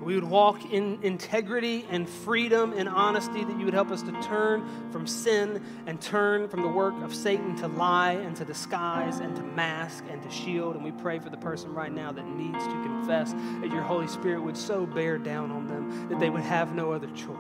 We 0.09 0.15
would 0.15 0.23
walk 0.23 0.73
in 0.73 0.97
integrity 1.03 1.85
and 1.87 2.09
freedom 2.09 2.73
and 2.75 2.89
honesty, 2.89 3.43
that 3.43 3.59
you 3.59 3.65
would 3.65 3.75
help 3.75 3.91
us 3.91 4.01
to 4.01 4.11
turn 4.23 4.67
from 4.89 5.05
sin 5.05 5.63
and 5.85 6.01
turn 6.01 6.49
from 6.49 6.63
the 6.63 6.67
work 6.67 6.95
of 7.03 7.13
Satan 7.13 7.55
to 7.57 7.67
lie 7.67 8.13
and 8.13 8.35
to 8.37 8.43
disguise 8.43 9.19
and 9.19 9.35
to 9.35 9.43
mask 9.43 10.03
and 10.09 10.19
to 10.23 10.31
shield. 10.31 10.73
And 10.73 10.83
we 10.83 10.91
pray 10.91 11.19
for 11.19 11.29
the 11.29 11.37
person 11.37 11.71
right 11.75 11.91
now 11.91 12.11
that 12.11 12.25
needs 12.25 12.57
to 12.57 12.71
confess 12.71 13.33
that 13.33 13.69
your 13.71 13.83
Holy 13.83 14.07
Spirit 14.07 14.41
would 14.41 14.57
so 14.57 14.87
bear 14.87 15.19
down 15.19 15.51
on 15.51 15.67
them 15.67 16.09
that 16.09 16.19
they 16.19 16.31
would 16.31 16.41
have 16.41 16.73
no 16.73 16.91
other 16.91 17.11
choice. 17.11 17.37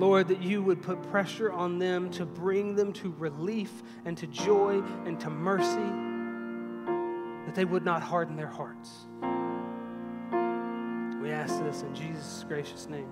Lord, 0.00 0.26
that 0.26 0.42
you 0.42 0.64
would 0.64 0.82
put 0.82 1.00
pressure 1.12 1.52
on 1.52 1.78
them 1.78 2.10
to 2.10 2.26
bring 2.26 2.74
them 2.74 2.92
to 2.94 3.14
relief 3.18 3.84
and 4.04 4.18
to 4.18 4.26
joy 4.26 4.82
and 5.06 5.20
to 5.20 5.30
mercy, 5.30 5.92
that 7.46 7.54
they 7.54 7.64
would 7.64 7.84
not 7.84 8.02
harden 8.02 8.34
their 8.34 8.48
hearts. 8.48 9.06
We 11.24 11.32
ask 11.32 11.58
this 11.64 11.80
in 11.80 11.94
Jesus' 11.94 12.44
gracious 12.46 12.86
name. 12.86 13.08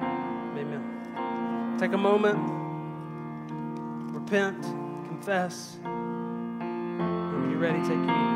Amen. 0.00 1.76
Take 1.78 1.92
a 1.92 1.96
moment, 1.96 2.40
repent, 4.12 4.60
confess, 5.06 5.78
and 5.84 7.40
when 7.40 7.50
you're 7.52 7.60
ready, 7.60 7.78
take 7.78 7.90
communion. 7.90 8.26